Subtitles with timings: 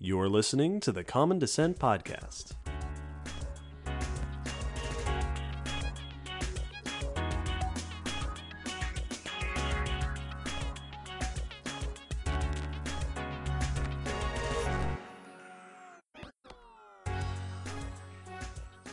[0.00, 2.52] You're listening to the Common Descent Podcast.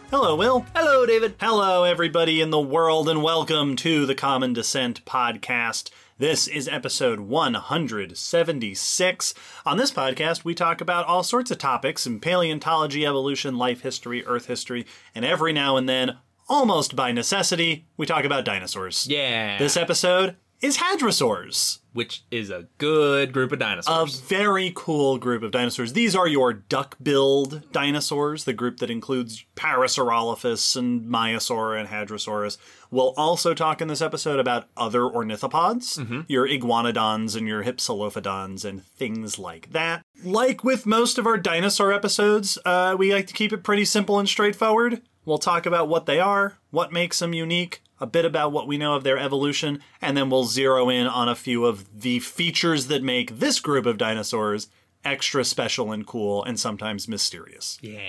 [0.10, 0.66] Hello, Will.
[0.76, 1.36] Hello, David.
[1.40, 5.92] Hello, everybody in the world, and welcome to the Common Descent Podcast.
[6.18, 9.34] This is episode 176.
[9.66, 14.26] On this podcast, we talk about all sorts of topics in paleontology, evolution, life history,
[14.26, 19.06] earth history, and every now and then, almost by necessity, we talk about dinosaurs.
[19.10, 19.58] Yeah.
[19.58, 21.80] This episode is hadrosaurs.
[21.94, 23.88] Which is a good group of dinosaurs.
[23.88, 24.20] A dinosaurs.
[24.20, 25.94] very cool group of dinosaurs.
[25.94, 32.58] These are your duck-billed dinosaurs, the group that includes Parasaurolophus and Maiasaur and Hadrosaurus.
[32.92, 38.84] We'll also talk in this episode about other ornithopods, your iguanodons and your hypsilophodons and
[38.84, 40.02] things like that.
[40.22, 44.20] Like with most of our dinosaur episodes, uh, we like to keep it pretty simple
[44.20, 45.02] and straightforward.
[45.24, 48.78] We'll talk about what they are, what makes them unique, a bit about what we
[48.78, 52.88] know of their evolution, and then we'll zero in on a few of the features
[52.88, 54.68] that make this group of dinosaurs
[55.04, 57.78] extra special and cool and sometimes mysterious.
[57.82, 58.00] yeah.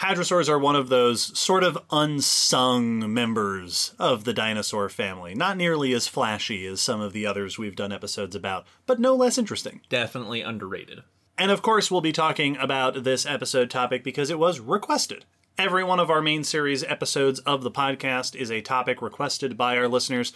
[0.00, 5.34] Hadrosaurs are one of those sort of unsung members of the dinosaur family.
[5.34, 9.16] Not nearly as flashy as some of the others we've done episodes about, but no
[9.16, 9.80] less interesting.
[9.88, 11.02] Definitely underrated.
[11.36, 15.24] And of course, we'll be talking about this episode topic because it was requested.
[15.58, 19.76] Every one of our main series episodes of the podcast is a topic requested by
[19.76, 20.32] our listeners.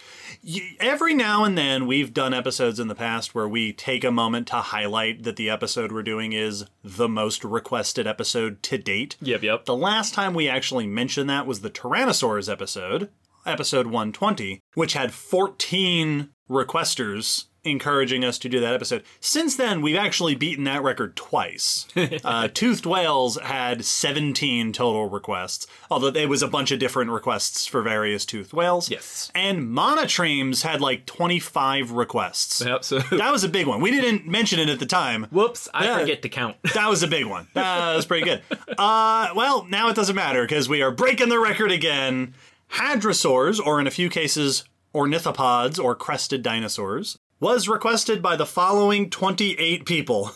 [0.81, 4.47] Every now and then, we've done episodes in the past where we take a moment
[4.47, 9.15] to highlight that the episode we're doing is the most requested episode to date.
[9.21, 9.63] Yep, yep.
[9.63, 13.07] The last time we actually mentioned that was the Tyrannosaurs episode,
[13.45, 19.03] episode 120, which had 14 requesters encouraging us to do that episode.
[19.19, 21.87] Since then, we've actually beaten that record twice.
[22.23, 27.65] uh, Toothed Whales had 17 total requests, although there was a bunch of different requests
[27.65, 28.89] for various toothed whales.
[28.91, 29.31] Yes.
[29.33, 32.61] And Monotremes had like 25 requests.
[32.65, 32.99] Yep, so.
[33.23, 33.79] That was a big one.
[33.79, 35.27] We didn't mention it at the time.
[35.31, 35.99] Whoops, I Yeah.
[35.99, 36.57] forget to count.
[36.73, 37.47] That was a big one.
[37.53, 38.41] That was pretty good.
[38.77, 42.33] Uh, well, now it doesn't matter because we are breaking the record again.
[42.73, 49.09] Hadrosaurs, or in a few cases, ornithopods or crested dinosaurs, was requested by the following
[49.09, 50.31] 28 people.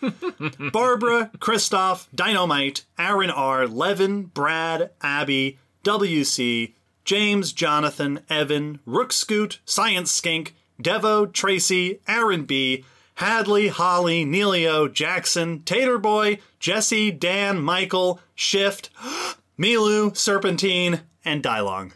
[0.72, 6.72] Barbara, Christoph, Dynamite, Aaron R, Levin, Brad, Abby, WC,
[7.04, 12.82] James, Jonathan, Evan, Rook Scoot, Science Skink, Devo, Tracy, Aaron B,
[13.16, 18.88] Hadley, Holly, Neilio, Jackson, Tater Boy, Jesse, Dan, Michael, Shift,
[19.58, 21.92] Milu, Serpentine, and Dylong.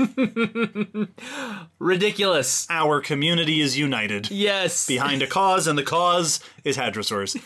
[1.78, 2.66] Ridiculous.
[2.70, 4.30] Our community is united.
[4.30, 4.86] Yes.
[4.86, 7.40] behind a cause, and the cause is Hadrosaurs.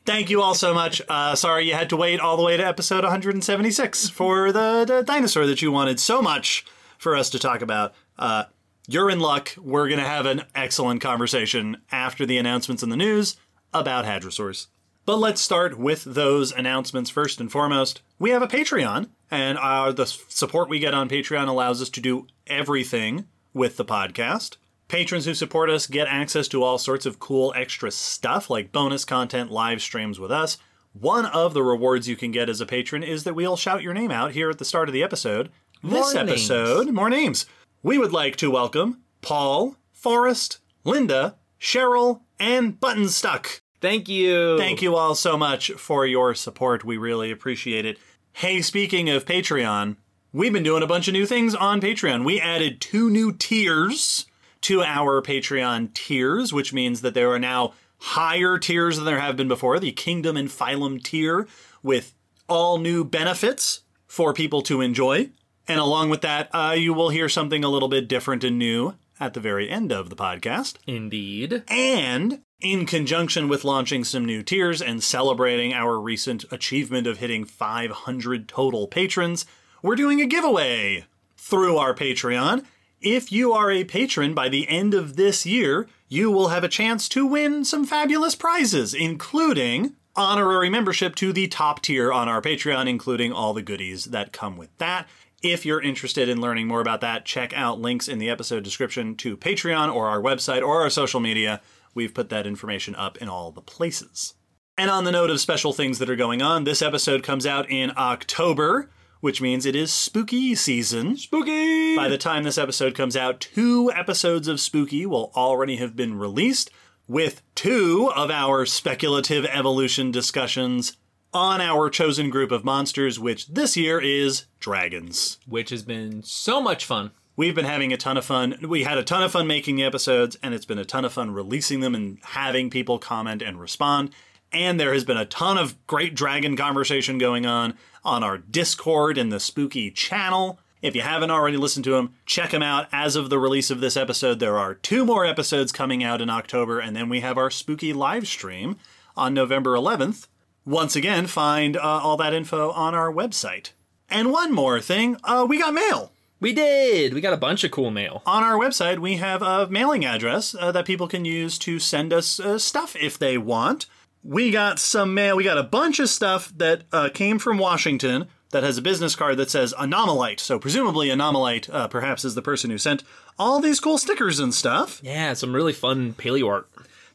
[0.06, 1.00] Thank you all so much.
[1.08, 5.02] Uh, sorry you had to wait all the way to episode 176 for the, the
[5.02, 6.64] dinosaur that you wanted so much
[6.98, 7.94] for us to talk about.
[8.18, 8.44] Uh,
[8.86, 9.54] you're in luck.
[9.56, 13.36] We're going to have an excellent conversation after the announcements in the news
[13.72, 14.66] about Hadrosaurs.
[15.06, 18.00] But let's start with those announcements first and foremost.
[18.18, 22.00] We have a Patreon, and uh, the support we get on Patreon allows us to
[22.00, 24.56] do everything with the podcast.
[24.88, 29.04] Patrons who support us get access to all sorts of cool extra stuff like bonus
[29.04, 30.56] content, live streams with us.
[30.94, 33.94] One of the rewards you can get as a patron is that we'll shout your
[33.94, 35.50] name out here at the start of the episode.
[35.82, 36.30] this More names.
[36.30, 37.44] episode, more names.
[37.82, 43.60] We would like to welcome Paul, Forrest, Linda, Cheryl, and Buttonstuck.
[43.84, 44.56] Thank you.
[44.56, 46.86] Thank you all so much for your support.
[46.86, 47.98] We really appreciate it.
[48.32, 49.96] Hey, speaking of Patreon,
[50.32, 52.24] we've been doing a bunch of new things on Patreon.
[52.24, 54.24] We added two new tiers
[54.62, 59.36] to our Patreon tiers, which means that there are now higher tiers than there have
[59.36, 61.46] been before the Kingdom and Phylum tier
[61.82, 62.14] with
[62.48, 65.28] all new benefits for people to enjoy.
[65.68, 68.94] And along with that, uh, you will hear something a little bit different and new
[69.20, 70.76] at the very end of the podcast.
[70.86, 71.64] Indeed.
[71.68, 77.44] And in conjunction with launching some new tiers and celebrating our recent achievement of hitting
[77.44, 79.44] 500 total patrons,
[79.82, 81.04] we're doing a giveaway
[81.36, 82.64] through our Patreon.
[83.00, 86.68] If you are a patron by the end of this year, you will have a
[86.68, 92.40] chance to win some fabulous prizes, including honorary membership to the top tier on our
[92.40, 95.06] Patreon, including all the goodies that come with that.
[95.42, 99.16] If you're interested in learning more about that, check out links in the episode description
[99.16, 101.60] to Patreon or our website or our social media.
[101.94, 104.34] We've put that information up in all the places.
[104.76, 107.70] And on the note of special things that are going on, this episode comes out
[107.70, 111.16] in October, which means it is spooky season.
[111.16, 111.94] Spooky.
[111.96, 116.18] By the time this episode comes out, two episodes of Spooky will already have been
[116.18, 116.70] released.
[117.06, 120.96] with two of our speculative evolution discussions
[121.32, 125.38] on our chosen group of monsters, which this year is dragons.
[125.46, 127.10] Which has been so much fun.
[127.36, 128.56] We've been having a ton of fun.
[128.62, 131.12] We had a ton of fun making the episodes, and it's been a ton of
[131.12, 134.10] fun releasing them and having people comment and respond.
[134.52, 139.18] And there has been a ton of great dragon conversation going on on our Discord
[139.18, 140.60] and the Spooky channel.
[140.80, 142.86] If you haven't already listened to them, check them out.
[142.92, 146.30] As of the release of this episode, there are two more episodes coming out in
[146.30, 148.76] October, and then we have our Spooky live stream
[149.16, 150.28] on November 11th.
[150.64, 153.70] Once again, find uh, all that info on our website.
[154.08, 156.12] And one more thing, uh, we got mail.
[156.44, 157.14] We did.
[157.14, 158.20] We got a bunch of cool mail.
[158.26, 162.12] On our website, we have a mailing address uh, that people can use to send
[162.12, 163.86] us uh, stuff if they want.
[164.22, 165.38] We got some mail.
[165.38, 169.16] We got a bunch of stuff that uh, came from Washington that has a business
[169.16, 170.38] card that says Anomalite.
[170.38, 173.04] So, presumably, Anomalite uh, perhaps is the person who sent
[173.38, 175.00] all these cool stickers and stuff.
[175.02, 176.68] Yeah, some really fun paleo art.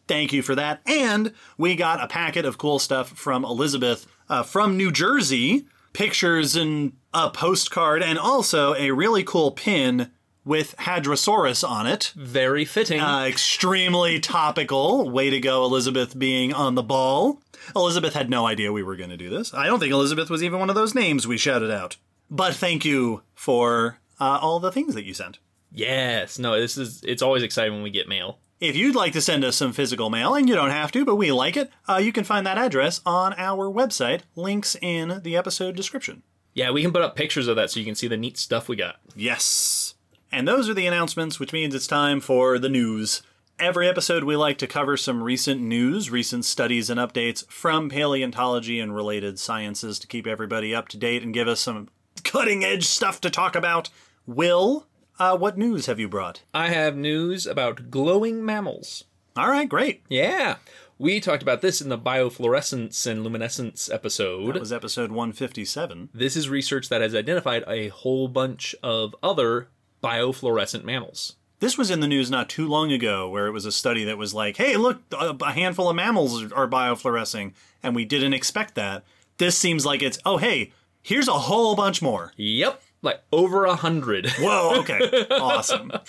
[0.07, 0.81] Thank you for that.
[0.87, 6.55] And we got a packet of cool stuff from Elizabeth uh, from New Jersey pictures
[6.55, 10.11] and a postcard, and also a really cool pin
[10.45, 12.13] with Hadrosaurus on it.
[12.15, 12.99] Very fitting.
[12.99, 15.09] Uh, extremely topical.
[15.09, 17.41] Way to go, Elizabeth, being on the ball.
[17.75, 19.53] Elizabeth had no idea we were going to do this.
[19.53, 21.97] I don't think Elizabeth was even one of those names we shouted out.
[22.31, 25.39] But thank you for uh, all the things that you sent.
[25.71, 26.39] yes.
[26.39, 28.39] No, this is it's always exciting when we get mail.
[28.59, 31.15] If you'd like to send us some physical mail, and you don't have to, but
[31.15, 34.23] we like it, uh, you can find that address on our website.
[34.35, 36.23] Links in the episode description.
[36.53, 38.67] Yeah, we can put up pictures of that so you can see the neat stuff
[38.67, 38.97] we got.
[39.15, 39.95] Yes.
[40.29, 43.21] And those are the announcements, which means it's time for the news.
[43.57, 48.81] Every episode, we like to cover some recent news, recent studies, and updates from paleontology
[48.81, 51.87] and related sciences to keep everybody up to date and give us some
[52.25, 53.89] cutting edge stuff to talk about.
[54.27, 54.85] Will,
[55.19, 56.43] uh, what news have you brought?
[56.53, 59.03] I have news about glowing mammals.
[59.35, 60.03] All right, great.
[60.09, 60.55] Yeah.
[60.97, 64.55] We talked about this in the biofluorescence and luminescence episode.
[64.55, 66.09] That was episode 157.
[66.13, 69.69] This is research that has identified a whole bunch of other
[70.03, 71.35] biofluorescent mammals.
[71.59, 74.17] This was in the news not too long ago, where it was a study that
[74.17, 78.75] was like, hey, look, a a handful of mammals are biofluorescing, and we didn't expect
[78.75, 79.03] that.
[79.37, 82.33] This seems like it's, oh, hey, here's a whole bunch more.
[82.37, 84.29] Yep, like over a hundred.
[84.39, 84.99] Whoa, okay,
[85.31, 85.91] awesome.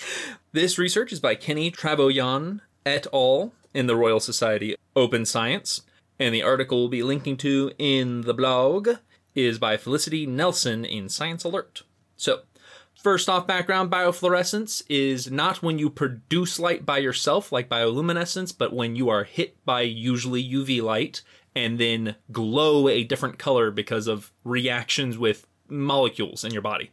[0.53, 3.53] This research is by Kenny Travouillon et al.
[3.73, 5.83] in the Royal Society Open Science,
[6.19, 8.89] and the article we'll be linking to in the blog
[9.33, 11.83] is by Felicity Nelson in Science Alert.
[12.17, 12.41] So,
[13.01, 18.73] first off, background biofluorescence is not when you produce light by yourself, like bioluminescence, but
[18.73, 21.21] when you are hit by usually UV light
[21.55, 26.91] and then glow a different color because of reactions with molecules in your body.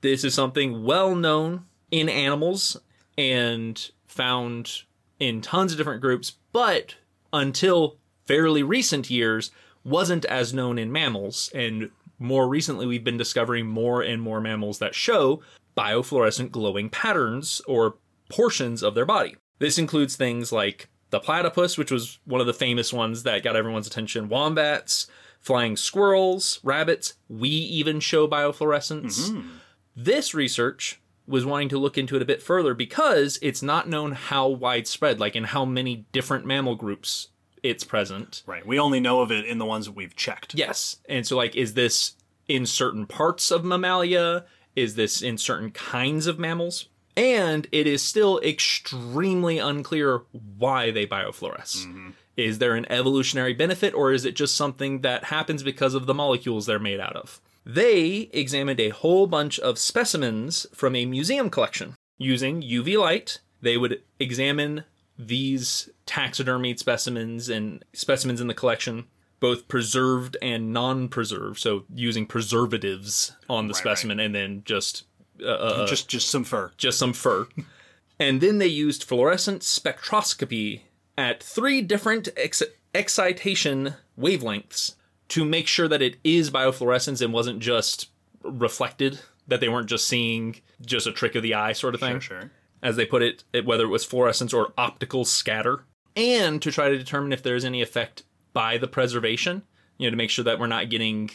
[0.00, 2.76] This is something well known in animals
[3.16, 4.82] and found
[5.18, 6.96] in tons of different groups, but
[7.32, 7.96] until
[8.26, 9.50] fairly recent years
[9.84, 11.50] wasn't as known in mammals.
[11.54, 15.42] And more recently, we've been discovering more and more mammals that show
[15.76, 17.96] biofluorescent glowing patterns or
[18.28, 19.36] portions of their body.
[19.58, 23.56] This includes things like the platypus, which was one of the famous ones that got
[23.56, 25.06] everyone's attention, wombats,
[25.46, 27.14] flying squirrels, rabbits.
[27.28, 29.30] We even show biofluorescence.
[29.30, 29.48] Mm-hmm.
[29.94, 34.10] This research was wanting to look into it a bit further because it's not known
[34.10, 37.28] how widespread, like in how many different mammal groups
[37.62, 38.42] it's present.
[38.44, 40.52] Right, we only know of it in the ones that we've checked.
[40.56, 40.96] Yes.
[41.08, 42.16] And so, like, is this
[42.48, 44.46] in certain parts of mammalia?
[44.74, 46.88] Is this in certain kinds of mammals?
[47.16, 50.22] And it is still extremely unclear
[50.58, 51.86] why they biofluoresce.
[51.86, 52.10] Mm-hmm.
[52.36, 56.14] Is there an evolutionary benefit, or is it just something that happens because of the
[56.14, 57.40] molecules they're made out of?
[57.64, 63.40] They examined a whole bunch of specimens from a museum collection using UV light.
[63.60, 64.84] They would examine
[65.18, 69.06] these taxidermied specimens and specimens in the collection,
[69.40, 75.04] both preserved and non preserved, so using preservatives on the specimen and then just
[75.42, 76.70] uh, uh, just just some fur.
[76.76, 77.48] just some fur.
[78.20, 80.82] and then they used fluorescent spectroscopy
[81.18, 82.62] at three different ex-
[82.94, 84.94] excitation wavelengths
[85.28, 88.08] to make sure that it is biofluorescence and wasn't just
[88.42, 92.20] reflected, that they weren't just seeing just a trick of the eye sort of thing
[92.20, 92.50] Sure.
[92.82, 96.88] as they put it, it- whether it was fluorescence or optical scatter, and to try
[96.88, 99.62] to determine if there's any effect by the preservation,
[99.98, 101.30] you know, to make sure that we're not getting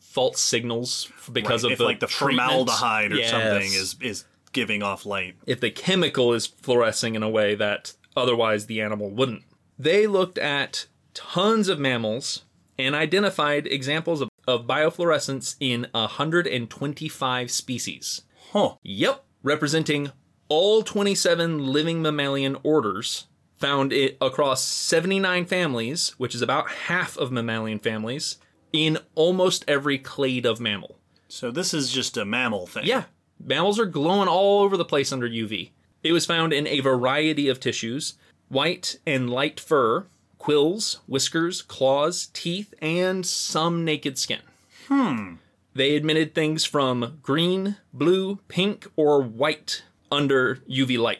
[0.00, 2.48] false signals because Right, of if the like the treatment.
[2.48, 3.30] formaldehyde or Yes.
[3.30, 5.36] something is is giving off light.
[5.46, 9.42] if the chemical is fluorescing in a way that otherwise the animal wouldn't.
[9.78, 12.44] They looked at tons of mammals
[12.78, 18.22] and identified examples of, of biofluorescence in 125 species.
[18.52, 18.74] Huh.
[18.82, 20.12] Yep, representing
[20.48, 27.32] all 27 living mammalian orders found it across 79 families, which is about half of
[27.32, 28.36] mammalian families,
[28.72, 30.98] in almost every clade of mammal.
[31.28, 32.84] So this is just a mammal thing.
[32.84, 33.04] Yeah,
[33.42, 35.70] mammals are glowing all over the place under UV.
[36.02, 38.14] It was found in a variety of tissues
[38.48, 40.06] white and light fur,
[40.38, 44.40] quills, whiskers, claws, teeth, and some naked skin.
[44.88, 45.34] Hmm.
[45.74, 51.18] They admitted things from green, blue, pink, or white under UV light,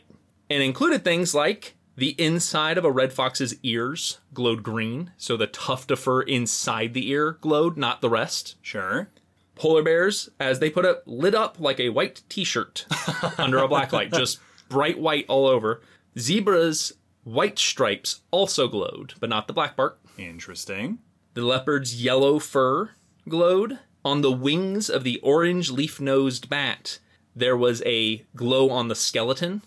[0.49, 5.47] and included things like the inside of a red fox's ears glowed green, so the
[5.47, 8.57] tuft of fur inside the ear glowed, not the rest.
[8.63, 9.09] Sure.
[9.55, 12.87] Polar bears, as they put it, lit up like a white t-shirt
[13.39, 15.81] under a black light, just bright white all over.
[16.19, 16.93] Zebras'
[17.25, 19.99] white stripes also glowed, but not the black part.
[20.19, 20.99] Interesting.
[21.35, 22.91] The leopard's yellow fur
[23.29, 23.79] glowed.
[24.05, 27.01] On the wings of the orange leaf-nosed bat,
[27.35, 29.63] there was a glow on the skeleton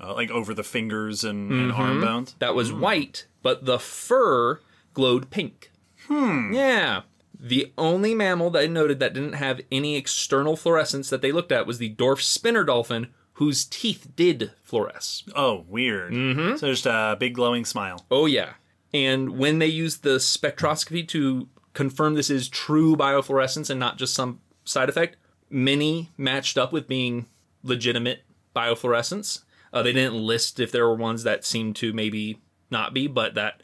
[0.00, 2.34] Uh, like over the fingers and, and arm bones.
[2.40, 4.60] that was white, but the fur
[4.92, 5.70] glowed pink.
[6.08, 6.52] Hmm.
[6.52, 7.02] Yeah.
[7.38, 11.52] The only mammal that I noted that didn't have any external fluorescence that they looked
[11.52, 15.22] at was the dwarf spinner dolphin, whose teeth did fluoresce.
[15.34, 16.12] Oh, weird.
[16.12, 16.56] Mm-hmm.
[16.56, 18.04] So just a big glowing smile.
[18.10, 18.54] Oh, yeah.
[18.92, 24.14] And when they used the spectroscopy to confirm this is true biofluorescence and not just
[24.14, 25.16] some side effect,
[25.50, 27.26] many matched up with being
[27.62, 28.22] legitimate
[28.54, 29.42] biofluorescence.
[29.72, 33.34] Uh, they didn't list if there were ones that seemed to maybe not be, but
[33.34, 33.62] that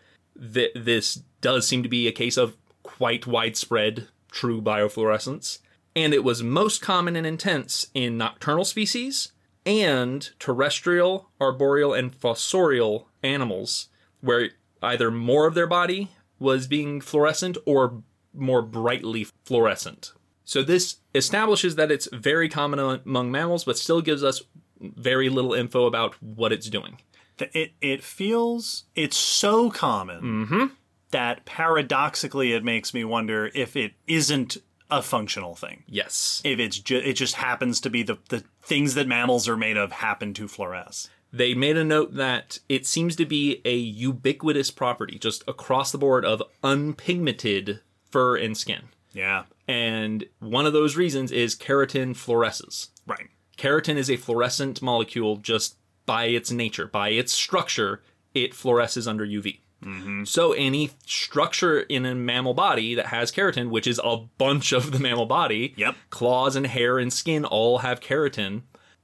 [0.52, 5.58] th- this does seem to be a case of quite widespread true biofluorescence.
[5.94, 9.30] And it was most common and intense in nocturnal species
[9.70, 13.88] and terrestrial, arboreal, and fossorial animals,
[14.20, 14.50] where
[14.82, 18.02] either more of their body was being fluorescent or
[18.34, 20.12] more brightly fluorescent.
[20.44, 24.42] So this establishes that it's very common among mammals, but still gives us
[24.80, 26.98] very little info about what it's doing.
[27.38, 30.66] It it feels it's so common mm-hmm.
[31.10, 34.58] that paradoxically it makes me wonder if it isn't
[34.90, 35.84] a functional thing.
[35.86, 36.40] Yes.
[36.44, 39.76] If it's ju- it just happens to be the the things that mammals are made
[39.76, 41.08] of happen to fluoresce.
[41.32, 45.98] They made a note that it seems to be a ubiquitous property just across the
[45.98, 47.80] board of unpigmented
[48.10, 48.88] fur and skin.
[49.12, 49.44] Yeah.
[49.68, 52.88] And one of those reasons is keratin fluoresces.
[53.06, 53.28] Right.
[53.56, 58.02] Keratin is a fluorescent molecule just by its nature, by its structure,
[58.34, 59.60] it fluoresces under UV.
[59.84, 60.24] Mm-hmm.
[60.24, 64.92] So any structure in a mammal body that has keratin, which is a bunch of
[64.92, 65.96] the mammal body, Yep.
[66.10, 68.62] claws and hair and skin all have keratin,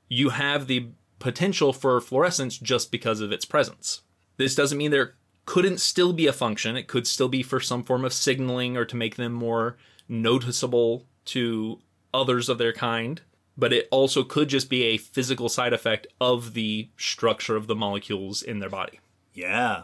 [0.09, 4.03] you have the potential for fluorescence just because of its presence.
[4.37, 5.15] This doesn't mean there
[5.47, 6.77] couldn't still be a function.
[6.77, 9.77] It could still be for some form of signaling or to make them more
[10.09, 11.81] noticeable to
[12.13, 13.23] others of their kind.
[13.57, 17.75] But it also could just be a physical side effect of the structure of the
[17.75, 19.01] molecules in their body.
[19.33, 19.83] Yeah.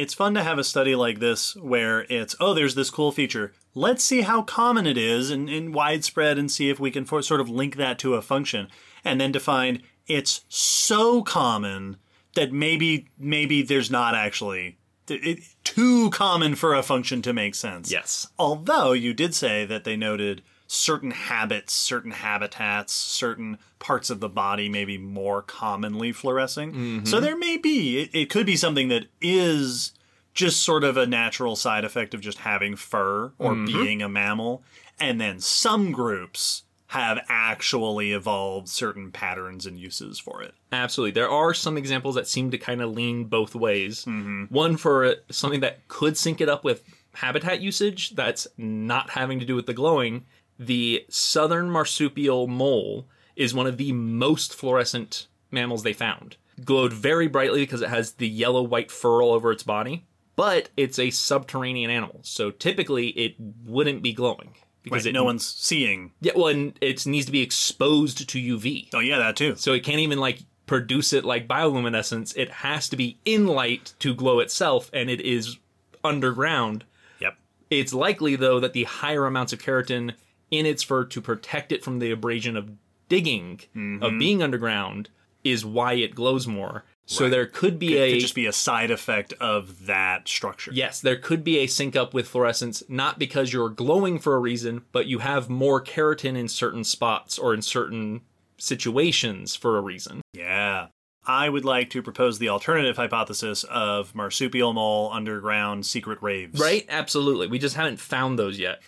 [0.00, 3.52] It's fun to have a study like this where it's, oh, there's this cool feature.
[3.74, 7.20] Let's see how common it is and, and widespread and see if we can for,
[7.20, 8.68] sort of link that to a function.
[9.04, 11.98] And then to find it's so common
[12.34, 17.92] that maybe maybe there's not actually it, too common for a function to make sense.
[17.92, 18.26] Yes.
[18.38, 20.40] Although you did say that they noted
[20.72, 26.72] certain habits, certain habitats, certain parts of the body may be more commonly fluorescing.
[26.72, 27.24] So mm-hmm.
[27.24, 29.90] there may be, it, it could be something that is
[30.32, 33.64] just sort of a natural side effect of just having fur or mm-hmm.
[33.64, 34.62] being a mammal.
[35.00, 40.54] And then some groups have actually evolved certain patterns and uses for it.
[40.70, 41.10] Absolutely.
[41.10, 44.04] There are some examples that seem to kind of lean both ways.
[44.04, 44.44] Mm-hmm.
[44.44, 46.84] One for something that could sync it up with
[47.14, 50.26] habitat usage that's not having to do with the glowing.
[50.60, 56.36] The southern marsupial mole is one of the most fluorescent mammals they found.
[56.62, 60.68] Glowed very brightly because it has the yellow white fur all over its body, but
[60.76, 62.20] it's a subterranean animal.
[62.22, 64.54] So typically it wouldn't be glowing.
[64.82, 66.12] Because Right, it, no one's seeing.
[66.20, 68.88] yeah, well, and it needs to be exposed to UV.
[68.94, 69.56] Oh, yeah, that too.
[69.56, 72.36] So it can't even like produce it like bioluminescence.
[72.36, 75.56] It has to be in light to glow itself, and it is
[76.04, 76.84] underground.
[77.20, 77.36] Yep.
[77.70, 80.12] It's likely though that the higher amounts of keratin
[80.50, 82.70] in its fur to protect it from the abrasion of
[83.08, 84.18] digging, of mm-hmm.
[84.18, 85.10] being underground,
[85.44, 86.84] is why it glows more.
[87.06, 90.70] So there could be It a could just be a side effect of that structure.
[90.72, 94.38] Yes, there could be a sync up with fluorescence, not because you're glowing for a
[94.38, 98.20] reason, but you have more keratin in certain spots or in certain
[98.58, 100.20] situations for a reason.
[100.32, 100.86] Yeah.
[101.26, 106.60] I would like to propose the alternative hypothesis of marsupial mole underground secret raves.
[106.60, 106.86] Right?
[106.88, 107.48] Absolutely.
[107.48, 108.82] We just haven't found those yet.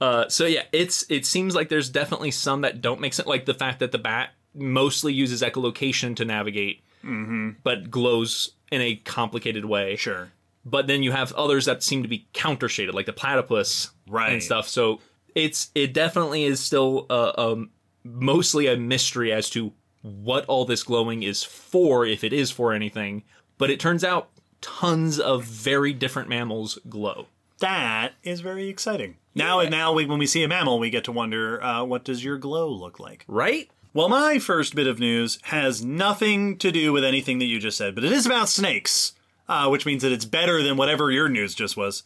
[0.00, 3.46] Uh, so yeah, it's it seems like there's definitely some that don't make sense, like
[3.46, 6.82] the fact that the bat mostly uses echolocation to navigate,
[7.64, 9.96] but glows in a complicated way.
[9.96, 10.30] Sure.
[10.64, 14.32] But then you have others that seem to be counter shaded, like the platypus Right.
[14.32, 14.68] and stuff.
[14.68, 15.00] So
[15.34, 17.70] it's it definitely is still uh, um,
[18.04, 22.72] mostly a mystery as to what all this glowing is for, if it is for
[22.72, 23.24] anything.
[23.58, 27.26] But it turns out tons of very different mammals glow.
[27.60, 29.16] That is very exciting.
[29.34, 32.24] Now, now we, when we see a mammal, we get to wonder uh, what does
[32.24, 33.24] your glow look like?
[33.28, 33.70] Right?
[33.94, 37.78] Well, my first bit of news has nothing to do with anything that you just
[37.78, 39.12] said, but it is about snakes,
[39.48, 42.02] uh, which means that it's better than whatever your news just was.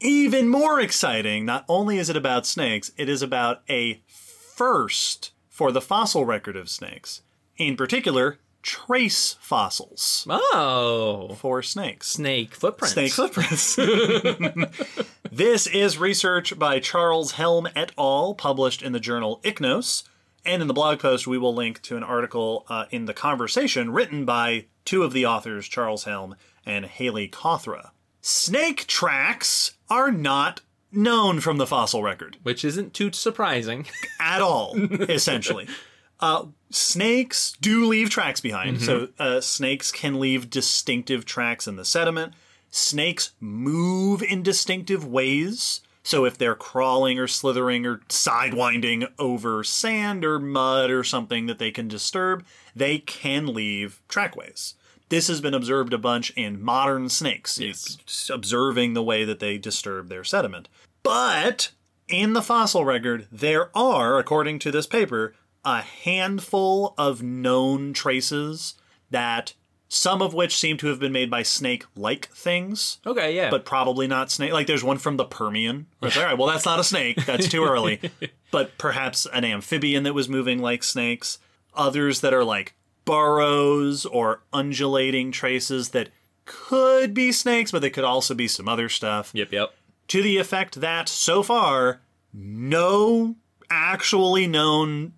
[0.00, 5.72] Even more exciting, not only is it about snakes, it is about a first for
[5.72, 7.22] the fossil record of snakes.
[7.56, 11.36] In particular, trace fossils Oh.
[11.38, 12.08] for snakes.
[12.08, 12.94] Snake footprints.
[12.94, 13.76] Snake footprints.
[15.30, 20.04] this is research by Charles Helm et al., published in the journal Ichnos.
[20.46, 23.90] And in the blog post, we will link to an article uh, in the conversation
[23.92, 26.34] written by two of the authors, Charles Helm
[26.66, 27.90] and Hayley Cawthra.
[28.20, 33.86] Snake tracks are not known from the fossil record Which isn't too surprising.
[34.20, 35.68] at all, essentially.
[36.20, 38.80] Uh, snakes do leave tracks behind.
[38.82, 42.34] So uh, snakes can leave distinctive tracks in the sediment.
[42.70, 45.80] Snakes move in distinctive ways.
[46.02, 51.58] So if they're crawling or slithering or sidewinding over sand or mud or something that
[51.58, 52.44] they can disturb,
[52.76, 54.74] they can leave trackways.
[55.08, 59.58] This has been observed a bunch in modern snakes, It's observing the way that they
[59.58, 60.68] disturb their sediment.
[61.02, 61.70] But
[62.08, 68.74] in the fossil record, there are, according to this paper, a handful of known traces
[69.10, 69.54] that
[69.88, 73.50] some of which seem to have been made by snake like things, okay, yeah.
[73.50, 74.52] but probably not snake.
[74.52, 75.86] Like there's one from the Permian.
[76.02, 77.24] It's, all right, well, that's not a snake.
[77.24, 78.00] That's too early.
[78.50, 81.38] but perhaps an amphibian that was moving like snakes.
[81.74, 86.08] Others that are like burrows or undulating traces that
[86.44, 89.74] could be snakes, but they could also be some other stuff yep, yep.
[90.08, 92.00] to the effect that so far,
[92.32, 93.36] no
[93.70, 95.12] actually known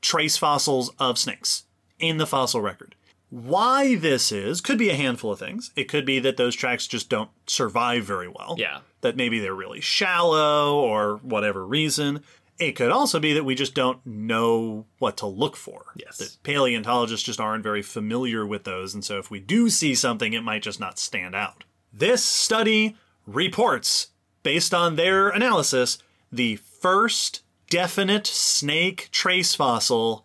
[0.00, 1.64] trace fossils of snakes
[1.98, 2.94] in the fossil record.
[3.30, 5.70] Why this is could be a handful of things.
[5.76, 8.54] It could be that those tracks just don't survive very well.
[8.58, 8.78] Yeah.
[9.02, 12.22] That maybe they're really shallow or whatever reason.
[12.58, 15.84] It could also be that we just don't know what to look for.
[15.94, 16.18] Yes.
[16.18, 20.32] That paleontologists just aren't very familiar with those, and so if we do see something,
[20.32, 21.62] it might just not stand out.
[21.92, 24.08] This study reports,
[24.42, 25.98] based on their analysis,
[26.32, 30.24] the first definite snake trace fossil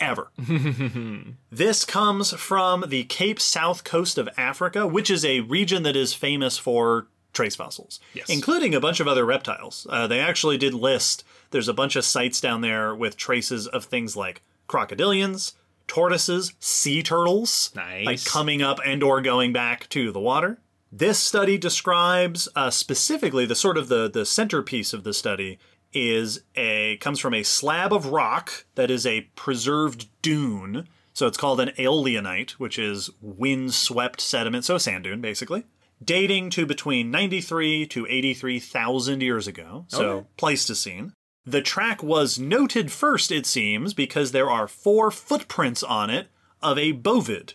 [0.00, 0.30] ever.
[1.50, 6.14] this comes from the Cape South coast of Africa, which is a region that is
[6.14, 8.28] famous for trace fossils, Yes.
[8.30, 9.86] including a bunch of other reptiles.
[9.90, 13.84] Uh, they actually did list, there's a bunch of sites down there with traces of
[13.84, 15.52] things like crocodilians,
[15.86, 18.06] tortoises, sea turtles, Nice.
[18.06, 20.58] like coming up and or going back to the water.
[20.90, 25.58] This study describes uh, specifically the sort of the the centerpiece of the study
[25.92, 30.88] is a comes from a slab of rock that is a preserved dune.
[31.12, 35.64] So it's called an aeolianite, which is wind-swept sediment, so a sand dune basically,
[36.04, 39.84] dating to between 93 to 83,000 years ago.
[39.88, 40.26] So Okay.
[40.36, 41.12] Pleistocene.
[41.44, 46.28] The track was noted first, it seems, because there are four footprints on it
[46.62, 47.54] of a bovid,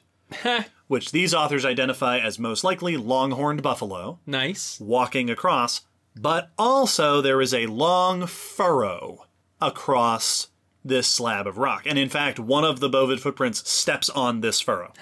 [0.88, 4.80] which these authors identify as most likely longhorned buffalo nice.
[4.80, 5.82] walking across,
[6.15, 9.26] but also there is a long furrow
[9.62, 10.47] across
[10.84, 11.84] this slab of rock.
[11.86, 14.93] And in fact, one of the bovid footprints steps on this furrow.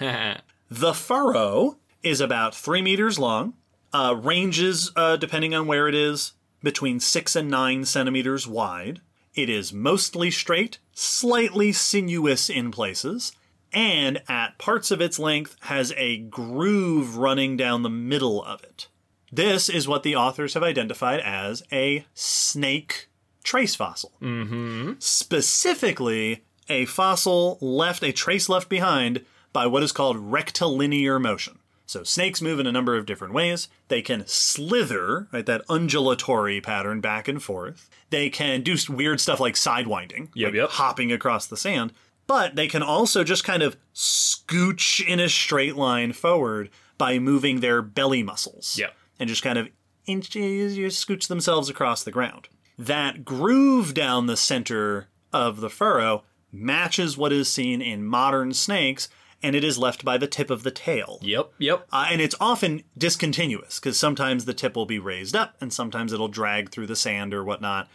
[0.70, 3.52] The furrow is about three meters long,
[3.92, 9.00] uh, ranges, uh, depending on where it is, between six and nine centimeters wide.
[9.34, 13.32] It is mostly straight, slightly sinuous in places,
[13.72, 18.88] and at parts of its length has a groove running down the middle of it.
[19.32, 23.08] This is what the authors have identified as a snake
[23.42, 24.12] trace fossil.
[24.20, 24.92] Mm-hmm.
[24.98, 31.58] Specifically, a fossil left, a trace left behind by what is called rectilinear motion.
[31.86, 33.68] So snakes move in a number of different ways.
[33.88, 37.90] They can slither, right, that undulatory pattern back and forth.
[38.10, 40.70] They can do weird stuff like sidewinding, Yep, like yep.
[40.70, 41.92] hopping across the sand.
[42.26, 47.60] But they can also just kind of scooch in a straight line forward by moving
[47.60, 48.94] their belly muscles Yep.
[49.22, 49.68] And just kind of
[50.04, 52.48] inch, you scooch themselves across the ground.
[52.76, 59.08] That groove down the center of the furrow matches what is seen in modern snakes,
[59.40, 61.20] and it is left by the tip of the tail.
[61.22, 61.86] Yep, yep.
[61.92, 66.12] Uh, and it's often discontinuous because sometimes the tip will be raised up and sometimes
[66.12, 67.88] it'll drag through the sand or whatnot.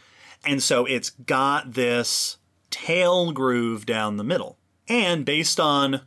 [0.46, 2.38] And so it's got this
[2.70, 4.58] tail groove down the middle.
[4.88, 6.04] And based on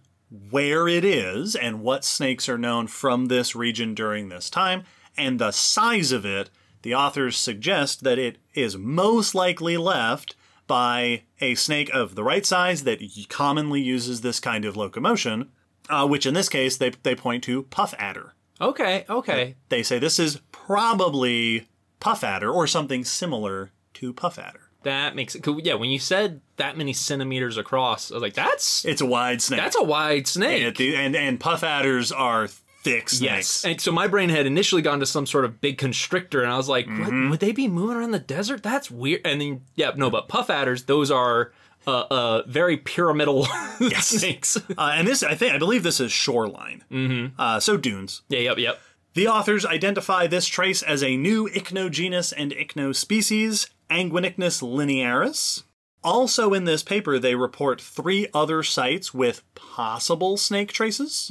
[0.50, 4.84] where it is and what snakes are known from this region during this time,
[5.20, 6.50] and the size of it,
[6.82, 10.34] the authors suggest that it is most likely left
[10.66, 15.50] by a snake of the right size that commonly uses this kind of locomotion,
[15.88, 18.34] uh, which in this case they, they point to puff adder.
[18.60, 19.56] Okay, okay.
[19.68, 24.60] They say this is probably puff adder or something similar to puff adder.
[24.82, 25.44] That makes it.
[25.64, 29.42] Yeah, when you said that many centimeters across, I was like, that's It's a wide
[29.42, 29.60] snake.
[29.60, 30.62] that's a wide snake.
[30.64, 32.48] and, the- and and puff adders are
[32.82, 33.20] thick snakes.
[33.22, 33.64] Yes.
[33.64, 36.56] And so my brain had initially gone to some sort of big constrictor, and I
[36.56, 37.22] was like, Mm-hmm.
[37.24, 38.62] what, would they be moving around the desert?
[38.62, 39.20] That's weird.
[39.24, 41.52] And then, yeah, no, but puff adders, those are
[41.86, 43.44] uh, uh, very pyramidal
[44.00, 44.56] snakes.
[44.56, 46.84] Uh, and this, I think, I believe this is shoreline.
[46.90, 47.40] Mm-hmm.
[47.40, 48.22] Uh, so dunes.
[48.28, 48.80] yeah, yep, yep.
[49.14, 55.64] The authors identify this trace as a new ichnogenus and ichnospecies, Anguinicnus linearis.
[56.04, 61.30] Also in this paper, they report three other sites with possible snake traces.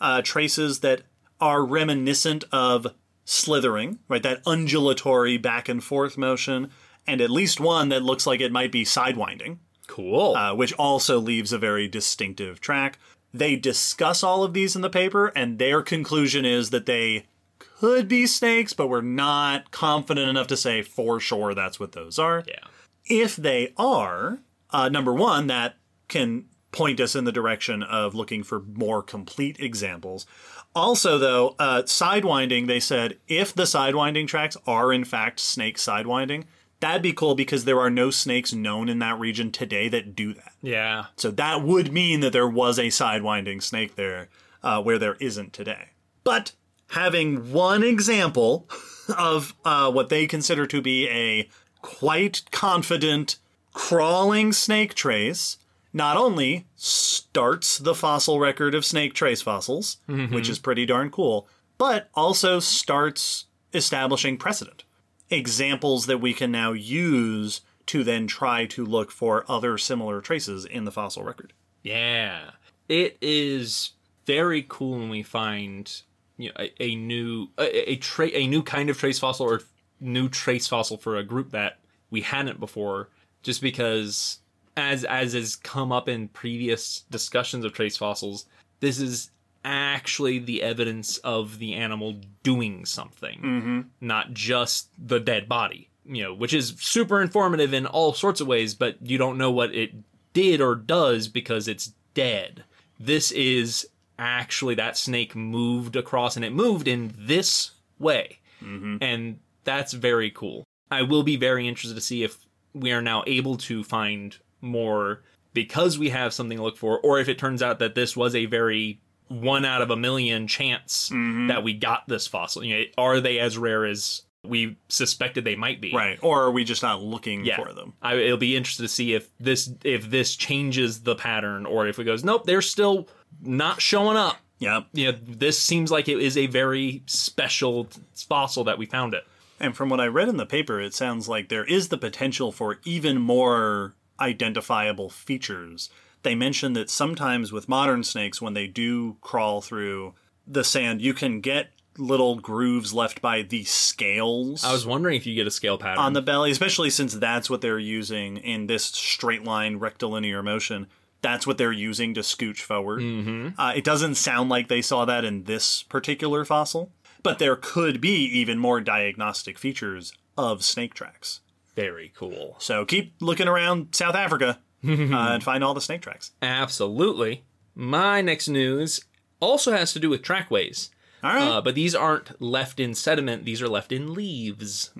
[0.00, 1.02] Uh, traces that
[1.40, 2.88] are reminiscent of
[3.24, 4.22] slithering, right?
[4.22, 6.70] That undulatory back and forth motion,
[7.06, 10.34] and at least one that looks like it might be sidewinding Cool.
[10.36, 12.98] uh, which also leaves a very distinctive track.
[13.32, 17.26] They discuss all of these in the paper, and their conclusion is that they
[17.58, 22.18] could be snakes, but we're not confident enough to say for sure that's what those
[22.18, 22.42] are.
[22.46, 22.64] yeah.
[23.06, 25.76] If they are, uh, number one, that
[26.08, 30.26] can point us in the direction of looking for more complete examples.
[30.74, 36.44] Also, though, uh, sidewinding, they said if the sidewinding tracks are in fact snake sidewinding,
[36.78, 40.32] that'd be cool because there are no snakes known in that region today that do
[40.34, 40.52] that.
[40.62, 41.06] Yeah.
[41.16, 44.28] So that would mean that there was a sidewinding snake there
[44.62, 45.90] uh, where there isn't today.
[46.22, 46.52] But
[46.90, 48.68] having one example
[49.16, 51.48] of uh, what they consider to be a
[51.82, 53.38] quite confident
[53.72, 55.56] crawling snake trace
[55.92, 60.34] not only starts the fossil record of snake trace fossils, mm-hmm.
[60.34, 61.48] which is pretty darn cool,
[61.78, 64.84] but also starts establishing precedent.
[65.30, 70.64] Examples that we can now use to then try to look for other similar traces
[70.64, 71.52] in the fossil record.
[71.82, 72.50] Yeah.
[72.88, 73.92] It is
[74.26, 76.02] very cool when we find
[76.36, 79.62] you know, a, a new a, a tra- a new kind of trace fossil or
[80.00, 81.78] new trace fossil for a group that
[82.10, 83.08] we hadn't before
[83.42, 84.39] just because
[84.80, 88.46] as as has come up in previous discussions of trace fossils
[88.80, 89.30] this is
[89.64, 93.80] actually the evidence of the animal doing something mm-hmm.
[94.00, 98.46] not just the dead body you know which is super informative in all sorts of
[98.46, 99.92] ways but you don't know what it
[100.32, 102.64] did or does because it's dead.
[102.98, 103.88] This is
[104.18, 108.38] actually that snake moved across and it moved in this way.
[108.62, 108.98] Mm-hmm.
[109.00, 110.64] And that's very cool.
[110.90, 112.38] I will be very interested to see if
[112.74, 117.18] we are now able to find more because we have something to look for or
[117.18, 121.08] if it turns out that this was a very one out of a million chance
[121.10, 121.46] mm-hmm.
[121.46, 125.56] that we got this fossil you know are they as rare as we suspected they
[125.56, 126.18] might be Right.
[126.22, 127.62] Or are we just not looking yeah.
[127.62, 127.92] for them?
[128.00, 131.98] I, it'll be interesting to see if this if this changes the pattern or if
[131.98, 133.08] it goes nope they're still
[133.42, 138.64] not showing up Yeah, you know this seems like it is a very special fossil
[138.64, 139.24] that we found it
[139.60, 142.50] And from what I read in the paper, it sounds like there is the potential
[142.50, 145.90] for even more identifiable features.
[146.22, 150.14] They mention that sometimes with modern snakes, when they do crawl through
[150.46, 155.26] the sand, you can get little grooves left by the scales i was wondering if
[155.26, 158.66] you get a scale pattern on the belly, especially since that's what they're using in
[158.66, 160.86] this straight line rectilinear motion.
[161.22, 163.00] That's what they're using to scooch forward.
[163.00, 163.60] Mm-hmm.
[163.60, 168.00] Uh, it doesn't sound like they saw that in this particular fossil, but there could
[168.00, 171.40] be even more diagnostic features of snake tracks.
[171.74, 176.32] Very cool So keep looking around South Africa uh, and find all the snake tracks.
[176.42, 179.00] absolutely my next news
[179.40, 180.90] also has to do with trackways
[181.22, 181.42] All right.
[181.48, 184.90] Uh, but these aren't left in sediment, these are left in leaves.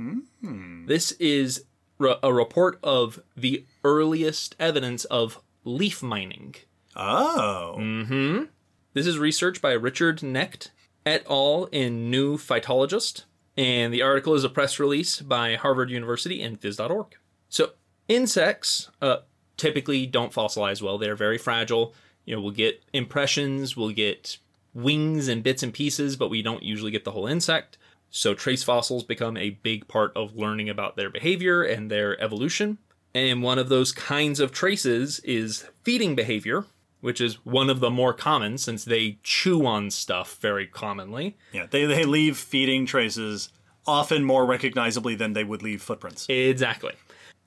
[0.87, 1.65] This is
[1.99, 6.55] re- a report of the earliest evidence of leaf mining.
[6.97, 7.77] oh.
[7.79, 8.49] mm.
[8.93, 10.71] This is research by Richard Knecht
[11.07, 11.67] et al.
[11.73, 13.25] in New Phytologist,
[13.61, 17.15] and the article is a press release by Harvard University and Phys.org.
[17.51, 17.73] So,
[18.09, 19.19] insects uh,
[19.59, 21.95] typically don't fossilize well, they're very fragile.
[22.25, 24.39] You know, we'll get impressions, we'll get
[24.73, 27.77] wings and bits and pieces, but we don't usually get the whole insect.
[28.09, 32.79] So, trace fossils become a big part of learning about their behavior and their evolution.
[33.15, 36.65] And one of those kinds of traces is feeding behavior,
[37.01, 41.37] which is one of the more common since they chew on stuff very commonly.
[41.53, 43.51] Yeah, they, they leave feeding traces
[43.87, 46.27] often more recognizably than they would leave footprints.
[46.29, 46.93] Exactly.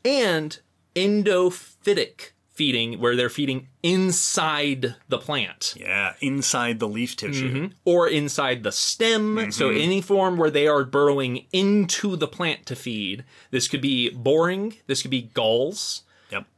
[0.03, 0.59] And
[0.95, 7.49] endophytic feeding where they're feeding inside the plant Yeah, inside the leaf tissue.
[7.49, 7.65] Mm-hmm.
[7.83, 9.51] or inside the stem.
[9.51, 9.81] So mm-hmm.
[9.81, 13.25] any form where they are burrowing into the plant to feed.
[13.51, 14.75] This could be boring.
[14.87, 16.03] This could be galls.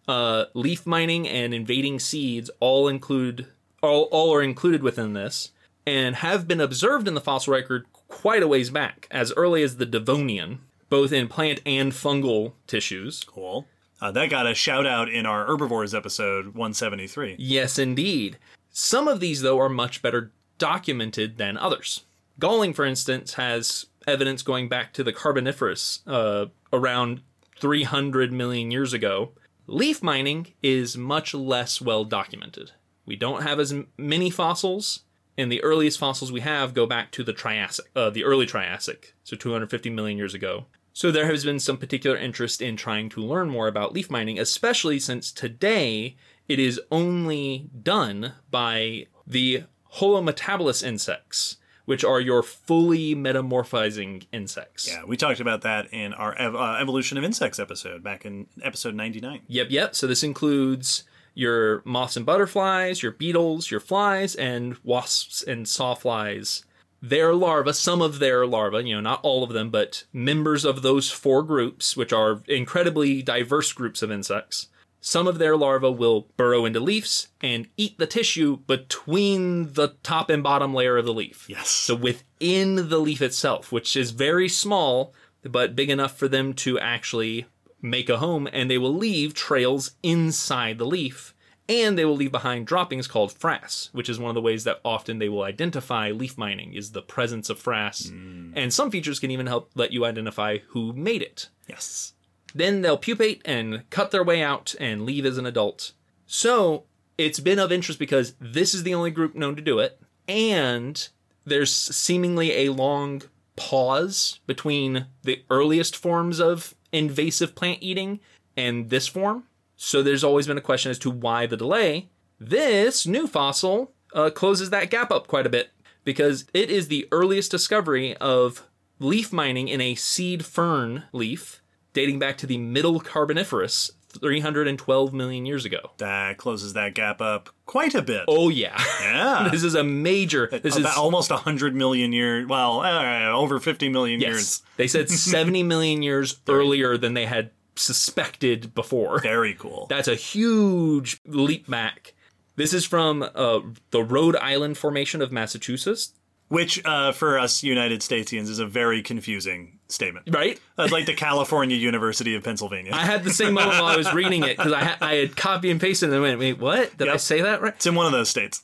[0.07, 3.47] Uh, leaf mining and invading seeds all include
[3.81, 5.51] all, all are included within this
[5.87, 9.77] and have been observed in the fossil record quite a ways back, as early as
[9.77, 13.23] the Devonian, both in plant and fungal tissues.
[13.23, 13.67] Cool.
[14.01, 17.35] Uh, that got a shout out in our herbivores episode 173.
[17.39, 18.37] Yes, indeed.
[18.69, 22.03] Some of these, though, are much better documented than others.
[22.39, 27.21] Galling, for instance, has evidence going back to the Carboniferous uh, around
[27.59, 29.31] 300 million years ago.
[29.67, 32.71] Leaf mining is much less well documented.
[33.05, 35.01] We don't have as many fossils,
[35.37, 39.15] and the earliest fossils we have go back to the Triassic, uh, the early Triassic,
[39.23, 40.65] so 250 million years ago.
[40.93, 44.39] So there has been some particular interest in trying to learn more about leaf mining,
[44.39, 46.15] especially since today
[46.47, 49.63] it is only done by the
[49.95, 54.87] holometabolous insects, which are your fully metamorphizing insects.
[54.87, 58.47] Yeah, we talked about that in our ev- uh, evolution of insects episode back in
[58.61, 59.41] episode 99.
[59.47, 59.95] Yep, yep.
[59.95, 66.63] So this includes your moths and butterflies, your beetles, your flies, and wasps and sawflies.
[67.01, 70.81] Their larvae, some of their larvae, you know, not all of them, but members of
[70.81, 74.69] those four groups, which are incredibly diverse groups of insects,
[75.05, 80.31] some of their larvae will burrow into leaves and eat the tissue between the top
[80.31, 81.45] and bottom layer of the leaf.
[81.47, 81.69] Yes.
[81.69, 85.13] So within the leaf itself, which is very small,
[85.43, 87.45] but big enough for them to actually
[87.83, 91.35] make a home, and they will leave trails inside the leaf,
[91.69, 94.81] and they will leave behind droppings called frass, which is one of the ways that
[94.83, 98.09] often they will identify leaf mining is the presence of frass.
[98.09, 98.53] Mm.
[98.55, 101.49] And some features can even help let you identify who made it.
[101.67, 102.14] yes.
[102.55, 105.91] Then they'll pupate and cut their way out and leave as an adult.
[106.25, 106.85] So
[107.17, 111.07] it's been of interest because this is the only group known to do it, and
[111.45, 113.23] there's seemingly a long
[113.57, 118.21] pause between the earliest forms of invasive plant eating
[118.55, 119.43] and this form.
[119.75, 122.07] So there's always been a question as to why the delay.
[122.39, 125.71] This new fossil uh, closes that gap up quite a bit
[126.05, 128.65] because it is the earliest discovery of
[128.99, 131.61] leaf mining in a seed fern leaf
[131.95, 135.91] dating back to the Middle Carboniferous 312 million years ago.
[135.97, 138.25] That closes that gap up quite a bit.
[138.27, 138.79] Oh yeah.
[139.01, 139.47] yeah.
[139.51, 142.47] this is a major this About is almost 100 million years.
[142.47, 144.29] Well, uh, over 50 million yes.
[144.29, 144.61] years.
[144.77, 149.19] They said 70 million years earlier than they had suspected before.
[149.21, 149.87] Very cool.
[149.89, 152.13] That's a huge leap back.
[152.57, 153.59] This is from uh,
[153.91, 156.13] the Rhode Island Formation of Massachusetts,
[156.47, 160.27] Which, uh, for us United Statesians, is a very confusing statement.
[160.33, 160.59] right?
[160.75, 162.91] That's like the California University of Pennsylvania.
[162.93, 165.35] I had the same moment while I was reading it because I, ha- I had
[165.35, 166.97] copy and pasted and I went, wait, what?
[166.97, 167.73] Did I say that right?
[167.75, 168.63] it's in one of those states.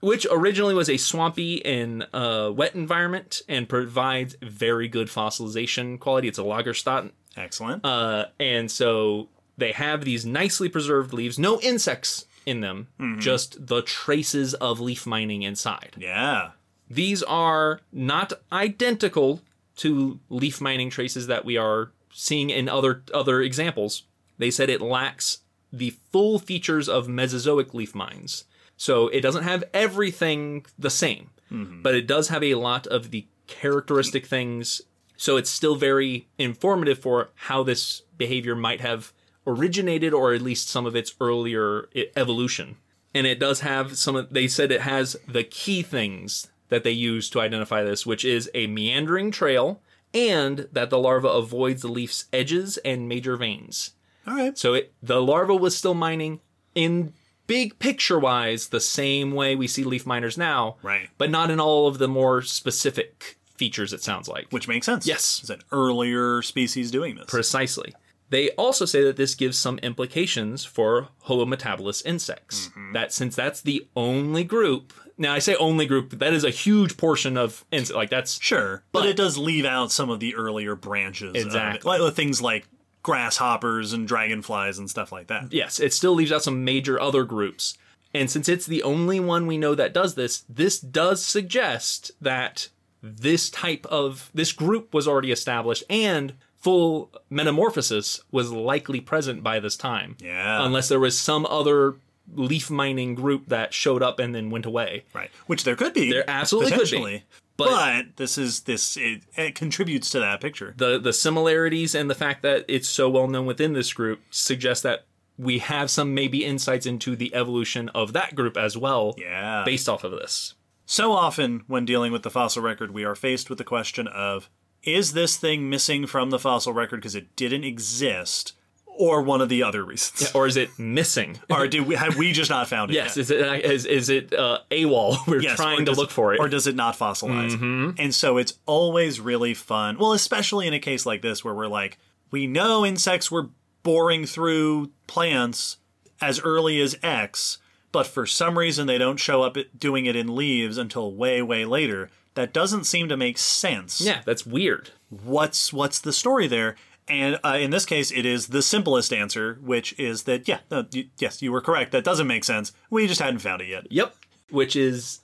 [0.00, 6.28] which originally was a swampy and uh, wet environment and provides very good fossilization quality.
[6.28, 7.10] It's a Lagerstätte.
[7.36, 7.84] Excellent.
[7.84, 13.82] Uh, and so they have these nicely preserved leaves, no insects in them, just the
[13.82, 15.94] traces of leaf mining inside.
[15.98, 16.50] yeah.
[16.90, 19.42] These are not identical
[19.78, 24.04] to leaf mining traces that we are seeing in other other examples.
[24.36, 25.38] They said it lacks
[25.72, 28.44] the full features of Mesozoic leaf mines.
[28.76, 31.82] So it doesn't have everything the same, mm-hmm.
[31.82, 34.80] but it does have a lot of the characteristic things.
[35.16, 39.12] So it's still very informative for how this behavior might have
[39.46, 42.76] originated or at least some of its earlier evolution.
[43.14, 46.90] And it does have some of, they said it has the key things that they
[46.90, 49.80] use to identify this, which is a meandering trail
[50.14, 53.92] and that the larva avoids the leaf's edges and major veins.
[54.26, 54.56] All right.
[54.56, 56.40] So it, the larva was still mining
[56.74, 57.12] in
[57.46, 61.08] big picture wise the same way we see leaf miners now, Right.
[61.18, 64.46] but not in all of the more specific features, it sounds like.
[64.50, 65.06] Which makes sense.
[65.06, 65.38] Yes.
[65.40, 67.26] It's an earlier species doing this.
[67.26, 67.94] Precisely.
[68.30, 72.68] They also say that this gives some implications for holometabolous insects.
[72.68, 72.92] Mm-hmm.
[72.92, 76.96] That since that's the only group, now I say only group, that is a huge
[76.96, 77.96] portion of insect.
[77.96, 81.34] Like that's Sure, but, But- it does leave out some of the earlier branches.
[81.34, 81.98] Exactly.
[81.98, 82.66] Like things like
[83.02, 85.52] grasshoppers and dragonflies and stuff like that.
[85.52, 87.78] yes, it still leaves out some major other groups.
[88.14, 92.68] And since it's the only one we know that does this, this does suggest that
[93.02, 99.60] this type of this group was already established and full metamorphosis was likely present by
[99.60, 100.16] this time.
[100.20, 100.64] Yeah.
[100.64, 101.96] Unless there was some other
[102.34, 105.04] leaf mining group that showed up and then went away.
[105.14, 105.30] Right.
[105.46, 106.10] Which there could be.
[106.10, 107.22] There absolutely could be.
[107.56, 110.74] But- But, this is this it, it contributes to that picture.
[110.76, 114.82] The the similarities and the fact that it's so well known within this group suggests
[114.82, 119.62] that we have some maybe insights into the evolution of that group as well, Yeah.
[119.64, 120.54] based off of this.
[120.86, 124.48] So often, when dealing with the fossil record, we are faced with the question of
[124.82, 128.52] is this thing missing from the fossil record because it didn't exist,
[128.86, 130.30] or one of the other reasons?
[130.34, 131.38] Or is it missing?
[131.50, 133.22] Or did we, have we just not found it yes, yet?
[133.22, 135.18] is it is, is it uh, AWOL?
[135.26, 136.36] We're Yes, trying to look for it.
[136.36, 136.44] Mm-hmm.
[136.44, 137.94] Or does it not fossilize?
[137.98, 139.98] And so it's always really fun.
[139.98, 141.98] Well, especially in a case like this where we're like,
[142.30, 143.48] we know insects were
[143.82, 145.78] boring through plants
[146.20, 147.58] as early as X,
[147.92, 151.64] but for some reason they don't show up doing it in leaves until way, way
[151.64, 152.10] later.
[152.38, 154.00] That doesn't seem to make sense.
[154.00, 154.90] yeah, that's weird.
[155.10, 156.76] What's what's the story there?
[157.08, 160.86] And uh, in this case, it is the simplest answer, which is that yeah, no,
[160.92, 161.90] you, yes, you were correct.
[161.90, 162.70] That doesn't make sense.
[162.90, 163.90] We just hadn't found it yet.
[163.90, 164.14] Yep.
[164.50, 165.18] Which is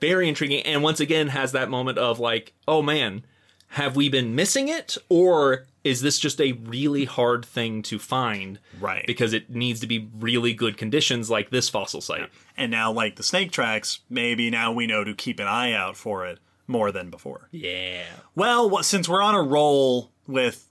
[0.00, 3.24] very intriguing and once again has that moment of like, oh man,
[3.70, 8.60] have we been missing it or is this just a really hard thing to find?
[8.80, 9.04] Right.
[9.08, 12.28] Because it needs to be really good conditions like this fossil site.
[12.56, 15.96] And now, like the snake tracks, maybe now we know to keep an eye out
[15.96, 16.38] for it
[16.70, 17.48] more than before.
[17.50, 18.04] Yeah.
[18.34, 20.66] Well, since we're on a roll with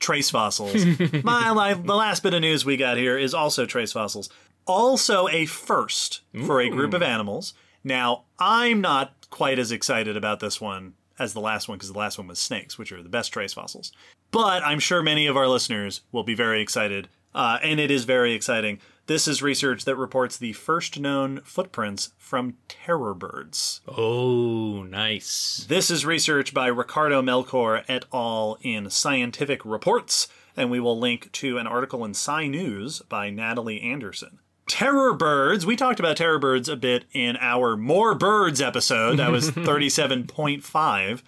[0.00, 0.84] trace fossils,
[1.24, 4.28] my li- the last bit of news we got here is also trace fossils.
[4.66, 7.54] Also a first for a group of animals.
[7.84, 11.98] Now, I'm not quite as excited about this one as the last one because the
[11.98, 13.92] last one was snakes, which are the best trace fossils.
[14.30, 18.04] But I'm sure many of our listeners will be very excited, uh, and it is
[18.04, 18.80] very exciting.
[19.06, 23.82] This is research that reports the first known footprints from terror birds.
[23.86, 25.66] Oh, nice.
[25.68, 28.56] This is research by Ricardo Melchor et al.
[28.62, 33.82] in Scientific Reports, and we will link to an article in Sci News by Natalie
[33.82, 34.38] Anderson.
[34.66, 35.66] Terror birds.
[35.66, 39.18] We talked about terror birds a bit in our More Birds episode.
[39.18, 41.22] That was 37.5.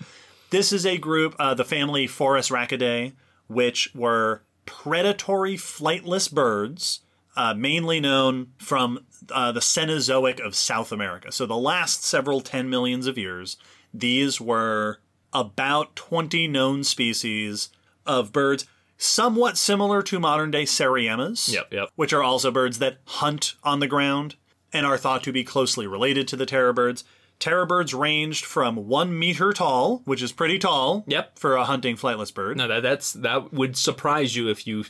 [0.48, 3.12] This is a group, uh, the family Phorusrhacidae,
[3.48, 7.00] which were predatory flightless birds,
[7.36, 11.30] uh, mainly known from uh, the Cenozoic of South America.
[11.32, 13.56] So the last several 10 millions of years,
[13.92, 15.00] these were
[15.32, 17.68] about 20 known species
[18.06, 18.64] of birds,
[18.96, 21.88] somewhat similar to modern day Seriemas Yep, yep.
[21.96, 24.36] which are also birds that hunt on the ground
[24.72, 27.04] and are thought to be closely related to the terror birds.
[27.38, 31.38] Terror birds ranged from one meter tall, which is pretty tall Yep.
[31.38, 34.82] for a hunting flightless bird, No, that that's that would surprise you if you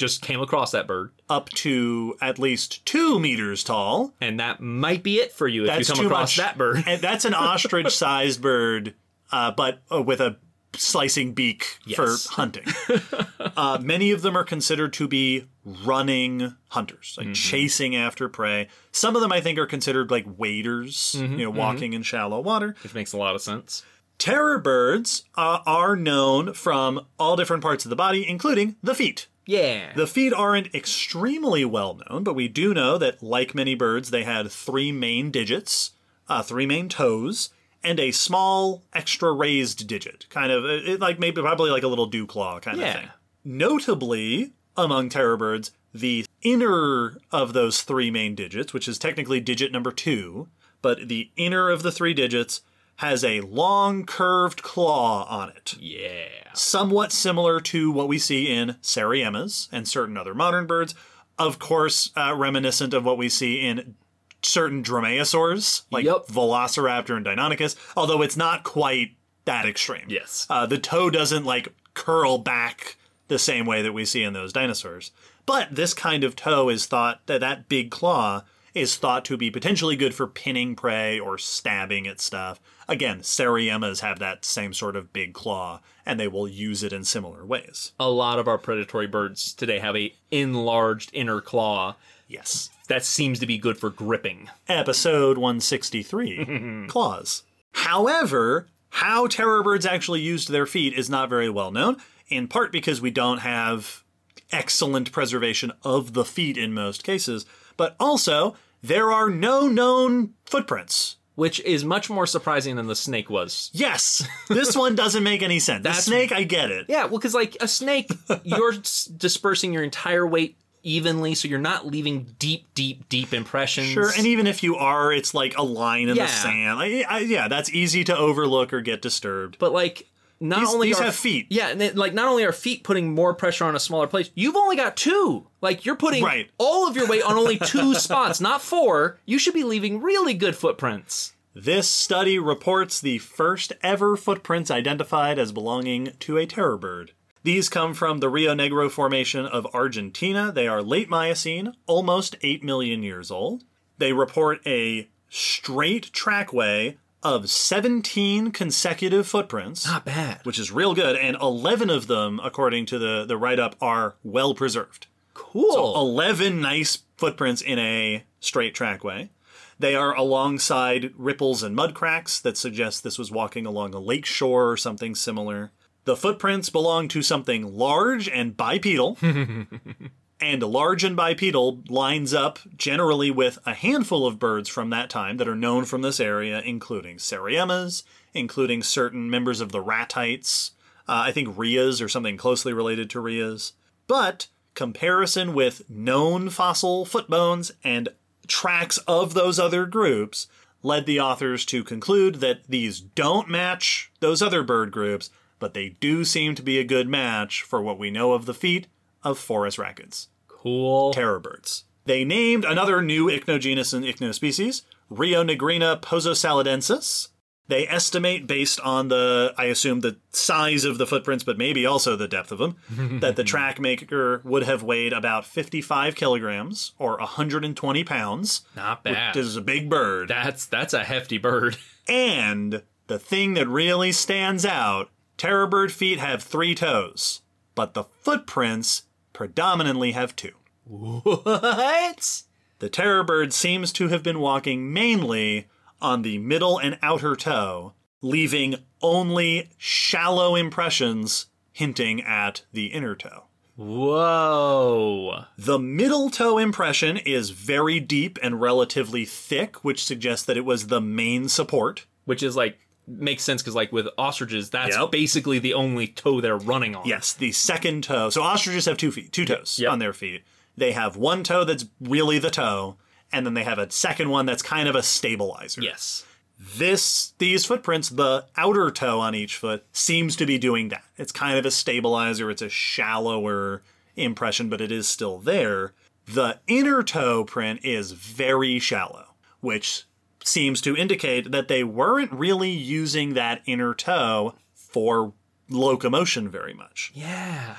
[0.00, 1.12] just came across that bird.
[1.28, 4.12] up to at least two meters tall.
[4.20, 6.44] And that might be it for you if That's you come across much.
[6.44, 6.82] that bird.
[6.86, 7.34] And that's an
[7.74, 8.94] ostrich-sized bird,
[9.30, 10.36] uh, but uh, with a
[10.76, 11.96] slicing beak Yes.
[12.26, 12.64] for hunting.
[13.56, 17.28] uh, many of them are considered to be running hunters, Mm-hmm.
[17.30, 18.68] like chasing after prey.
[18.92, 22.40] Some of them, I think, are considered like waders, Mm-hmm, you know, walking in shallow
[22.40, 22.74] water.
[22.82, 23.84] Which makes a lot of sense.
[24.18, 29.26] Terror birds uh, are known from all different parts of the body, including the feet.
[29.50, 29.92] Yeah.
[29.96, 34.22] The feet aren't extremely well known, but we do know that, like many birds, they
[34.22, 35.90] had three main digits,
[36.28, 37.50] uh, three main toes,
[37.82, 42.06] and a small extra raised digit, kind of it, like maybe probably like a little
[42.06, 42.86] dew claw kind Yeah.
[42.88, 43.08] of thing.
[43.44, 49.72] Notably, among terror birds, the inner of those three main digits, which is technically digit
[49.72, 50.46] number two,
[50.80, 52.60] but the inner of the three digits
[53.00, 56.28] has a long curved claw on it yeah.
[56.52, 60.94] somewhat similar to what we see in Seriemas and certain other modern birds.
[61.38, 63.94] Of course, uh, reminiscent of what we see in
[64.42, 66.26] certain dromaeosaurs, like Yep.
[66.26, 70.04] Velociraptor and Deinonychus, although it's not quite that extreme.
[70.08, 70.46] Yes.
[70.50, 74.52] Uh, the toe doesn't like curl back the same way that we see in those
[74.52, 75.10] dinosaurs.
[75.46, 78.42] But this kind of toe is thought that that big claw
[78.74, 82.60] is thought to be potentially good for pinning prey or stabbing at stuff.
[82.88, 87.04] Again, Seriemas have that same sort of big claw, and they will use it in
[87.04, 87.92] similar ways.
[88.00, 91.96] A lot of our predatory birds today have a enlarged inner claw
[92.28, 92.70] Yes.
[92.88, 94.48] that seems to be good for gripping.
[94.68, 97.42] Episode 163 Claws.
[97.72, 101.96] However, how terror birds actually used their feet is not very well known,
[102.28, 104.04] in part because we don't have
[104.52, 107.46] excellent preservation of the feet in most cases,
[107.80, 111.16] but also there are no known footprints.
[111.36, 113.70] Which is much more surprising than the snake was.
[113.72, 115.78] Yes, this one doesn't make any sense.
[115.84, 116.84] The That's- snake, I get it.
[116.86, 118.10] Yeah, well, because like a snake,
[118.42, 123.88] you're s- dispersing your entire weight evenly, so you're not leaving deep, deep, deep impressions.
[123.88, 126.26] Sure, and even if you are, it's like a line in Yeah.
[126.26, 126.78] the sand.
[126.78, 129.56] Like, I, yeah, that's easy to overlook or get disturbed.
[129.58, 130.08] but like
[130.40, 131.46] not These- only these are have feet.
[131.50, 134.30] Yeah, and then, like not only are feet putting more pressure on a smaller place,
[134.34, 135.46] you've only got two.
[135.60, 136.50] Like you're putting Right.
[136.58, 139.18] all of your weight on only two spots, not four.
[139.26, 141.34] You should be leaving really good footprints.
[141.54, 147.12] This study reports the first ever footprints identified as belonging to a terror bird.
[147.42, 150.52] These come from the Rio Negro Formation of Argentina.
[150.54, 153.64] They are late Miocene, almost 8 million years old.
[153.98, 160.40] They report a straight trackway of 17 consecutive footprints, Not bad.
[160.44, 164.14] which is real good, and 11 of them, according to the, the write up, are
[164.22, 165.06] well preserved.
[165.34, 165.94] Cool.
[165.96, 169.30] 11 nice footprints in a straight trackway.
[169.78, 174.26] They are alongside ripples and mud cracks that suggest this was walking along a lake
[174.26, 175.72] shore or something similar.
[176.04, 179.16] The footprints belong to something large and bipedal.
[180.40, 185.36] and large and bipedal lines up generally with a handful of birds from that time
[185.36, 190.72] that are known from this area, including Seriemas, including certain members of the ratites,
[191.08, 193.72] uh, I think rheas or something closely related to rheas.
[194.06, 198.08] But comparison with known fossil foot bones and
[198.46, 200.46] tracks of those other groups
[200.82, 205.90] led the authors to conclude that these don't match those other bird groups, but they
[205.90, 208.86] do seem to be a good match for what we know of the feet
[209.22, 211.12] of phorusrhacids, cool.
[211.12, 211.84] terror birds.
[212.04, 217.28] They named another new ichnogenus and ichnospecies, Rio negrina pososalidensis.
[217.68, 222.16] They estimate, based on the, I assume, the size of the footprints, but maybe also
[222.16, 222.76] the depth of them,
[223.20, 228.62] that the track maker would have weighed about 55 kilograms or 120 pounds.
[228.74, 229.34] Not bad.
[229.36, 230.28] This is a big bird.
[230.30, 231.76] That's that's a hefty bird.
[232.08, 237.42] And the thing that really stands out terror bird feet have three toes,
[237.76, 239.02] but the footprints
[239.40, 240.52] predominantly have two.
[240.84, 242.42] What?
[242.78, 245.66] The terror bird seems to have been walking mainly
[245.98, 253.44] on the middle and outer toe, leaving only shallow impressions hinting at the inner toe.
[253.76, 255.44] Whoa.
[255.56, 260.88] The middle toe impression is very deep and relatively thick, which suggests that it was
[260.88, 262.04] the main support.
[262.26, 262.78] Which is like
[263.18, 265.10] makes sense because like with ostriches, that's Yep.
[265.10, 267.06] basically the only toe they're running on.
[267.06, 268.30] Yes, the second toe.
[268.30, 269.92] So ostriches have two feet, two toes Yep.
[269.92, 270.42] on their feet.
[270.76, 272.96] They have one toe that's really the toe,
[273.32, 275.82] and then they have a second one that's kind of a stabilizer.
[275.82, 276.24] Yes.
[276.58, 281.04] This these footprints, the outer toe on each foot seems to be doing that.
[281.16, 283.82] It's kind of a stabilizer, it's a shallower
[284.16, 285.94] impression, but it is still there.
[286.26, 289.28] The inner toe print is very shallow,
[289.60, 290.04] which
[290.44, 295.32] seems to indicate that they weren't really using that inner toe for
[295.68, 297.12] locomotion very much.
[297.14, 297.76] Yeah.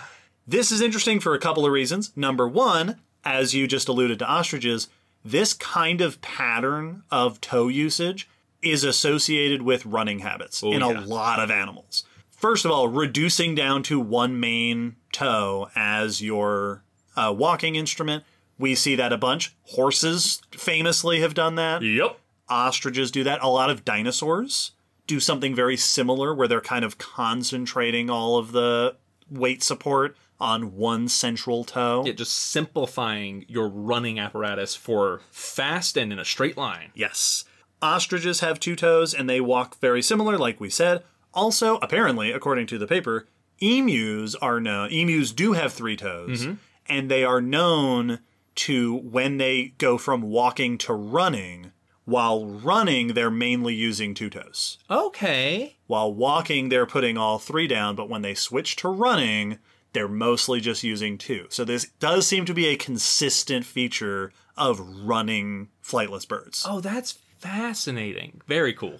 [0.47, 2.12] This is interesting for a couple of reasons.
[2.16, 4.88] Number one, as you just alluded to ostriches,
[5.24, 8.28] this kind of pattern of toe usage
[8.62, 12.03] is associated with running habits in a lot of animals.
[12.30, 16.84] First of all, reducing down to one main toe as your
[17.16, 18.24] uh, walking instrument.
[18.57, 19.55] We see that a bunch.
[19.64, 22.20] Horses famously have done that Yep.
[22.52, 23.41] Ostriches do that.
[23.41, 24.72] A lot of dinosaurs
[25.08, 28.95] do something very similar where they're kind of concentrating all of the
[29.30, 32.04] weight support on one central toe.
[32.06, 36.91] Yeah, just simplifying your running apparatus for fast and in a straight line.
[36.93, 37.45] Yes.
[37.82, 41.04] Ostriches have two toes and they walk very similar, like we said.
[41.34, 43.28] Also, apparently, according to the paper,
[43.62, 44.91] emus are known.
[44.91, 46.54] Emus do have three toes, mm-hmm.
[46.88, 48.20] and they are known
[48.54, 51.72] to when they go from walking to running.
[52.12, 54.78] While running, they're mainly using two toes.
[54.89, 55.78] Okay.
[55.88, 59.59] While walking, they're putting all three down, but when they switch to running,
[59.93, 61.47] they're mostly just using two.
[61.47, 66.66] So this does seem to be a consistent feature of running flightless birds.
[66.68, 68.41] Oh, that's fascinating.
[68.45, 68.99] Very cool.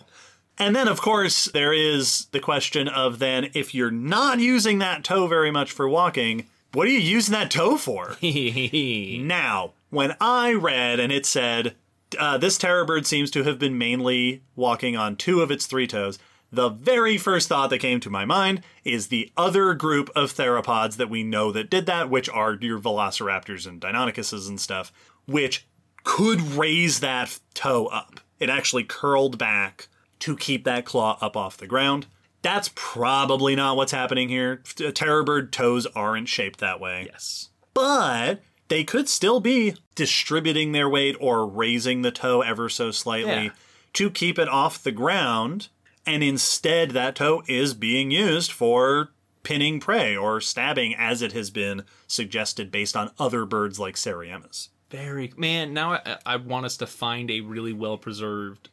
[0.58, 5.04] And then, of course, there is the question of then if you're not using that
[5.04, 8.16] toe very much for walking, what are you using that toe for?
[8.22, 11.76] Now, when I read and it said
[12.20, 15.88] uh, this terror bird seems to have been mainly walking on two of its three
[15.88, 16.20] toes,
[16.52, 20.98] the very first thought that came to my mind is the other group of theropods
[20.98, 24.92] that we know that did that, which are your velociraptors and deinonychuses and stuff,
[25.26, 25.66] which
[26.04, 28.20] could raise that toe up.
[28.40, 29.88] It actually curled back
[30.20, 32.08] to keep that claw up off the ground.
[32.42, 34.58] That's probably not what's happening here.
[34.94, 37.50] Terror bird toes aren't shaped that way yes.
[37.74, 38.42] but
[38.72, 43.50] they could still be distributing their weight or raising the toe ever so slightly Yeah.
[43.92, 45.68] to keep it off the ground.
[46.06, 49.12] And instead, that toe is being used for
[49.44, 54.70] pinning prey or stabbing, as it has been suggested based on other birds like Seriemas.
[54.90, 55.74] Very man.
[55.74, 58.70] Now I, I want us to find a really well preserved,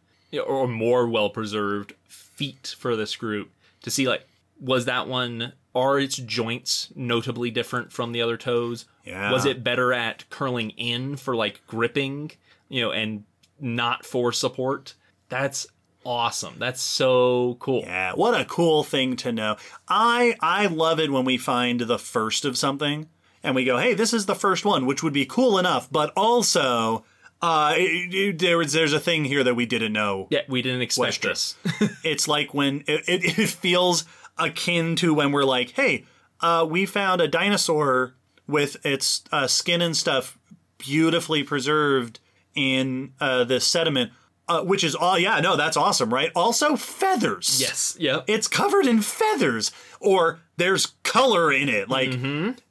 [0.46, 3.51] or more well preserved feet for this group
[3.82, 4.28] to see like
[4.61, 8.87] was that one are its joints notably different from the other toes?
[9.05, 9.33] Yeah.
[9.33, 12.33] Was it better at curling in for like gripping,
[12.68, 13.24] you know, and
[13.61, 14.95] not for support?
[15.29, 15.66] That's
[16.05, 16.55] awesome.
[16.59, 17.81] That's so cool.
[17.83, 19.57] Yeah, what a cool thing to know.
[19.89, 23.09] I I love it when we find the first of something
[23.43, 26.12] and we go, "Hey, this is the first one," which would be cool enough, but
[26.16, 27.05] also
[27.41, 30.26] uh, it- it- there was there's a thing here that we didn't know.
[30.31, 31.55] Yeah, we didn't expect this.
[32.05, 34.05] It's like when it, it, it feels
[34.39, 36.05] akin to when we're like, "Hey,
[36.41, 38.14] uh, we found a dinosaur
[38.47, 40.39] with its uh, skin and stuff
[40.78, 42.20] beautifully preserved
[42.55, 44.12] in uh, this sediment."
[44.51, 46.32] Uh, which is all, yeah, no, that's awesome, right?
[46.34, 47.61] Also, feathers.
[47.61, 47.99] yes.
[48.01, 48.24] Yep.
[48.28, 49.70] it's covered in feathers
[50.01, 52.18] or there's color in it like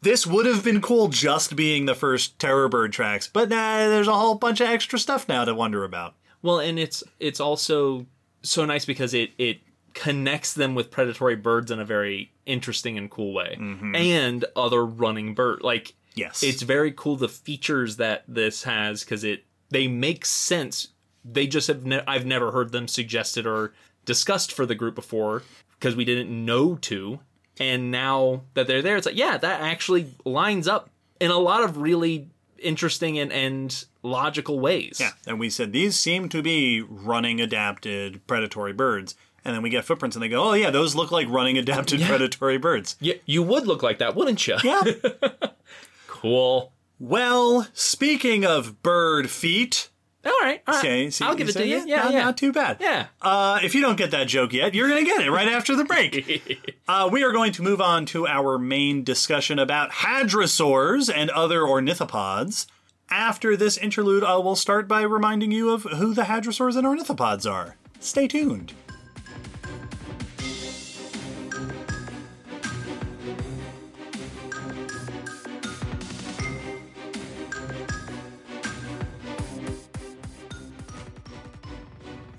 [0.01, 4.07] this would have been cool just being the first terror bird tracks but nah, there's
[4.07, 8.07] a whole bunch of extra stuff now to wonder about Well, and it's it's also
[8.41, 9.59] so nice because it it
[9.97, 13.95] connects them with predatory birds in a very interesting and cool way, mm-hmm.
[13.95, 15.61] and other running bird.
[15.63, 20.89] Like yes it's very cool the features that this has because it they make sense.
[21.25, 23.73] They just have ne- I've never heard them suggested or
[24.05, 25.41] discussed for the group before
[25.79, 27.19] because we didn't know to,
[27.59, 31.63] and now that they're there, it's like yeah, that actually lines up in a lot
[31.63, 32.29] of really
[32.59, 34.99] interesting and and logical ways.
[34.99, 39.15] yeah and we said these seem to be running adapted predatory birds
[39.47, 42.01] and then we get footprints and they go oh yeah those look like running adapted
[42.03, 44.57] predatory birds Yeah, you would look like that, wouldn't you?
[44.63, 44.81] yeah
[46.07, 46.71] Cool.
[46.99, 49.89] well speaking of bird feet
[50.25, 50.61] All right.
[50.67, 50.83] All right.
[50.85, 51.83] okay, see- I'll give it to you.
[51.85, 52.23] Yeah, not, yeah.
[52.23, 53.07] not too bad Yeah.
[53.21, 55.75] Uh, if you don't get that joke yet, you're going to get it right after
[55.75, 56.71] the break.
[56.87, 61.61] uh, we are going to move on to our main discussion about hadrosaurs and other
[61.61, 62.65] ornithopods.
[63.09, 67.49] After this interlude, I will start by reminding you of who the hadrosaurs and ornithopods
[67.49, 67.77] are.
[68.01, 68.73] Stay tuned.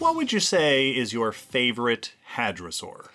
[0.09, 3.09] What would you say is your favorite hadrosaur?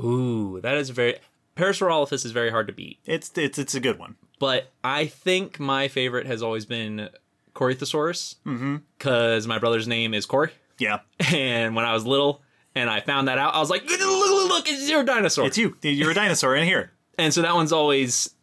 [0.00, 1.14] Ooh, that is very.
[1.56, 4.16] Parasaurolophus is very hard to beat, It's it's it's a good one.
[4.40, 7.10] but I think my favorite has always been
[7.54, 8.34] Corythosaurus.
[8.44, 8.76] Mm-hmm.
[8.98, 12.42] Because my brother's name is Cory, Yeah, and when I was little
[12.74, 15.46] and I found that out, I was like, look, look, look, it's your dinosaur.
[15.46, 15.76] it's you.
[15.82, 16.90] You're a dinosaur in here.
[17.18, 18.34] and so that one's always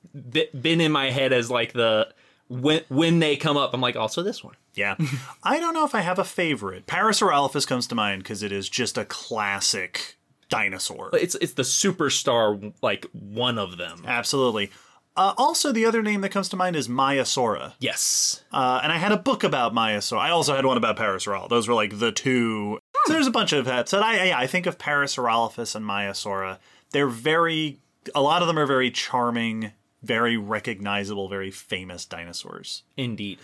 [0.61, 2.07] been in my head as like the
[2.49, 4.55] when when they come up, I'm like, also this one.
[4.73, 4.95] Yeah.
[5.43, 6.87] I don't know if I have a favorite.
[6.87, 10.17] Parasaurolophus comes to mind because it is just a classic
[10.49, 11.11] dinosaur.
[11.13, 14.03] It's it's the superstar, like one of them.
[14.05, 14.71] Absolutely.
[15.15, 17.73] Uh, also, the other name that comes to mind is Maiasaura.
[17.79, 18.43] Yes.
[18.53, 20.19] Uh, and I had a book about Maiasaura.
[20.19, 21.49] I also had one about Parasaurol.
[21.49, 22.79] Those were like the two.
[23.05, 23.91] So there's a bunch of pets.
[23.91, 26.59] And I, yeah, I think of Parasaurolophus and Maiasaura.
[26.91, 27.79] They're very,
[28.15, 32.83] a lot of them are very charming, very recognizable, very famous dinosaurs.
[32.97, 33.39] Indeed.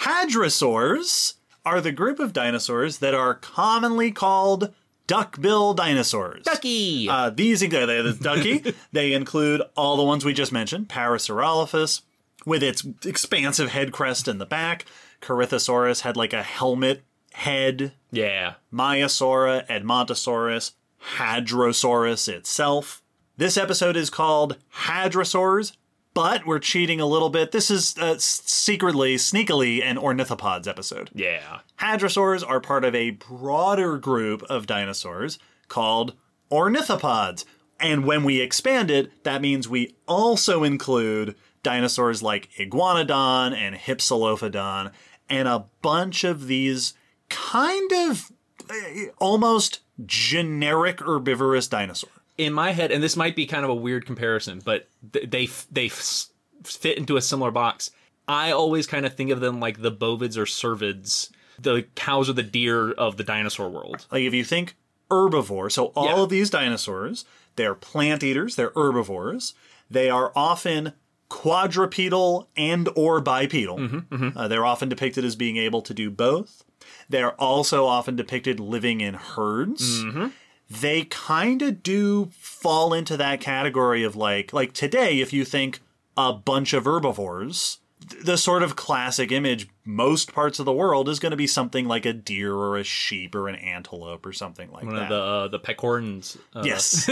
[0.00, 1.34] Hadrosaurs
[1.64, 4.72] are the group of dinosaurs that are commonly called
[5.06, 6.44] duckbill dinosaurs.
[6.44, 7.08] Ducky.
[7.08, 8.74] Uh, these include they, the ducky.
[8.92, 12.02] they include all the ones we just mentioned: Parasaurolophus,
[12.44, 14.84] with its expansive head crest in the back.
[15.22, 17.02] Corythosaurus had like a helmet
[17.32, 17.92] head.
[18.10, 18.54] yeah.
[18.72, 20.72] Maiasaura, Edmontosaurus,
[21.16, 23.02] Hadrosaurus itself.
[23.36, 25.72] This episode is called Hadrosaurs,
[26.14, 27.50] but we're cheating a little bit.
[27.50, 31.10] This is uh, secretly, sneakily, an ornithopods episode.
[31.12, 31.60] Yeah.
[31.80, 35.38] Hadrosaurs are part of a broader group of dinosaurs
[35.68, 36.14] called
[36.50, 37.44] ornithopods.
[37.80, 41.34] And when we expand it, that means we also include
[41.64, 44.92] dinosaurs like Iguanodon and Hypsilophodon
[45.28, 46.94] and a bunch of these
[47.28, 48.30] kind of
[48.70, 52.10] eh, almost generic herbivorous dinosaur.
[52.38, 55.88] In my head, and this might be kind of a weird comparison, but they they
[55.88, 57.90] fit into a similar box.
[58.26, 62.32] I always kind of think of them like the bovids or cervids, the cows or
[62.32, 64.06] the deer of the dinosaur world.
[64.10, 64.76] Like if you think
[65.10, 66.16] herbivore, so all Yeah.
[66.22, 67.24] of these dinosaurs,
[67.56, 69.54] they're plant eaters, they're herbivores.
[69.90, 70.94] They are often
[71.28, 73.78] quadrupedal and or bipedal.
[73.78, 74.38] Mm-hmm, mm-hmm.
[74.38, 76.64] Uh, they're often depicted as being able to do both.
[77.08, 80.02] They're also often depicted living in herds.
[80.04, 80.26] Mm-hmm.
[80.70, 85.80] They kind of do fall into that category of like like today if you think
[86.16, 87.78] a bunch of herbivores,
[88.22, 91.86] the sort of classic image most parts of the world is going to be something
[91.86, 95.02] like a deer or a sheep or an antelope or something like One that.
[95.04, 96.36] of the uh, the pecorans.
[96.54, 97.08] Uh, Yes.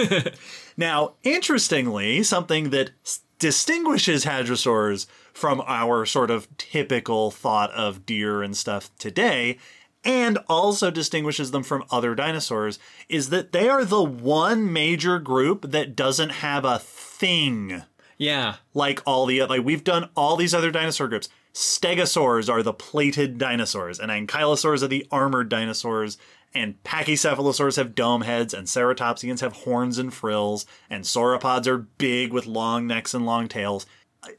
[0.76, 8.42] now, interestingly, something that s- distinguishes hadrosaurs from our sort of typical thought of deer
[8.42, 9.59] and stuff today,
[10.05, 12.78] and also distinguishes them from other dinosaurs,
[13.09, 17.82] is that they are the one major group that doesn't have a thing
[18.22, 18.57] yeah.
[18.74, 21.28] like all the like we've done all these other dinosaur groups.
[21.53, 26.16] Stegosaurs are the plated dinosaurs, and ankylosaurs are the armored dinosaurs,
[26.55, 32.32] And pachycephalosaurs have dome heads, and ceratopsians have horns and frills, and sauropods are big
[32.32, 33.86] with long necks and long tails.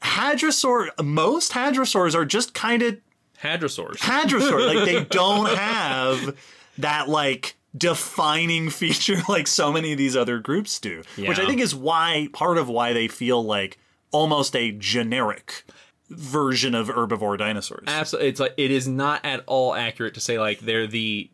[0.01, 2.97] Hadrosaur, most hadrosaurs are just kind of
[3.44, 3.98] Hadrosaurs.
[3.98, 4.74] hadrosaur.
[4.74, 6.36] like they don't have
[6.78, 11.04] that like defining feature like so many of these other groups do.
[11.18, 13.78] Which I think is why part of why they feel like
[14.12, 15.66] almost a generic
[16.10, 17.86] version of herbivore dinosaurs.
[17.88, 21.30] Absolutely, it's like it is not at all accurate to say like they're the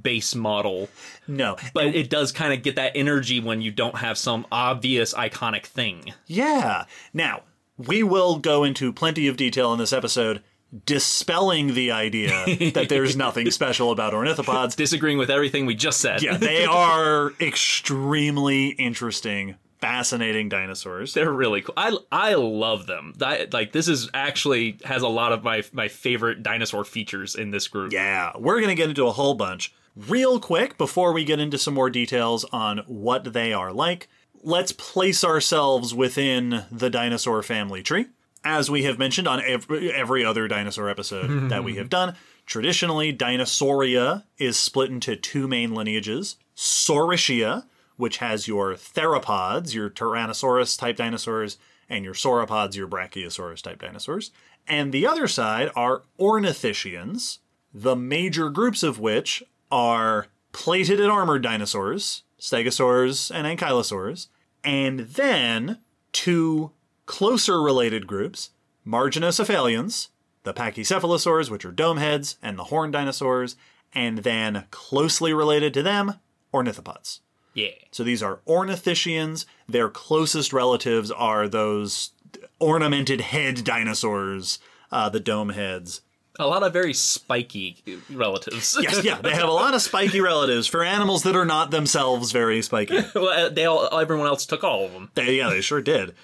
[0.00, 0.88] base model,
[1.28, 1.56] no.
[1.74, 5.66] but it does kind of get that energy when you don't have some obvious iconic
[5.66, 6.14] thing.
[6.26, 6.86] Yeah.
[7.12, 7.42] Now,
[7.76, 10.42] we will go into plenty of detail in this episode
[10.84, 12.44] dispelling the idea
[12.74, 14.76] that there's nothing special about ornithopods.
[14.76, 16.22] Disagreeing with everything we just said.
[16.22, 21.14] Yeah, they are extremely interesting, fascinating dinosaurs.
[21.14, 21.74] They're really cool.
[21.76, 23.14] I I love them.
[23.16, 27.50] Di- like this is actually has a lot of my my favorite dinosaur features in
[27.50, 27.92] this group.
[27.92, 29.74] Yeah, we're going to get into a whole bunch.
[29.94, 34.08] Real quick, before we get into some more details on what they are like,
[34.42, 38.06] let's place ourselves within the dinosaur family tree.
[38.44, 42.16] As we have mentioned on every, every other dinosaur episode that we have done,
[42.46, 47.66] traditionally, Dinosauria is split into two main lineages Saurischia,
[47.96, 54.30] which has your theropods, your Tyrannosaurus type dinosaurs, and your sauropods, your Brachiosaurus type dinosaurs.
[54.66, 57.38] And the other side are Ornithischians,
[57.72, 64.28] the major groups of which are plated and armored dinosaurs, stegosaurs and ankylosaurs,
[64.62, 65.78] and then
[66.12, 66.72] two
[67.06, 68.50] closer related groups,
[68.86, 70.08] marginocephalians,
[70.44, 73.56] the pachycephalosaurs, which are dome heads, and the horn dinosaurs,
[73.94, 76.14] and then closely related to them,
[76.52, 77.20] ornithopods.
[77.54, 77.68] Yeah.
[77.90, 79.44] So these are ornithischians.
[79.68, 82.12] Their closest relatives are those
[82.58, 84.58] ornamented head dinosaurs,
[84.90, 86.00] uh, the dome heads.
[86.38, 88.78] A lot of very spiky relatives.
[88.82, 92.32] Yes, yeah, they have a lot of spiky relatives for animals that are not themselves
[92.32, 93.00] very spiky.
[93.14, 95.10] well, they all everyone else took all of them.
[95.14, 96.14] They, yeah, they sure did.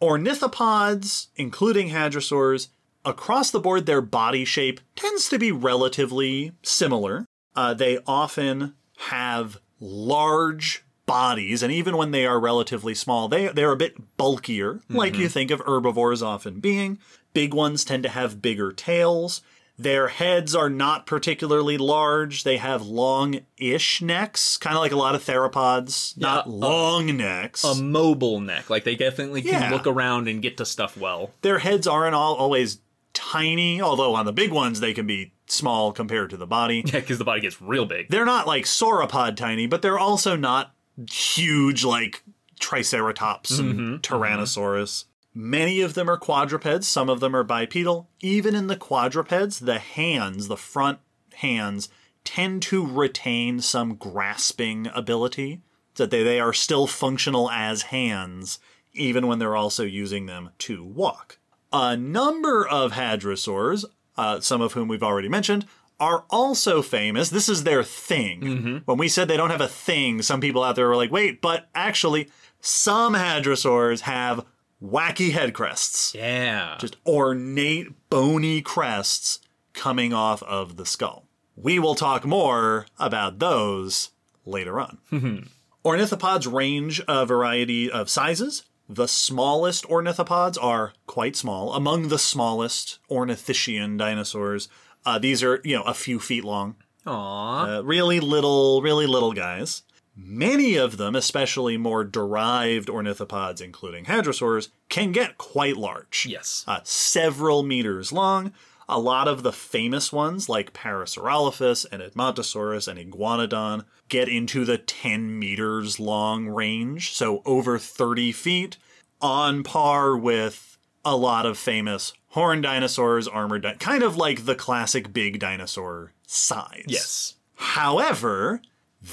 [0.00, 2.68] Ornithopods, including hadrosaurs,
[3.04, 7.26] across the board, their body shape tends to be relatively similar.
[7.56, 8.74] Uh, they often
[9.08, 14.80] have large bodies, and even when they are relatively small, they, they're a bit bulkier,
[14.88, 16.98] like you think of herbivores often being.
[17.32, 19.40] Big ones tend to have bigger tails.
[19.78, 22.42] Their heads are not particularly large.
[22.42, 27.16] They have long ish necks, kind of like a lot of theropods, not uh, long
[27.16, 27.62] necks.
[27.62, 29.70] A mobile neck, like they definitely can Yeah.
[29.70, 31.30] look around and get to stuff well.
[31.42, 32.80] their heads aren't all always
[33.14, 36.82] tiny, although on the big ones they can be small compared to the body.
[36.86, 38.08] Yeah, because the body gets real big.
[38.08, 40.74] They're not like sauropod tiny, but they're also not
[41.10, 42.22] huge like
[42.60, 45.04] Triceratops and Tyrannosaurus.
[45.40, 48.08] Many of them are quadrupeds, some of them are bipedal.
[48.20, 50.98] Even in the quadrupeds, the hands, the front
[51.34, 51.88] hands,
[52.24, 55.60] tend to retain some grasping ability,
[55.94, 58.58] that they, they are still functional as hands,
[58.92, 61.38] even when they're also using them to walk.
[61.72, 63.84] A number of hadrosaurs,
[64.16, 65.66] uh, some of whom we've already mentioned,
[66.00, 67.30] are also famous.
[67.30, 68.42] This is their thing.
[68.86, 71.40] When we said they don't have a thing, some people out there were like, wait,
[71.40, 72.28] but actually,
[72.60, 74.44] some hadrosaurs have
[74.82, 76.14] wacky head crests.
[76.14, 76.76] Yeah.
[76.78, 79.40] Just ornate, bony crests
[79.72, 81.26] coming off of the skull.
[81.56, 84.10] We will talk more about those
[84.44, 84.98] later on.
[85.84, 88.64] Ornithopods range a variety of sizes.
[88.88, 91.74] The smallest ornithopods are quite small.
[91.74, 94.68] Among the smallest ornithischian dinosaurs,
[95.04, 96.76] uh, these are you know a few feet long.
[97.06, 97.78] Aww.
[97.78, 99.82] Uh, really little, really little guys.
[100.20, 106.26] Many of them, especially more derived ornithopods, including hadrosaurs, can get quite large.
[106.28, 106.64] yes.
[106.66, 108.52] Uh, several meters long.
[108.88, 114.78] A lot of the famous ones, like Parasaurolophus and Edmontosaurus and Iguanodon, get into the
[114.78, 118.76] 10 meters long range, so over 30 feet,
[119.20, 124.54] on par with a lot of famous horned dinosaurs, armored, di- kind of like the
[124.54, 126.84] classic big dinosaur size.
[126.88, 127.34] yes.
[127.56, 128.62] However,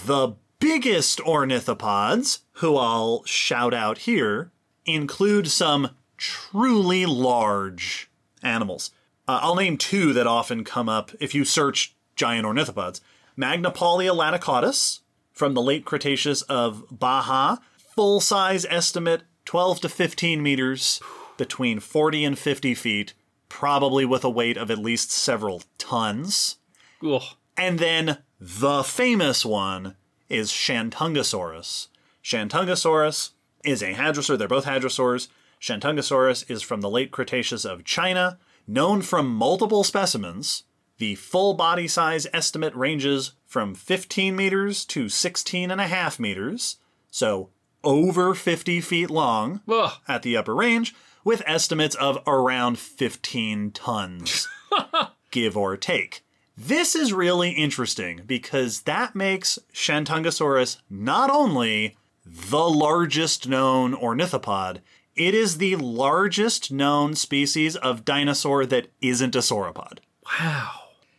[0.05, 4.51] the biggest ornithopods, who I'll shout out here,
[4.85, 8.09] include some truly large
[8.41, 8.91] animals.
[9.27, 13.01] Uh, I'll name two that often come up if you search giant ornithopods
[13.37, 15.01] Magnapaulia laticaudus
[15.33, 21.01] from the late Cretaceous of Baja, full size estimate 12 to 15 meters,
[21.37, 23.13] between 40 and 50 feet,
[23.49, 26.57] probably with a weight of at least several tons.
[27.05, 27.21] Ugh.
[27.57, 29.95] And then the famous one
[30.29, 31.87] is Shantungosaurus.
[32.23, 33.31] Shantungosaurus
[33.63, 34.37] is a hadrosaur.
[34.37, 35.27] They're both hadrosaurs.
[35.61, 40.63] Shantungosaurus is from the late Cretaceous of China, known from multiple specimens.
[40.97, 46.77] The full body size estimate ranges from 15 meters to 16 and a half meters,
[47.11, 47.49] so
[47.83, 49.93] over 50 feet long Ugh.
[50.07, 54.47] at the upper range, with estimates of around 15 tons,
[55.31, 56.24] give or take.
[56.57, 64.79] This is really interesting because that makes Shantungosaurus not only the largest known ornithopod,
[65.15, 69.99] it is the largest known species of dinosaur that isn't a sauropod.
[70.39, 70.71] Wow.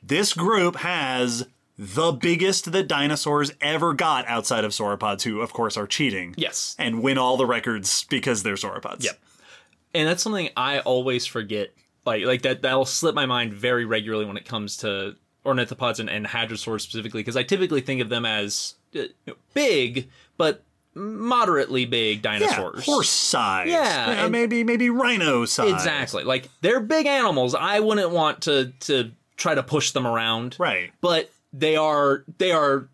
[0.03, 1.47] This group has
[1.79, 6.35] the biggest that dinosaurs ever got outside of sauropods, who, of course, are cheating.
[6.39, 6.75] Yes.
[6.79, 9.05] And win all the records because they're sauropods.
[9.05, 9.19] Yep.
[9.95, 11.75] And that's something I always forget.
[12.05, 15.17] Like like that that'll slip my mind very regularly when it comes to
[15.47, 19.03] ornithopods and, and hadrosaurs specifically, because I typically think of them as uh,
[19.55, 20.63] big, but
[20.95, 22.85] moderately big Yeah, dinosaurs.
[22.85, 23.69] horse size.
[23.69, 25.73] Yeah, Uh, and- maybe maybe rhino size.
[25.73, 26.25] Exactly.
[26.25, 27.55] Like they're big animals.
[27.55, 30.57] I wouldn't want to to try to push them around.
[30.59, 30.91] Right.
[31.01, 32.89] But they are they are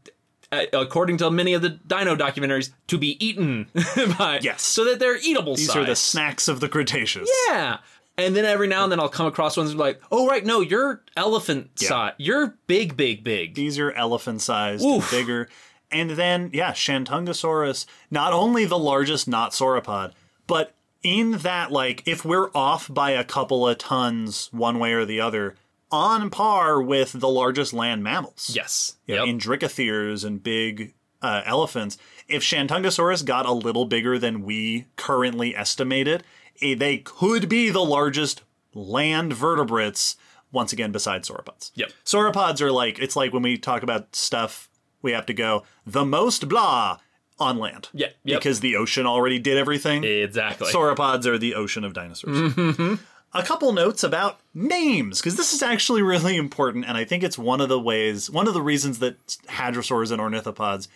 [0.50, 3.68] uh, according to many of the dino documentaries to be eaten
[4.18, 4.62] by Yes.
[4.62, 5.76] so that they're eatable These size.
[5.76, 7.30] are the snacks of the Cretaceous.
[7.48, 7.78] Yeah.
[8.18, 11.02] And then every now and then I'll come across ones like, oh right, no, you're
[11.16, 11.88] elephant Yeah.
[11.88, 12.12] size.
[12.18, 13.54] You're big, big, big.
[13.54, 15.48] These are elephant sized, bigger.
[15.90, 20.12] And then, yeah, Shantungosaurus, not only the largest not sauropod,
[20.46, 25.04] but in that, like, if we're off by a couple of tons one way or
[25.04, 25.54] the other,
[25.90, 28.50] on par with the largest land mammals.
[28.54, 28.96] Yes.
[29.06, 29.30] you know, Yep.
[29.30, 31.98] in Indricotheres and big uh, elephants.
[32.28, 37.70] If Shantungosaurus got a little bigger than we currently estimate it, eh, they could be
[37.70, 38.42] the largest
[38.74, 40.16] land vertebrates,
[40.50, 41.70] once again, besides sauropods.
[41.74, 41.90] Yep.
[42.04, 44.68] Sauropods are like, it's like when we talk about stuff,
[45.00, 46.98] we have to go, the most blah
[47.38, 47.88] on land.
[47.92, 48.40] Yeah, yep.
[48.40, 50.04] Because the ocean already did everything.
[50.04, 50.72] exactly.
[50.72, 52.98] Sauropods are the ocean of dinosaurs.
[53.34, 57.38] A couple notes about names, because this is actually really important, and I think it's
[57.38, 60.88] one of the ways, one of the reasons that hadrosaurs and ornithopods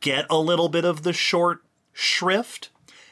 [0.00, 1.62] get a little bit of the short
[1.94, 2.68] shrift,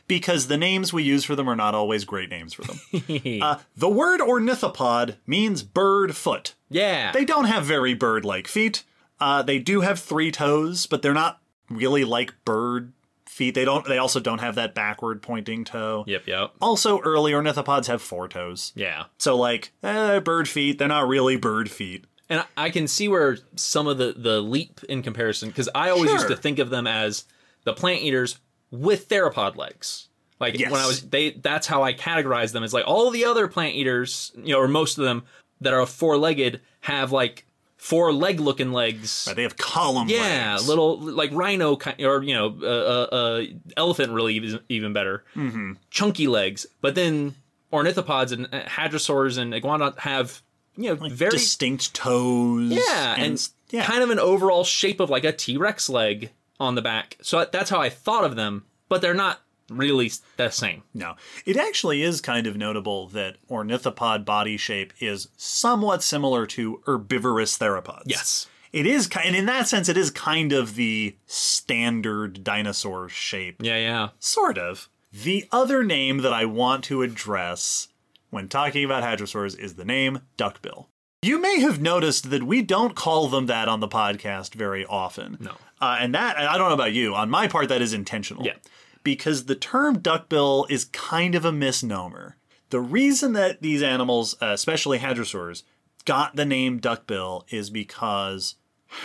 [0.08, 2.80] because the names we use for them are not always great names for them.
[3.42, 6.54] uh, the word ornithopod means bird foot.
[6.68, 7.12] yeah.
[7.12, 8.84] They don't have very bird like feet.
[9.20, 11.40] Uh, they do have three toes, but they're not
[11.70, 12.92] really like bird
[13.26, 13.54] feet.
[13.54, 13.84] They don't.
[13.86, 16.04] They also don't have that backward pointing toe.
[16.06, 16.52] yep, yep.
[16.60, 18.72] Also, early ornithopods have four toes.
[18.74, 19.04] Yeah.
[19.18, 22.04] So, like, eh, bird feet, they're not really bird feet.
[22.28, 25.90] And I- I can see where some of the the leap in comparison because I
[25.90, 27.24] always used to think of them as
[27.64, 28.38] the plant eaters
[28.70, 30.08] with theropod legs.
[30.38, 30.70] Like Yes.
[30.70, 33.74] when I was they that's how I categorize them as like all the other plant
[33.74, 35.24] eaters, you know, or most of them
[35.62, 37.44] that are four legged have like
[37.78, 39.24] four leg looking legs.
[39.34, 40.68] They have column Yeah, legs.
[40.68, 43.42] little like rhino kind, or you know, uh, uh, uh,
[43.78, 45.24] elephant really is even better.
[45.34, 45.72] Mm-hmm.
[45.90, 47.34] Chunky legs, but then
[47.72, 50.42] ornithopods and uh, hadrosaurs and iguana have
[50.76, 52.72] you know very distinct toes.
[52.72, 53.84] yeah, and, and, yeah.
[53.86, 57.16] kind of an overall shape of like a T Rex leg on the back.
[57.22, 60.82] So that's how I thought of them, but they're not really the same.
[60.94, 66.82] No, it actually is kind of notable that ornithopod body shape is somewhat similar to
[66.86, 68.04] herbivorous theropods.
[68.06, 68.46] Yes.
[68.72, 73.56] It is, ki- and in that sense, it is kind of the standard dinosaur shape.
[73.60, 74.08] Yeah, yeah.
[74.18, 74.88] Sort of.
[75.12, 77.88] The other name that I want to address
[78.30, 80.88] when talking about hadrosaurs is the name duckbill.
[81.22, 85.38] You may have noticed that we don't call them that on the podcast very often.
[85.40, 85.52] No.
[85.80, 88.44] Uh, and that, I don't know about you, on my part, that is intentional.
[88.44, 88.54] Yeah.
[89.02, 92.36] Because the term duckbill is kind of a misnomer.
[92.70, 95.62] The reason that these animals, uh, especially hadrosaurs,
[96.04, 98.56] got the name duckbill is because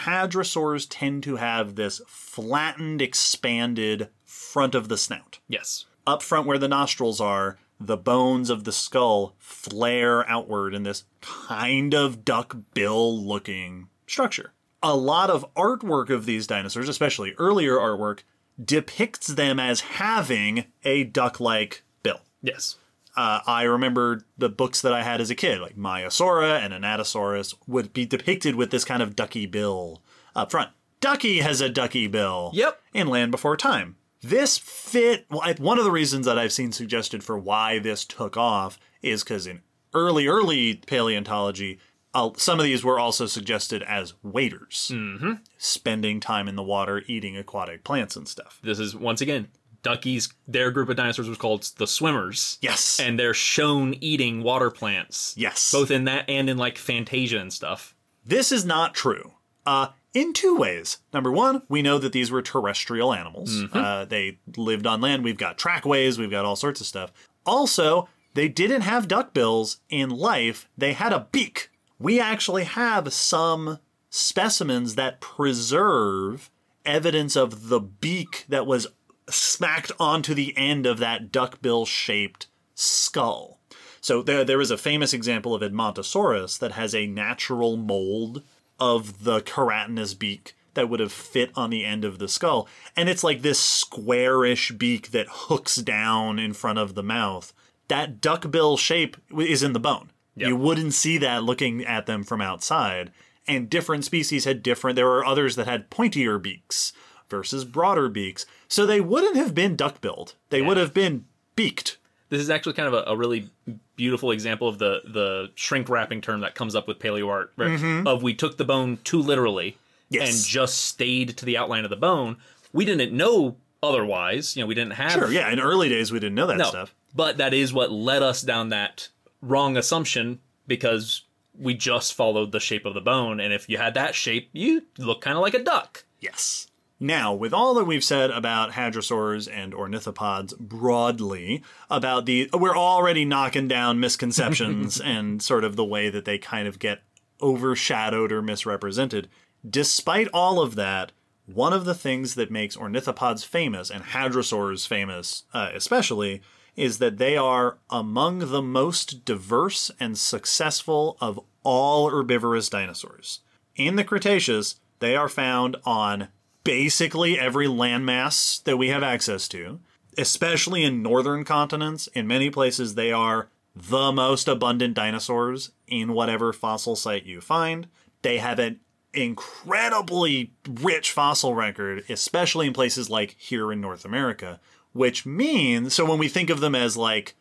[0.04, 5.40] hadrosaurs tend to have this flattened, expanded front of the snout.
[5.48, 5.86] Yes.
[6.08, 11.04] Up front where the nostrils are, the bones of the skull flare outward in this
[11.20, 14.54] kind of duck bill looking structure.
[14.84, 18.20] A lot of artwork of these dinosaurs, especially earlier artwork,
[18.64, 22.22] depicts them as having a duck like bill.
[22.42, 22.78] Yes.
[23.16, 27.56] Uh, I remember the books that I had as a kid, like Maiasaura and Anatosaurus,
[27.68, 30.02] would be depicted with this kind of ducky bill
[30.36, 30.70] up front.
[31.02, 32.52] Ducky has a ducky bill.
[32.54, 32.82] Yep.
[32.94, 33.98] In Land Before Time.
[34.22, 35.26] This fit.
[35.30, 39.24] Well, one of the reasons that I've seen suggested for why this took off is
[39.24, 39.62] because in
[39.94, 41.80] early, early paleontology,
[42.14, 45.34] uh, some of these were also suggested as waders, mm-hmm.
[45.58, 48.60] spending time in the water, eating aquatic plants and stuff.
[48.64, 49.48] This is once again
[49.84, 50.32] duckies.
[50.48, 52.58] Their group of dinosaurs was called the swimmers.
[52.62, 53.00] Yes.
[53.00, 55.34] And they're shown eating water plants.
[55.38, 55.72] yes.
[55.72, 57.96] Both in that and in like Fantasia and stuff.
[58.26, 59.34] This is not true.
[59.66, 60.98] Uh, in two ways.
[61.14, 63.64] Number one, we know that these were terrestrial animals.
[63.74, 65.24] Uh, they lived on land.
[65.24, 66.20] We've got trackways.
[66.20, 67.12] We've got all sorts of stuff.
[67.46, 70.68] Also, they didn't have duck bills in life.
[70.78, 71.71] They had a beak.
[72.02, 73.78] We actually have some
[74.10, 76.50] specimens that preserve
[76.84, 78.88] evidence of the beak that was
[79.30, 83.60] smacked onto the end of that duckbill shaped skull.
[84.02, 88.42] So there, there is a famous example of Edmontosaurus that has a natural mold
[88.80, 92.68] of the keratinous beak that would have fit on the end of the skull.
[92.98, 97.54] And it's like this squarish beak that hooks down in front of the mouth.
[97.90, 100.11] That duckbill shape is in the bone.
[100.36, 100.48] Yep.
[100.48, 103.12] You wouldn't see that looking at them from outside.
[103.48, 106.94] And different species had different, there were others that had pointier beaks
[107.30, 108.46] versus broader beaks.
[108.68, 110.36] So they wouldn't have been duck-billed.
[110.50, 111.26] They would have been
[111.56, 111.98] beaked.
[112.30, 113.50] This is actually kind of a, a really
[113.98, 117.52] beautiful example of the the shrink wrapping term that comes up with paleo art.
[117.58, 117.72] right?
[117.72, 118.08] Mm-hmm.
[118.08, 119.78] Of we took the bone too literally
[120.10, 120.30] Yes.
[120.30, 122.38] and just stayed to the outline of the bone.
[122.74, 124.56] We didn't know otherwise.
[124.56, 125.50] You know, we didn't have Sure, yeah.
[125.52, 126.96] In early days, we didn't know that no, stuff.
[127.14, 129.10] but that is what led us down that
[129.42, 131.24] wrong assumption because
[131.58, 134.84] we just followed the shape of the bone, and if you had that shape, you
[134.98, 136.06] look kind of like a duck.
[136.20, 136.68] Yes.
[137.04, 143.26] Now, with all that we've said about hadrosaurs and ornithopods broadly, about the we're already
[143.26, 147.02] knocking down misconceptions and sort of the way that they kind of get
[147.42, 149.30] overshadowed or misrepresented.
[149.68, 151.12] Despite all of that,
[151.48, 156.44] one of the things that makes ornithopods famous and hadrosaurs famous, uh, especially,
[156.76, 163.40] is that they are among the most diverse and successful of all herbivorous dinosaurs.
[163.76, 166.30] In the Cretaceous, they are found on
[166.64, 169.80] basically every landmass that we have access to,
[170.18, 172.08] especially in northern continents.
[172.08, 177.88] In many places, they are the most abundant dinosaurs in whatever fossil site you find.
[178.22, 178.80] They have an
[179.14, 184.60] incredibly rich fossil record, especially in places like here in North America,
[184.94, 187.36] which means so when we think of them as like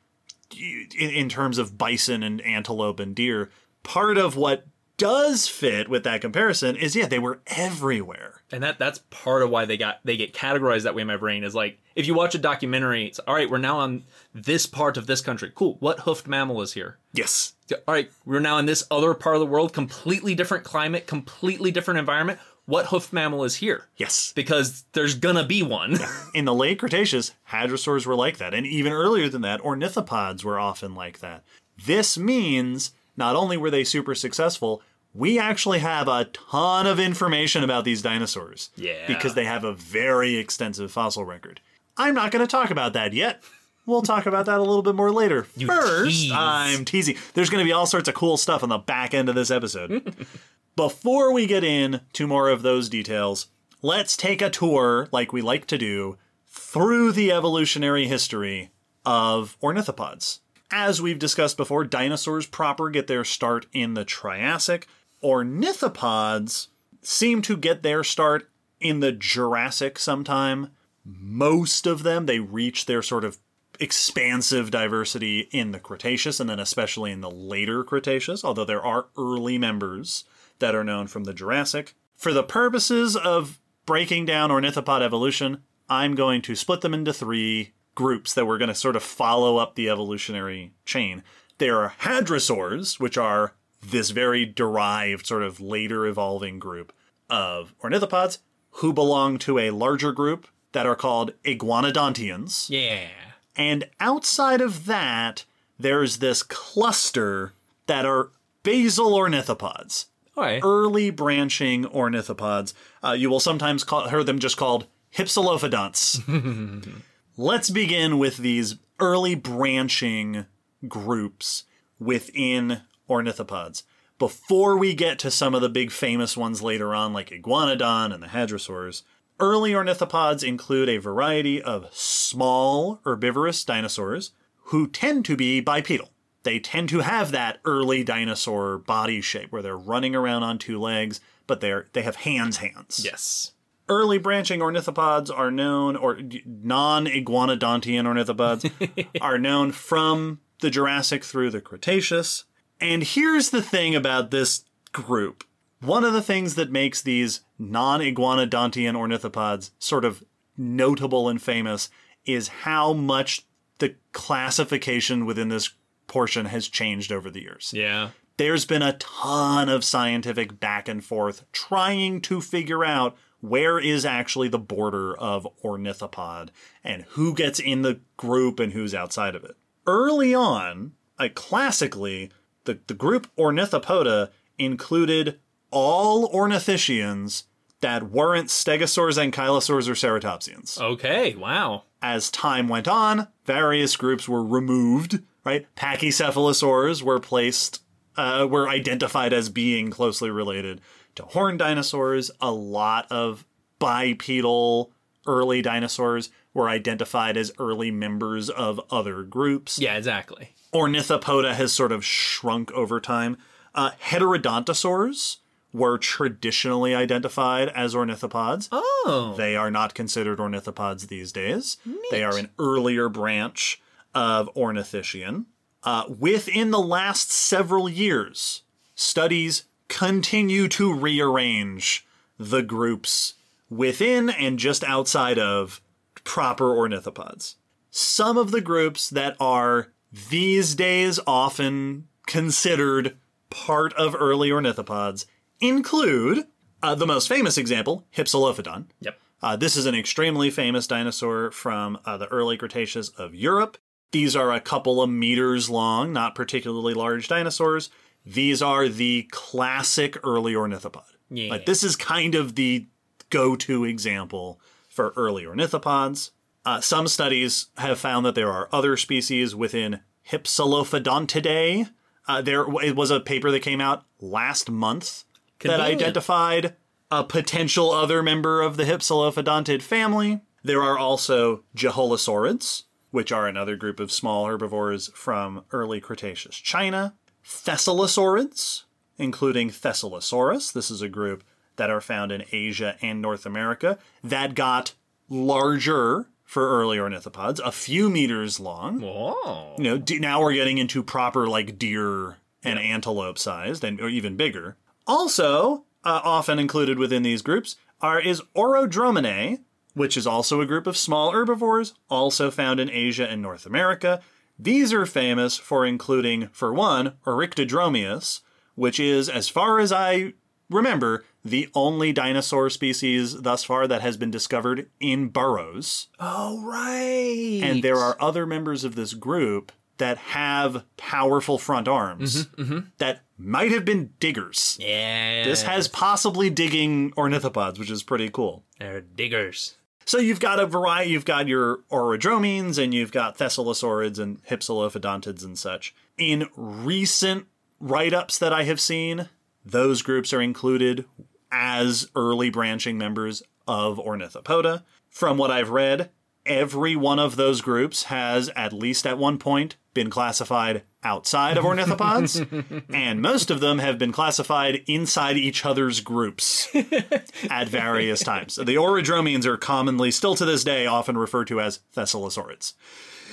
[0.57, 3.51] in, in terms of bison and antelope and deer,
[3.83, 8.43] part of what does fit with that comparison is yeah, they were everywhere.
[8.53, 11.17] and that that's part of why they got they get categorized that way in my
[11.17, 14.03] brain is like if you watch a documentary it's all right we're now on
[14.35, 17.55] this part of this country cool what hoofed mammal is here Yes.
[17.73, 21.71] all right we're now in this other part of the world completely different climate completely
[21.71, 22.39] different environment
[22.71, 24.33] what hoofed mammal is here Yes.
[24.35, 25.99] because there's gonna be one
[26.35, 28.55] In the late Cretaceous, hadrosaurs were like that.
[28.55, 31.43] And even earlier than that, ornithopods were often like that.
[31.85, 37.65] This means not only were they super successful, we actually have a ton of information
[37.65, 38.71] about these dinosaurs.
[38.77, 39.07] Yeah.
[39.09, 41.61] Because they have a very extensive fossil record.
[41.97, 43.43] I'm not going to talk about that yet.
[43.87, 45.43] We'll talk about that a little bit more later.
[45.43, 46.33] First, tease.
[46.33, 47.17] I'm teasing.
[47.35, 49.51] There's going to be all sorts of cool stuff on the back end of this
[49.51, 50.15] episode.
[50.81, 53.49] Before we get in to more of those details,
[53.83, 56.17] let's take a tour, like we like to do,
[56.47, 58.71] through the evolutionary history
[59.05, 60.39] of ornithopods.
[60.71, 64.87] As we've discussed before, dinosaurs proper get their start in the Triassic.
[65.23, 66.69] Ornithopods
[67.03, 68.49] seem to get their start
[68.81, 70.71] in the Jurassic sometime.
[71.05, 73.37] Most of them, they reach their sort of
[73.79, 79.09] expansive diversity in the Cretaceous and then especially in the later Cretaceous, although there are
[79.19, 80.25] early members
[80.61, 81.95] that are known from the Jurassic.
[82.17, 87.73] For the purposes of breaking down ornithopod evolution, I'm going to split them into three
[87.95, 91.23] groups that we're going to sort of follow up the evolutionary chain.
[91.59, 96.93] There are hadrosaurs, which are this very derived, sort of later evolving group
[97.29, 98.39] of ornithopods
[98.75, 102.71] who belong to a larger group that are called iguanodontians.
[102.71, 103.09] yeah
[103.57, 105.45] And outside of that,
[105.79, 107.53] there's this cluster
[107.87, 108.31] that are
[108.63, 110.07] basal ornithopods,
[110.37, 112.73] right early branching ornithopods.
[113.05, 116.93] Uh, you will sometimes call, hear them just called hypsilophodonts.
[117.37, 120.47] Let's begin with these early branching
[120.87, 121.65] groups
[121.99, 123.83] within ornithopods.
[124.19, 128.23] Before we get to some of the big famous ones later on, like Iguanodon and
[128.23, 129.03] the hadrosaurs,
[129.39, 134.33] early ornithopods include a variety of small herbivorous dinosaurs
[134.65, 136.11] who tend to be bipedal.
[136.43, 140.79] They tend to have that early dinosaur body shape where they're running around on two
[140.79, 143.03] legs, but they're they have hands hands.
[143.05, 143.53] yes
[143.89, 151.51] Early branching ornithopods are known, or non iguanodontian ornithopods are known from the Jurassic through
[151.51, 152.45] the Cretaceous.
[152.81, 155.43] And here's the thing about this group.
[155.81, 160.23] One of the things that makes these non iguanodontian ornithopods sort of
[160.57, 161.91] notable and famous
[162.25, 163.47] is how much
[163.79, 165.71] the classification within this
[166.11, 171.05] portion has changed over the years yeah there's been a ton of scientific back and
[171.05, 176.49] forth trying to figure out where is actually the border of ornithopod
[176.85, 179.57] and who gets in the group and who's outside of it.
[179.87, 182.31] Early on, like classically,
[182.65, 185.39] the, the group Ornithopoda included
[185.71, 187.45] all ornithischians
[187.81, 190.81] that weren't stegosaurs, ankylosaurs, or ceratopsians.
[190.81, 191.85] Okay, wow.
[192.03, 195.67] As time went on, various groups were removed, right?
[195.77, 197.83] Pachycephalosaurs were placed,
[198.17, 200.81] uh, were identified as being closely related
[201.17, 202.31] to horned dinosaurs.
[202.41, 203.45] A lot of
[203.79, 204.93] bipedal
[205.27, 209.79] early dinosaurs were identified as early members of other groups.
[209.79, 210.55] Yeah, exactly.
[210.73, 213.37] Ornithopoda has sort of shrunk over time.
[213.75, 215.37] Uh, heterodontosaurs
[215.73, 218.69] were traditionally identified as ornithopods.
[218.73, 219.35] Oh.
[219.37, 221.77] They are not considered ornithopods these days.
[222.11, 223.81] They are an earlier branch
[224.15, 225.47] of ornithischian.
[225.83, 228.63] Uh, within the last several years,
[228.95, 232.07] studies continue to rearrange
[232.39, 233.35] the groups
[233.69, 235.81] within and just outside of
[236.25, 237.55] proper ornithopods.
[237.91, 239.93] Some of the groups that are
[240.31, 243.17] these days often considered
[243.49, 245.27] part of early ornithopods
[245.61, 246.47] include
[246.83, 248.87] uh, the most famous example, Hypsilophodon.
[249.01, 249.19] Yep.
[249.43, 253.79] Uh, this is an extremely famous dinosaur from uh, the early Cretaceous of Europe.
[254.13, 257.91] These are a couple of meters long, not particularly large dinosaurs.
[258.27, 261.05] These are the classic early ornithopod.
[261.31, 261.51] Yeah.
[261.51, 262.89] Like this is kind of the
[263.31, 266.31] go-to example for early ornithopods.
[266.65, 271.91] Uh, some studies have found that there are other species within Hypsilophodontidae.
[272.29, 275.25] Uh, there it was a paper that came out last month
[275.61, 276.77] that identified
[277.11, 280.41] a potential other member of the Hypsilophodontid family.
[280.63, 287.15] There are also Jeholosaurids, which are another group of small herbivores from early Cretaceous China.
[287.45, 288.83] Thescelosaurids,
[289.19, 290.73] including Thescelosaurus.
[290.73, 291.43] This is a group
[291.77, 294.95] that are found in Asia and North America that got
[295.29, 299.75] larger for early ornithopods, a few meters long Oh.
[299.79, 304.09] you know, d- now we're getting into proper like deer and antelope sized and or
[304.09, 304.77] even bigger.
[305.07, 309.61] Also, uh, often included within these groups are is Orodrominae,
[309.95, 314.21] which is also a group of small herbivores, also found in Asia and North America.
[314.59, 318.41] These are famous for including, for one, Oryctodromeus,
[318.75, 320.35] which is, as far as I
[320.69, 326.09] remember, the only dinosaur species thus far that has been discovered in burrows.
[326.19, 327.61] Oh, right.
[327.63, 332.79] And there are other members of this group that have powerful front arms mm-hmm, mm-hmm.
[332.99, 334.79] that might have been diggers.
[334.81, 335.45] Yeah.
[335.45, 338.65] This has possibly digging ornithopods, which is pretty cool.
[338.79, 339.77] They're diggers.
[340.05, 341.11] So you've got a variety.
[341.11, 345.95] You've got your orodromines and you've got thescelosaurids and hypsilophodontids and such.
[346.19, 347.47] In recent
[347.79, 349.29] write-ups that I have seen,
[349.65, 351.05] those groups are included
[351.53, 354.85] as early branching members of Ornithopoda.
[355.09, 356.11] From what I've read,
[356.47, 361.65] every one of those groups has at least at one point been classified outside of
[361.65, 366.69] ornithopods, and most of them have been classified inside each other's groups
[367.51, 368.57] at various times.
[368.57, 372.75] The orodromians are commonly, still to this day, often referred to as thescelosaurids.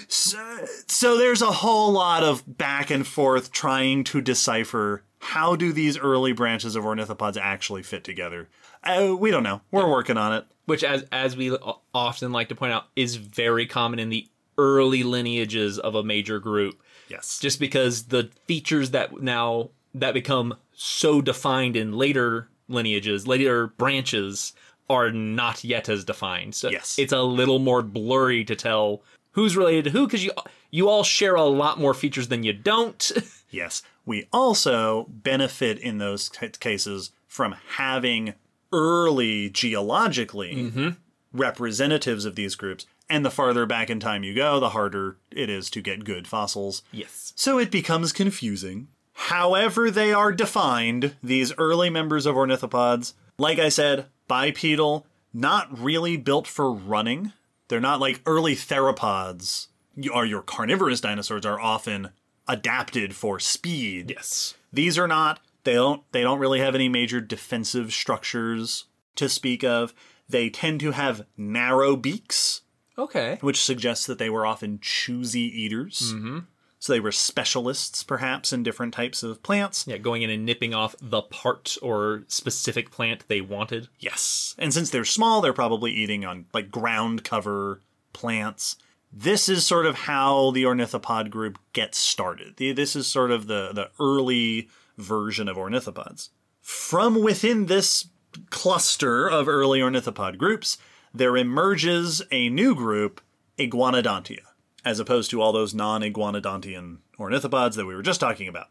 [0.08, 5.74] So, so there's a whole lot of back and forth trying to decipher how do
[5.74, 8.48] these early branches of ornithopods actually fit together.
[8.84, 9.62] Uh, we don't know.
[9.72, 10.46] We're working on it.
[10.66, 11.56] Which, as as we
[11.94, 16.40] often like to point out, is very common in the early lineages of a major
[16.40, 16.82] group.
[17.08, 17.40] Yes.
[17.40, 24.54] Just because the features that now that become so defined in later lineages, later branches,
[24.90, 26.56] are not yet as defined.
[26.56, 26.98] So Yes.
[26.98, 29.02] it's a little more blurry to tell
[29.32, 30.32] who's related to who because you
[30.72, 33.12] you all share a lot more features than you don't.
[33.50, 33.82] Yes.
[34.06, 38.34] We also benefit in those ca- cases from having
[38.74, 40.90] early geologically mm-hmm.
[41.32, 42.86] representatives of these groups.
[43.10, 46.28] And the farther back in time you go, the harder it is to get good
[46.28, 46.84] fossils.
[46.92, 47.34] yes.
[47.36, 48.90] So it becomes confusing.
[49.14, 56.18] However, they are defined, these early members of ornithopods, like I said, bipedal, not really
[56.18, 57.34] built for running.
[57.68, 59.68] They're not like early theropods,
[60.14, 62.10] or your carnivorous dinosaurs are often
[62.48, 64.12] adapted for speed.
[64.16, 64.56] Yes.
[64.72, 65.40] These are not.
[65.64, 66.04] They don't.
[66.12, 68.86] They don't really have any major defensive structures
[69.16, 69.94] to speak of.
[70.30, 72.62] They tend to have narrow beaks,
[72.98, 73.38] Okay.
[73.42, 76.14] which suggests that they were often choosy eaters.
[76.14, 76.40] Mm-hmm.
[76.80, 79.86] So they were specialists, perhaps, in different types of plants.
[79.88, 83.88] Yeah, going in and nipping off the part or specific plant they wanted.
[84.00, 84.56] Yes.
[84.60, 87.82] And since they're small, they're probably eating on like ground cover
[88.14, 88.76] plants.
[89.12, 92.58] This is sort of how the ornithopod group gets started.
[92.58, 96.30] The- This is sort of the, the early version of ornithopods.
[96.62, 98.08] From within this
[98.50, 100.78] cluster of early ornithopod groups,
[101.18, 103.22] there emerges a new group,
[103.58, 104.42] Iguanodontia,
[104.86, 108.68] as opposed to all those non iguanodontian ornithopods that we were just talking about.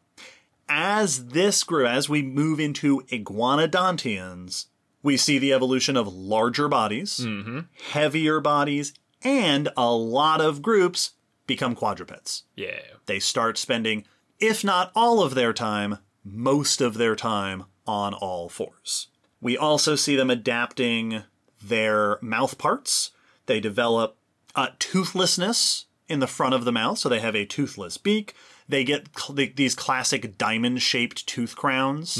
[0.69, 4.67] as this grew, as we move into iguanodontians,
[5.03, 7.61] we see the evolution of larger bodies, mm-hmm.
[7.91, 8.93] heavier bodies,
[9.23, 11.13] and a lot of groups
[11.47, 12.43] become quadrupeds.
[12.57, 12.81] Yeah.
[13.07, 14.05] They start spending,
[14.41, 19.09] if not all of their time, most of their time on all fours.
[19.41, 21.23] We also see them adapting
[21.69, 23.11] their mouth parts.
[23.47, 24.17] They develop
[24.55, 28.35] uh, toothlessness in the front of the mouth, so they have a toothless beak.
[28.69, 32.17] They get cl- these classic diamond shaped tooth crowns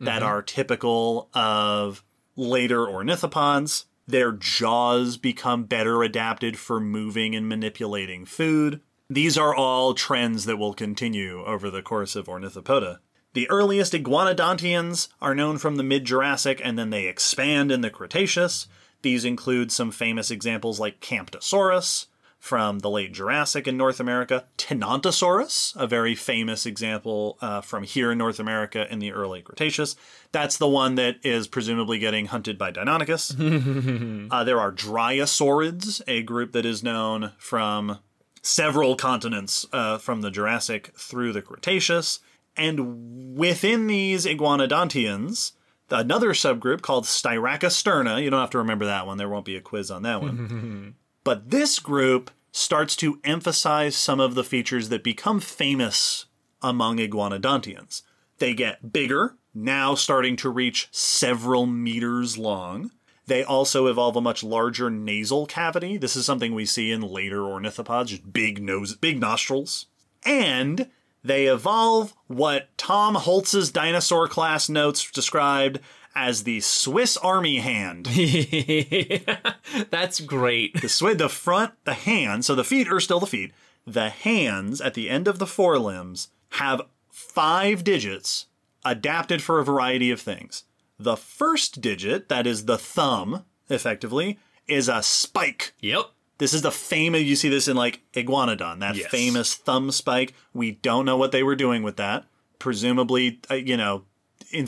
[0.00, 2.02] that are typical of
[2.36, 3.84] later ornithopods.
[4.06, 8.80] Their jaws become better adapted for moving and manipulating food.
[9.08, 12.98] These are all trends that will continue over the course of Ornithopoda.
[13.34, 17.90] The earliest iguanodontians are known from the mid Jurassic and then they expand in the
[17.90, 18.66] Cretaceous.
[19.02, 22.06] These include some famous examples like Camptosaurus
[22.40, 28.10] from the late Jurassic in North America, Tenontosaurus, a very famous example uh, from here
[28.10, 29.94] in North America in the early Cretaceous.
[30.32, 34.28] That's the one that is presumably getting hunted by Deinonychus.
[34.30, 37.98] uh, there are Dryosaurids, a group that is known from
[38.42, 42.20] several continents uh, from the Jurassic through the Cretaceous.
[42.56, 45.52] And within these iguanodontians,
[45.90, 49.60] another subgroup called Styracosterna, you don't have to remember that one, there won't be a
[49.60, 50.94] quiz on that one.
[51.24, 56.26] but this group starts to emphasize some of the features that become famous
[56.62, 58.02] among iguanodontians.
[58.38, 62.90] They get bigger, now starting to reach several meters long.
[63.26, 65.96] They also evolve a much larger nasal cavity.
[65.96, 69.86] This is something we see in later ornithopods, just big nose, big nostrils.
[70.24, 70.90] And
[71.22, 75.80] they evolve what Tom Holtz's dinosaur class notes described
[76.14, 78.06] as the Swiss Army hand.
[79.90, 80.74] That's great.
[80.74, 83.52] The swi- the front, the hand, so the feet are still the feet.
[83.86, 88.46] The hands at the end of the forelimbs have five digits
[88.84, 90.64] adapted for a variety of things.
[90.98, 95.72] The first digit, that is the thumb, effectively, is a spike.
[95.80, 96.10] Yep.
[96.40, 99.08] This is the famous, you see this in like Iguanodon, that Yes.
[99.10, 100.34] famous thumb spike.
[100.52, 102.24] We don't know what they were doing with that.
[102.58, 104.02] Presumably, uh, you know,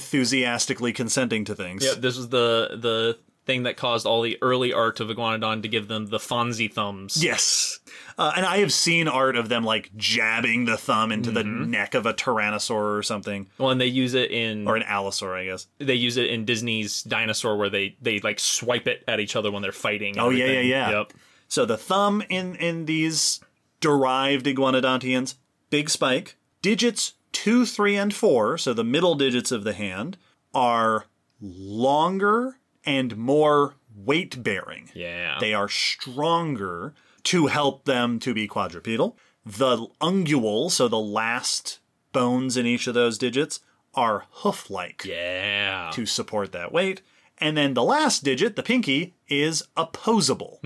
[0.03, 1.85] enthusiastically consenting to things.
[1.85, 1.97] Yep.
[1.97, 5.89] This was the the thing that caused all the early art of Iguanodon to give
[5.89, 7.25] them the Fonzie thumbs.
[7.25, 7.81] Yes.
[8.17, 11.71] Uh, and I have seen art of them like jabbing the thumb into the Mm-hmm.
[11.71, 15.35] neck of a tyrannosaur or something, Well, and they use it in or an allosaur,
[15.37, 15.67] I guess.
[15.79, 19.51] they use it in Disney's Dinosaur where they they like swipe it at each other
[19.51, 20.19] when they're fighting.
[20.21, 20.69] Oh, yeah, everything.
[20.69, 20.99] yeah, yeah.
[20.99, 21.13] Yep.
[21.53, 23.39] So the thumb in in these
[23.79, 25.35] derived iguanodontians,
[25.69, 26.39] big spike.
[26.63, 30.17] Digits two, three, and four, so the middle digits of the hand,
[30.55, 31.05] are
[31.43, 34.89] longer and more weight bearing.
[34.95, 35.37] Yeah.
[35.41, 36.95] They are stronger
[37.25, 39.19] to help them to be quadrupedal.
[39.45, 41.81] The ungual, so the last
[42.15, 43.61] bones in each of those digits,
[43.93, 45.91] are hoof like yeah.
[45.93, 47.03] to support that weight.
[47.43, 50.61] And then the last digit, the pinky, is opposable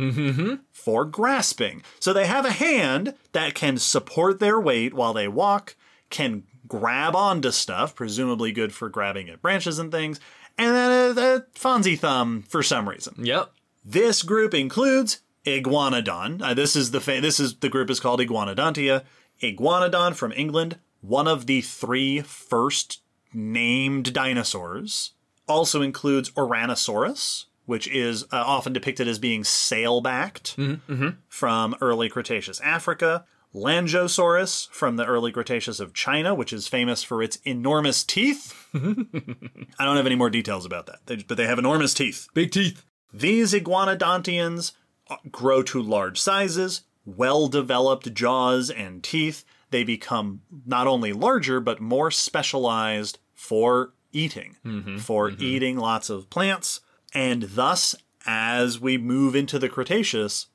[0.73, 1.83] for grasping.
[2.01, 5.75] So they have a hand that can support their weight while they walk,
[6.11, 10.21] can grab onto stuff, presumably good for grabbing at branches and things,
[10.59, 13.25] and then a, a Fonzie thumb for some reason.
[13.25, 13.53] Yep.
[13.83, 16.43] This group includes Iguanodon.
[16.43, 19.05] Uh, this is the fa- this is the group is called Iguanodontia.
[19.43, 23.01] Iguanodon from England, one of the three first
[23.33, 25.13] named dinosaurs.
[25.49, 30.57] Also includes Ouranosaurus, which is uh, often depicted as being sail-backed
[31.29, 33.25] from early Cretaceous Africa.
[33.55, 38.53] Lanzhousaurus from the early Cretaceous of China, which is famous for its enormous teeth.
[38.75, 42.29] I don't have any more details about that, they, but they have enormous teeth.
[42.35, 42.85] Big teeth.
[43.15, 44.73] These iguanodontians
[45.09, 49.45] uh, grow to large sizes, well developed jaws and teeth.
[49.71, 54.99] They become not only larger, but more specialized for eating, mm-hmm.
[54.99, 55.43] for mm-hmm.
[55.43, 56.81] eating lots of plants.
[57.15, 57.95] And thus,
[58.27, 60.47] as we move into the Cretaceous,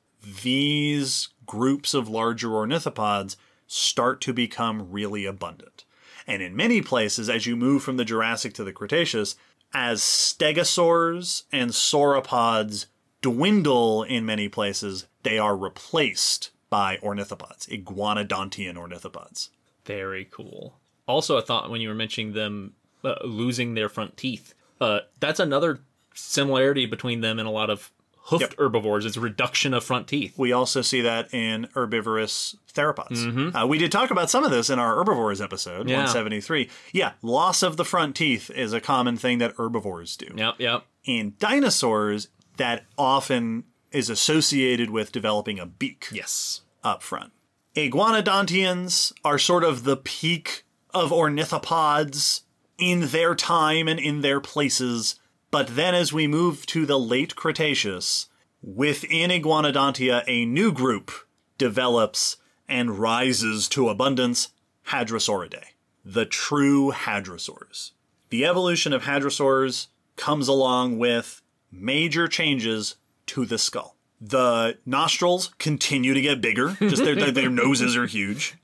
[0.42, 3.36] these groups of larger ornithopods
[3.66, 5.84] start to become really abundant.
[6.26, 9.34] And in many places, as you move from the Jurassic to the Cretaceous,
[9.74, 12.86] as stegosaurs and sauropods
[13.22, 19.48] dwindle in many places, they are replaced by ornithopods, iguanodontian ornithopods.
[19.84, 20.78] Very cool.
[21.06, 25.40] Also, I thought when you were mentioning them uh, losing their front teeth, uh, that's
[25.40, 25.80] another
[26.14, 27.90] similarity between them and a lot of
[28.26, 28.54] hoofed Yep.
[28.58, 29.04] herbivores.
[29.04, 30.38] It's reduction of front teeth.
[30.38, 33.16] We also see that in herbivorous theropods.
[33.24, 33.56] Mm-hmm.
[33.56, 35.96] Uh, we did talk about some of this in our herbivores episode, Yeah.
[35.96, 36.70] 173.
[36.92, 40.28] Yeah, loss of the front teeth is a common thing that herbivores do.
[40.36, 40.84] Yep, yep.
[41.04, 46.06] In dinosaurs, that often is associated with developing a beak.
[46.12, 46.60] Yes.
[46.84, 47.32] up front.
[47.76, 52.42] Iguanodontians are sort of the peak of ornithopods
[52.82, 55.14] in their time and in their places.
[55.52, 58.26] But then as we move to the late Cretaceous,
[58.60, 61.12] within Iguanodontia, a new group
[61.58, 62.38] develops
[62.68, 64.48] and rises to abundance
[64.88, 65.64] Hadrosauridae,
[66.04, 67.92] the true hadrosaurs.
[68.30, 69.86] The evolution of hadrosaurs
[70.16, 71.40] comes along with
[71.70, 72.96] major changes
[73.26, 73.96] to the skull.
[74.20, 78.56] The nostrils continue to get bigger, just their, their, their noses are huge.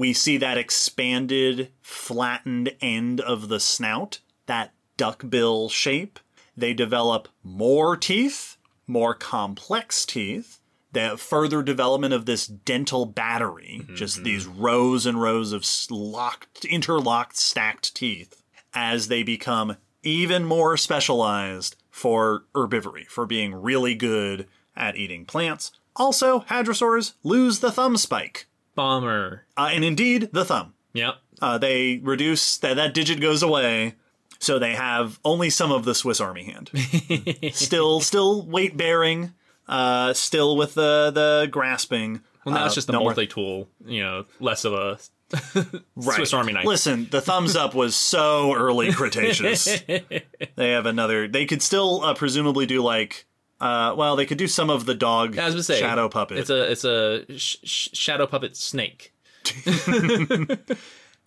[0.00, 6.18] We see that expanded, flattened end of the snout, that duckbill shape.
[6.56, 8.56] They develop more teeth,
[8.86, 10.58] more complex teeth.
[10.92, 14.24] The further development of this dental battery, mm-hmm, just mm-hmm.
[14.24, 21.76] these rows and rows of locked, interlocked, stacked teeth, as they become even more specialized
[21.90, 25.72] for herbivory, for being really good at eating plants.
[25.94, 28.46] Also, hadrosaurs lose the thumb spike,
[28.80, 29.44] Bomber.
[29.58, 30.72] uh, and indeed the thumb.
[30.94, 31.14] Yep.
[31.42, 33.94] Uh, they reduce that that digit goes away,
[34.38, 36.70] so they have only some of the Swiss Army hand.
[37.54, 39.32] still, still weight bearing.
[39.68, 42.22] Uh, still with the the grasping.
[42.44, 43.68] Well, now Uh, it's just a no more- multi-tool.
[43.84, 44.98] You know, less of a
[45.94, 46.16] Right.
[46.16, 46.64] Swiss Army knife.
[46.64, 49.64] Listen, the thumbs up was so early Cretaceous.
[50.56, 51.28] they have another.
[51.28, 53.26] They could still uh, presumably do like.
[53.60, 56.38] Uh, well, they could do some of the dog I was gonna say shadow puppet.
[56.38, 59.12] It's a it's a sh- sh- shadow puppet snake.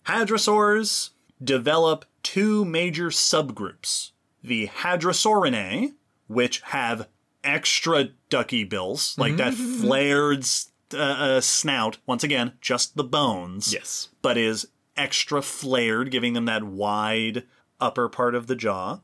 [0.06, 1.10] Hadrosaurs
[1.42, 4.10] develop two major subgroups
[4.42, 5.94] the Hadrosaurinae,
[6.28, 7.08] which have
[7.42, 10.44] extra ducky bills, like that flared
[10.92, 14.10] uh, uh, snout, once again, just the bones, Yes.
[14.20, 17.44] but is extra flared, giving them that wide
[17.80, 19.00] upper part of the jaw.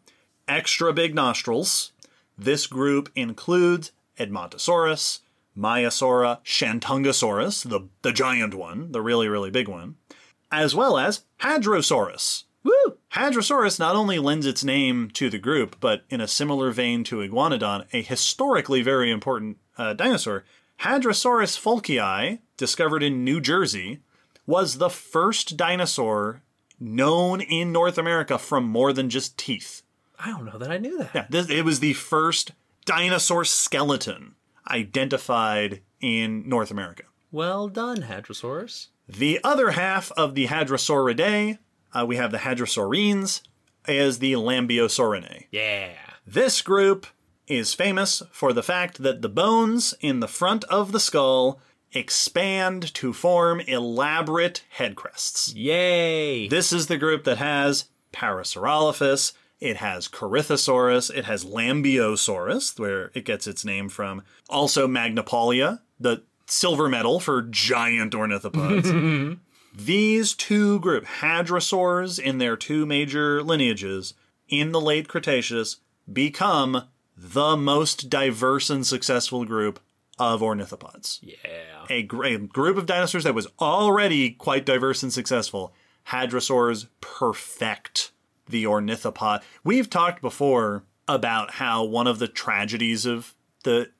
[0.46, 1.92] Extra big nostrils.
[2.40, 5.20] This group includes Edmontosaurus,
[5.54, 9.96] Maiasaura, Shantungosaurus, the, the giant one, the really, really big one,
[10.50, 12.44] as well as Hadrosaurus.
[12.64, 12.96] Woo!
[13.12, 17.16] Hadrosaurus not only lends its name to the group, but in a similar vein to
[17.16, 20.46] Iguanodon, a historically very important uh, dinosaur,
[20.80, 24.00] Hadrosaurus foulkii, discovered in New Jersey,
[24.46, 26.40] was the first dinosaur
[26.78, 29.82] known in North America from more than just teeth.
[30.22, 31.10] I don't know that I knew that.
[31.14, 32.52] Yeah, this, it was the first
[32.84, 34.34] dinosaur skeleton
[34.68, 37.04] identified in North America.
[37.32, 38.88] Well done, Hadrosaurus.
[39.08, 41.58] The other half of the Hadrosauridae,
[41.92, 43.42] uh, we have the Hadrosaurines,
[43.88, 45.46] is the Lambeosaurinae.
[45.50, 45.94] Yeah.
[46.26, 47.06] This group
[47.46, 51.60] is famous for the fact that the bones in the front of the skull
[51.92, 55.54] expand to form elaborate head crests.
[55.54, 56.46] Yay.
[56.46, 63.24] This is the group that has Parasaurolophus, it has Corythosaurus, it has Lambeosaurus, where it
[63.24, 64.22] gets its name from.
[64.48, 69.38] Also Magnapaulia, the silver medal for giant ornithopods.
[69.74, 74.14] These two group hadrosaurs in their two major lineages
[74.48, 75.76] in the late Cretaceous
[76.12, 79.78] become the most diverse and successful group
[80.18, 81.86] of ornithopods yeah.
[81.88, 85.72] a, gr- a group of dinosaurs that was already quite diverse and successful.
[86.08, 88.10] Hadrosaurs perfect
[88.50, 89.42] the ornithopod.
[89.64, 93.90] We've talked before about how one of the tragedies of the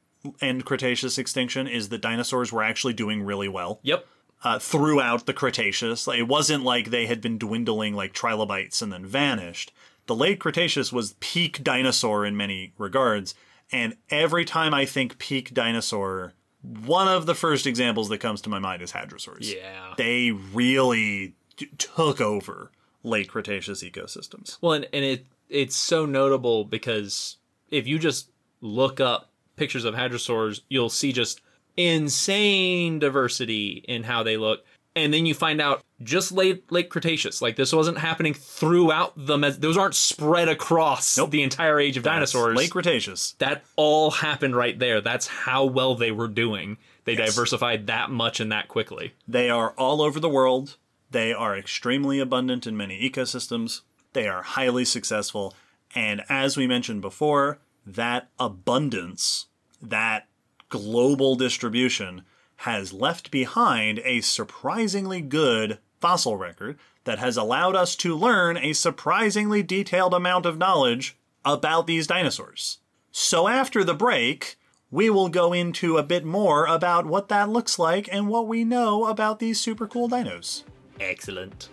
[0.40, 4.06] end Cretaceous extinction is that dinosaurs were actually doing really well Yep.
[4.44, 6.06] uh, throughout the Cretaceous.
[6.06, 9.72] It wasn't like they had been dwindling like trilobites and then vanished.
[10.06, 13.35] The late Cretaceous was peak dinosaur in many regards,
[13.72, 18.51] and every time I think peak dinosaur, one of the first examples that comes to
[18.51, 19.55] my mind is hadrosaurs.
[19.55, 19.94] Yeah.
[19.97, 22.70] They really t- took over
[23.02, 24.59] late Cretaceous ecosystems.
[24.60, 27.36] Well, and, and it it's so notable because
[27.70, 31.40] if you just look up pictures of hadrosaurs, you'll see just
[31.77, 34.64] insane diversity in how they look.
[34.97, 39.39] And then you find out just late late Cretaceous, like this wasn't happening throughout the
[39.39, 42.56] mes- those aren't spread across the entire age of dinosaurs.
[42.56, 43.35] Late Cretaceous.
[43.39, 45.01] that all happened right there.
[45.01, 46.77] That's how well they were doing.
[47.05, 49.14] They diversified that much and that quickly.
[49.27, 50.77] They are all over the world.
[51.11, 53.81] They are extremely abundant in many ecosystems.
[54.12, 55.55] They are highly successful.
[55.95, 59.47] And as we mentioned before, that abundance,
[59.82, 60.28] that
[60.69, 62.23] global distribution,
[62.59, 68.73] has left behind a surprisingly good fossil record that has allowed us to learn a
[68.73, 72.78] surprisingly detailed amount of knowledge about these dinosaurs.
[73.11, 74.59] So after the break,
[74.91, 78.65] we will go into a bit more about what that looks like and what we
[78.65, 80.62] know about these super cool dinos.
[81.01, 81.70] Excellent.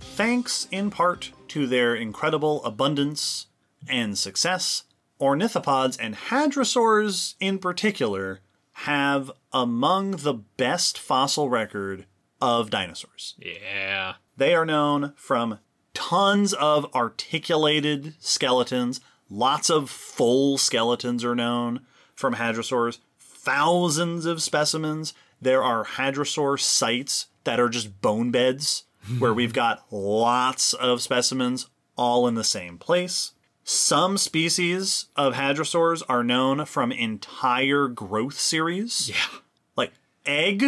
[0.00, 3.48] Thanks in part to their incredible abundance
[3.88, 4.84] and success,
[5.20, 8.38] ornithopods and hadrosaurs in particular
[8.72, 12.06] have among the best fossil record
[12.44, 13.34] of dinosaurs.
[13.38, 14.14] Yeah.
[14.36, 15.60] They are known from
[15.94, 19.00] tons of articulated skeletons.
[19.30, 21.80] Lots of full skeletons are known
[22.14, 22.98] from hadrosaurs.
[23.18, 25.14] Thousands of specimens.
[25.40, 28.84] There are hadrosaur sites that are just bone beds
[29.18, 33.32] where we've got lots of specimens all in the same place.
[33.66, 39.38] Some species of hadrosaurs are known from entire growth series Yeah.
[39.76, 39.92] like
[40.26, 40.64] egg,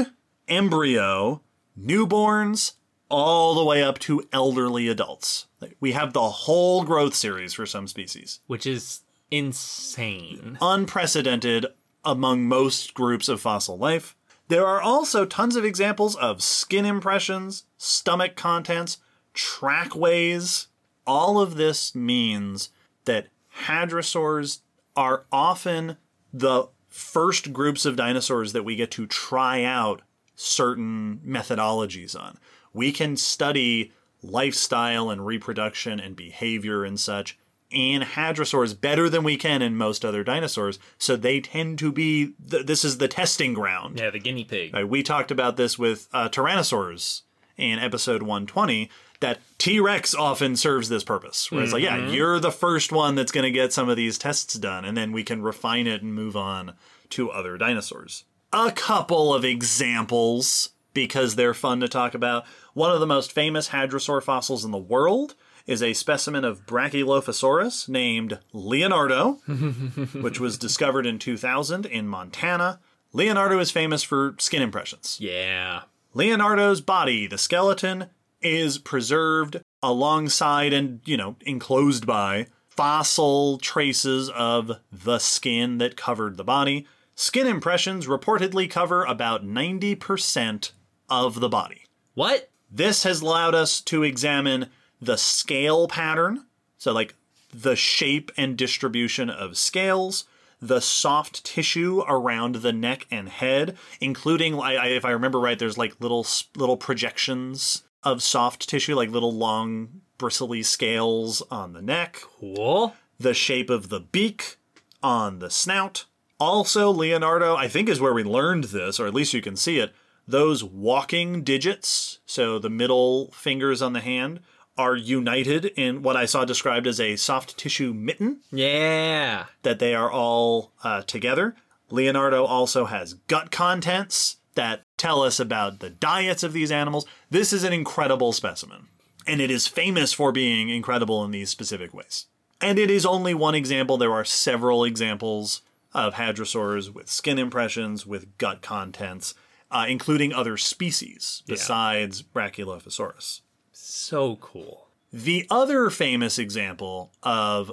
[0.48, 1.42] embryo,
[1.80, 2.72] newborns,
[3.08, 5.46] all the way up to elderly adults.
[5.80, 8.40] We have the whole growth series for some species.
[8.46, 9.00] Which is
[9.30, 10.58] insane.
[10.60, 11.66] Unprecedented
[12.04, 14.16] among most groups of fossil life.
[14.48, 18.98] There are also tons of examples of skin impressions, stomach contents,
[19.34, 20.68] trackways.
[21.06, 22.70] All of this means
[23.04, 23.28] that
[23.66, 24.60] hadrosaurs
[24.96, 25.96] are often
[26.32, 30.02] the first groups of dinosaurs that we get to try out
[30.36, 32.38] certain methodologies on.
[32.72, 33.92] We can study
[34.22, 37.38] lifestyle and reproduction and behavior and such
[37.70, 40.78] in hadrosaurs better than we can in most other dinosaurs.
[40.98, 43.98] So they tend to be, th- this is the testing ground.
[43.98, 44.72] Yeah, the guinea pig.
[44.72, 47.22] Right, we talked about this with uh, tyrannosaurs
[47.56, 48.90] in episode 120
[49.20, 51.50] that T-Rex often serves this purpose.
[51.50, 54.18] Where it's like, yeah, you're the first one that's going to get some of these
[54.18, 56.74] tests done and then we can refine it and move on
[57.10, 58.24] to other dinosaurs.
[58.58, 62.46] A couple of examples because they're fun to talk about.
[62.72, 65.34] One of the most famous hadrosaur fossils in the world
[65.66, 69.32] is a specimen of Brachylophosaurus named Leonardo,
[70.22, 72.80] which was discovered in 2000 in Montana.
[73.12, 75.18] Leonardo is famous for skin impressions.
[75.20, 75.82] Yeah.
[76.14, 78.06] Leonardo's body, the skeleton,
[78.40, 86.38] is preserved alongside and, you know, enclosed by fossil traces of the skin that covered
[86.38, 86.86] the body.
[87.18, 90.72] Skin impressions reportedly cover about 90%
[91.08, 91.86] of the body.
[92.14, 92.50] What?
[92.70, 94.68] This has allowed us to examine
[95.00, 96.44] the scale pattern,
[96.76, 97.14] so like
[97.52, 100.24] the shape and distribution of scales,
[100.60, 105.98] the soft tissue around the neck and head, including, if I remember right, there's like
[106.00, 112.94] little little projections of soft tissue, like little long bristly scales on the neck Cool.
[113.18, 114.56] the shape of the beak
[115.02, 116.04] on the snout.
[116.38, 119.78] Also, Leonardo, I think, is where we learned this, or at least you can see
[119.78, 119.92] it.
[120.28, 124.40] Those walking digits, so the middle fingers on the hand,
[124.76, 129.46] are united in what I saw described as a soft tissue mitten, Yeah.
[129.62, 131.56] that they are all uh, together.
[131.88, 137.06] Leonardo also has gut contents that tell us about the diets of these animals.
[137.30, 138.88] This is an incredible specimen,
[139.26, 142.26] and it is famous for being incredible in these specific ways.
[142.60, 143.96] And it is only one example.
[143.96, 145.62] There are several examples
[145.96, 149.34] of hadrosaurs with skin impressions, with gut contents,
[149.70, 153.40] uh, including other species besides Brachylophosaurus.
[153.72, 154.88] So cool.
[155.12, 157.72] The other famous example of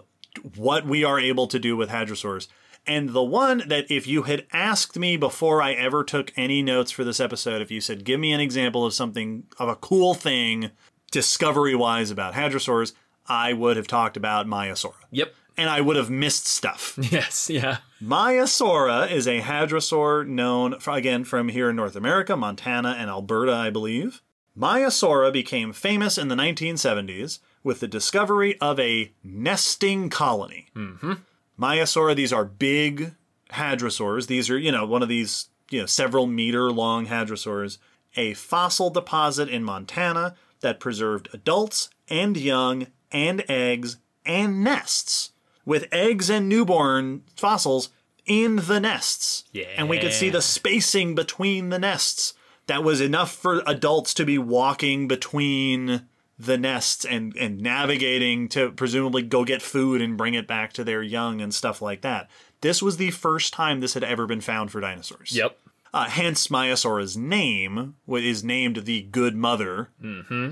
[0.56, 2.48] what we are able to do with hadrosaurs,
[2.88, 6.92] and the one that if you had asked me before I ever took any notes
[6.92, 10.14] for this episode, if you said, give me an example of something, of a cool
[10.14, 10.72] thing,
[11.12, 12.94] discovery wise about hadrosaurs,
[13.28, 14.94] I would have talked about Maiasaura.
[15.12, 15.34] Yep.
[15.56, 16.98] And I would have missed stuff.
[17.12, 17.50] Yes.
[17.50, 17.78] Yeah.
[18.04, 23.70] Maiasaura is a hadrosaur known, again, from here in North America, Montana and Alberta, I
[23.70, 24.22] believe.
[24.58, 30.68] Maiasaura became famous in the 1970s with the discovery of a nesting colony.
[30.76, 31.14] Mm-hmm.
[31.58, 33.16] Maiasaura, these are big
[33.52, 34.28] hadrosaurs.
[34.28, 37.78] These are, you know, one of these, you know, several meter long hadrosaurs.
[38.18, 45.32] A fossil deposit in Montana that preserved adults and young and eggs and nests
[45.66, 47.90] with eggs and newborn fossils
[48.26, 49.44] in the nests.
[49.78, 52.34] And we could see the spacing between the nests.
[52.68, 56.08] That was enough for adults to be walking between
[56.40, 60.84] the nests and, and navigating to presumably go get food and bring it back to
[60.84, 62.30] their young and stuff like that.
[62.62, 65.36] This was the first time this had ever been found for dinosaurs.
[65.36, 65.58] Yep.
[65.94, 69.90] Uh, hence, Maiasaura's name is named the Good Mother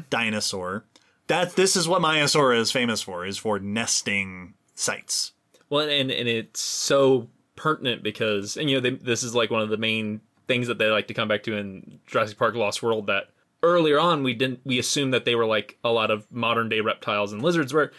[0.10, 0.86] dinosaur.
[1.28, 5.34] That this is what Maiasaura is famous for, is for nesting sites.
[5.70, 9.62] Well, and and it's so pertinent because, and you know, they, this is like one
[9.62, 12.84] of the main things that they like to come back to in Jurassic Park: Lost
[12.84, 13.08] World.
[13.08, 13.30] That
[13.64, 16.82] earlier on we didn't we assumed that they were like a lot of modern day
[16.82, 17.92] reptiles and lizards, where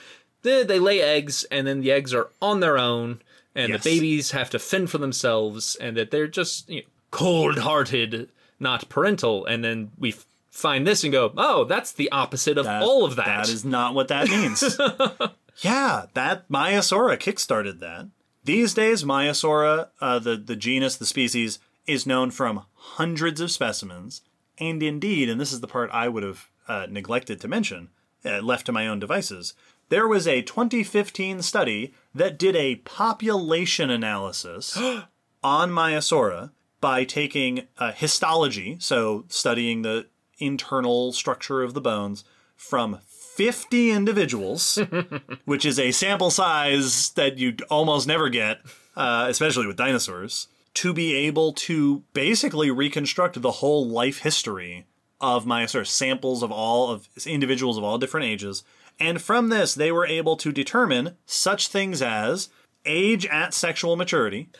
[0.42, 3.20] they, they lay eggs and then the eggs are on their own,
[3.54, 3.82] and Yes.
[3.82, 8.28] the babies have to fend for themselves, and that they're just you know, cold hearted,
[8.60, 9.46] not parental.
[9.46, 10.14] And then we
[10.52, 13.24] find this and go, oh, that's the opposite of That- all of that.
[13.26, 14.62] That is not what that means.
[15.62, 18.08] yeah, that Maiasaura kickstarted that.
[18.44, 24.22] These days, Maiasaura, uh, the, the genus, the species, is known from hundreds of specimens.
[24.58, 27.88] And indeed, and this is the part I would have uh, neglected to mention,
[28.24, 29.54] uh, left to my own devices,
[29.88, 34.76] there was a 2015 study that did a population analysis
[35.42, 36.50] on Maiasaura
[36.80, 40.06] by taking uh, histology, so studying the
[40.44, 42.24] internal structure of the bones,
[42.56, 44.78] from 50 individuals,
[45.44, 48.60] which is a sample size that you almost never get,
[48.96, 54.86] uh, especially with dinosaurs, to be able to basically reconstruct the whole life history
[55.20, 58.64] of Maiasaurus, samples of all of individuals of all different ages.
[58.98, 62.48] And from this, they were able to determine such things as
[62.84, 64.50] age at sexual maturity,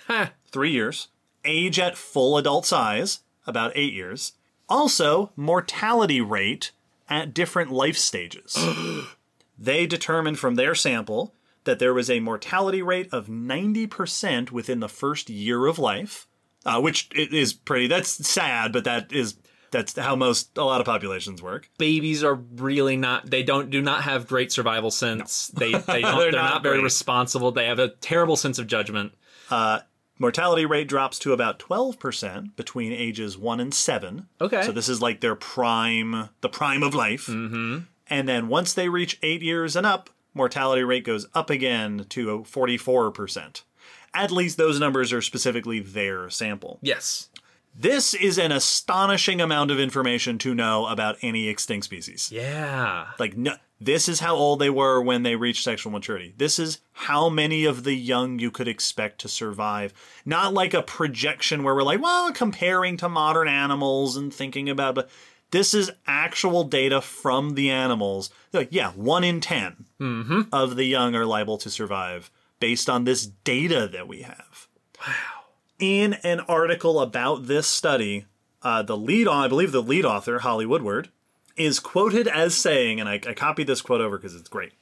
[0.51, 1.09] three years,
[1.45, 4.33] age at full adult size, about eight years,
[4.73, 6.73] also mortality rate
[7.09, 8.57] at different life stages.
[9.59, 11.35] they determined from their sample
[11.65, 16.27] that there was a mortality rate of 90% within the first year of life,
[16.65, 19.37] uh, which is pretty, that's sad, but that is,
[19.71, 21.69] that's how most, a lot of populations work.
[21.77, 23.31] Babies are really not.
[23.31, 25.49] They don't do not have great survival sense.
[25.49, 27.53] They they don't, They're they're, not not, very responsible.
[27.53, 29.15] They have a terrible sense of judgment.
[30.19, 34.29] Mortality rate drops to about 12% between ages 1 and 7.
[34.41, 34.63] Okay.
[34.63, 37.27] So this is like their prime, the prime of life.
[37.27, 37.79] Mm-hmm.
[38.09, 42.41] And then once they reach 8 years and up, mortality rate goes up again to
[42.41, 43.63] 44%.
[44.15, 46.79] At least those numbers are specifically their sample.
[46.83, 47.31] Yes.
[47.75, 52.31] This is an astonishing amount of information to know about any extinct species.
[52.31, 53.07] Yeah.
[53.19, 56.35] Like, no, this is how old they were when they reached sexual maturity.
[56.37, 59.93] This is how many of the young you could expect to survive.
[60.25, 64.95] Not like a projection where we're like, well, comparing to modern animals and thinking about,
[64.95, 65.11] but
[65.51, 68.31] this is actual data from the animals.
[68.53, 69.85] Like, yeah, one in 10
[70.53, 72.31] of the young are liable to survive
[72.61, 74.69] based on this data that we have.
[75.01, 75.15] Wow.
[75.79, 78.27] In an article about this study,
[78.63, 81.09] uh, the lead, I believe the lead author, Holly Woodward,
[81.57, 84.73] is quoted as saying, and I, I copied this quote over because it's great.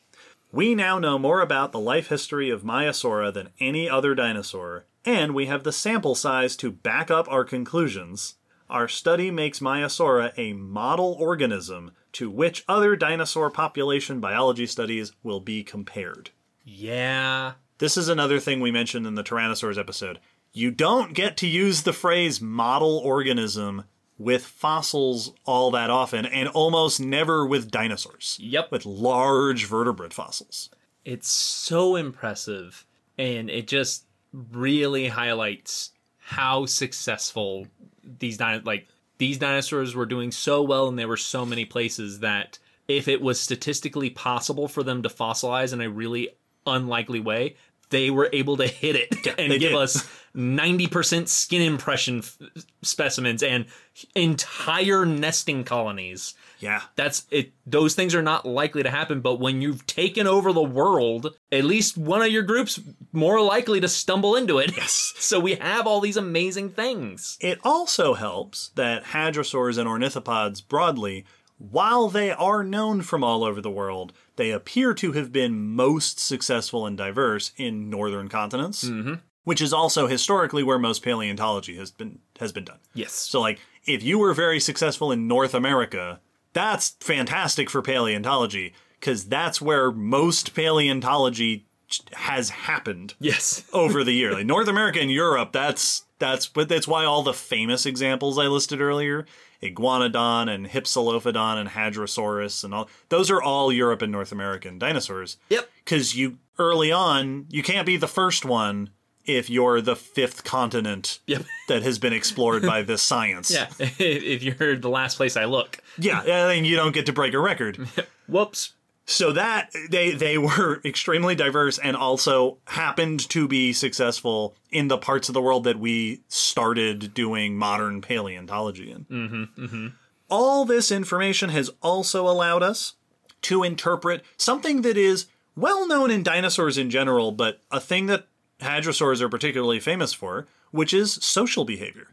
[0.52, 5.34] We now know more about the life history of Maiasaura than any other dinosaur, and
[5.34, 8.34] we have the sample size to back up our conclusions.
[8.68, 15.40] Our study makes Maiasaura a model organism to which other dinosaur population biology studies will
[15.40, 16.30] be compared.
[16.64, 17.52] Yeah.
[17.78, 20.18] This is another thing we mentioned in the Tyrannosaurs episode.
[20.52, 23.84] You don't get to use the phrase model organism
[24.20, 28.36] with fossils all that often, and almost never with dinosaurs.
[28.38, 28.70] Yep.
[28.70, 30.68] With large vertebrate fossils.
[31.06, 32.84] It's so impressive,
[33.16, 37.66] and it just really highlights how successful
[38.04, 38.86] these din- like
[39.16, 43.22] these dinosaurs were doing so well, and there were so many places that if it
[43.22, 46.28] was statistically possible for them to fossilize in a really
[46.66, 47.56] unlikely way,
[47.88, 49.74] they were able to hit it and give did.
[49.74, 52.38] us 90% skin impression f-
[52.82, 53.66] specimens and
[54.14, 56.34] entire nesting colonies.
[56.60, 56.82] Yeah.
[56.94, 60.62] that's it those things are not likely to happen but when you've taken over the
[60.62, 62.78] world at least one of your groups
[63.12, 64.76] more likely to stumble into it.
[64.76, 65.14] Yes.
[65.18, 67.38] so we have all these amazing things.
[67.40, 71.24] It also helps that hadrosaurs and ornithopods broadly,
[71.58, 76.18] while they are known from all over the world, they appear to have been most
[76.18, 79.14] successful and diverse in northern continents, mm-hmm.
[79.50, 82.78] Which is also historically where most paleontology has been has been done.
[82.94, 86.20] yes So, like, if you were very successful in North America,
[86.52, 91.66] that's fantastic for paleontology because that's where most paleontology
[92.12, 94.32] has happened yes over the year.
[94.34, 98.46] Like North America and Europe, that's that's but that's why all the famous examples I
[98.46, 99.26] listed earlier,
[99.60, 105.38] Iguanodon and Hypsilophodon and Hadrosaurus and all those are all Europe and North American dinosaurs.
[105.48, 105.68] Yep.
[105.86, 108.90] Cuz you early on, you can't be the first one
[109.26, 111.44] if you're the fifth continent Yep.
[111.68, 113.50] that has been explored by this science.
[113.50, 113.68] yeah
[113.98, 117.38] if you're the last place i look Yeah, and you don't get to break a
[117.38, 117.76] record.
[118.28, 118.72] whoops
[119.06, 124.98] So that they they were extremely diverse and also happened to be successful in the
[124.98, 129.04] parts of the world that we started doing modern paleontology in.
[129.10, 129.86] Mm-hmm,
[130.28, 132.94] All this information has also allowed us
[133.42, 135.26] to interpret something that is
[135.56, 138.26] well known in dinosaurs in general, but a thing that
[138.60, 142.08] hadrosaurs are particularly famous for, which is social behavior.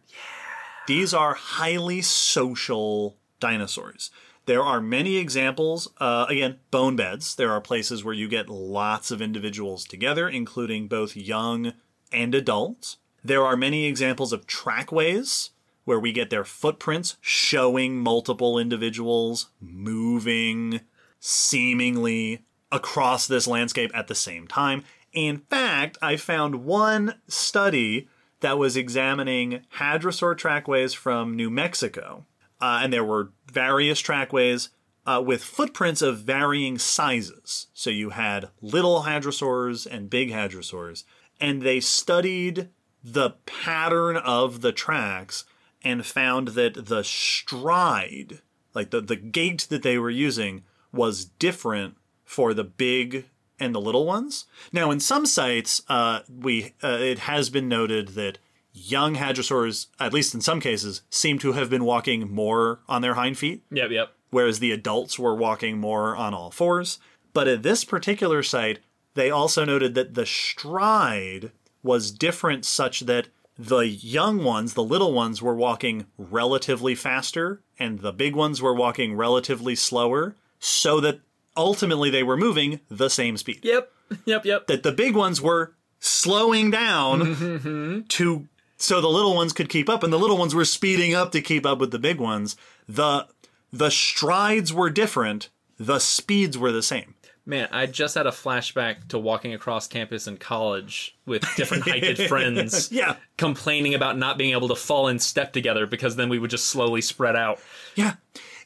[0.87, 4.09] These are highly social dinosaurs.
[4.45, 7.35] There are many examples, uh, again, bone beds.
[7.35, 11.73] There are places where you get lots of individuals together, including both young
[12.13, 12.97] and adults.
[13.23, 15.49] There are many examples of trackways
[15.83, 20.81] where we get their footprints showing multiple individuals moving
[21.19, 24.83] seemingly across this landscape at the same time.
[25.17, 28.07] In fact, I found one study
[28.41, 32.27] that was examining hadrosaur trackways from New Mexico.
[32.61, 34.69] Uh, and there were various trackways
[35.07, 37.65] uh, with footprints of varying sizes.
[37.73, 41.03] So you had little hadrosaurs and big hadrosaurs.
[41.41, 42.69] And they studied
[43.03, 45.45] the pattern of the tracks
[45.81, 48.41] and found that the stride,
[48.75, 53.25] like the, the gait that they were using, was different for the big
[53.59, 54.45] and the little ones.
[54.71, 58.37] Now, in some sites, uh, we uh, it has been noted that
[58.73, 63.15] young hadrosaurs, at least in some cases, seem to have been walking more on their
[63.15, 64.13] hind feet, Yep, yep.
[64.29, 66.99] whereas the adults were walking more on all fours.
[67.33, 68.79] But at this particular site,
[69.15, 71.51] they also noted that the stride
[71.81, 77.99] was different, such that the young ones, the little ones, were walking relatively faster, and
[77.99, 81.21] the big ones were walking relatively slower, so that
[81.57, 83.59] ultimately they were moving the same speed.
[83.63, 83.91] Yep,
[84.25, 84.67] yep, yep.
[84.67, 88.47] That the big ones were slowing down to
[88.77, 91.41] so the little ones could keep up, and the little ones were speeding up to
[91.41, 92.55] keep up with the big ones.
[92.87, 93.27] The
[93.73, 97.15] the strides were different, the speeds were the same.
[97.45, 102.27] Man, I just had a flashback to walking across campus in college with different heighted
[102.27, 102.91] friends.
[102.91, 103.15] Yeah.
[103.37, 106.65] Complaining about not being able to fall in step together because then we would just
[106.65, 107.61] slowly spread out.
[107.95, 108.15] Yeah.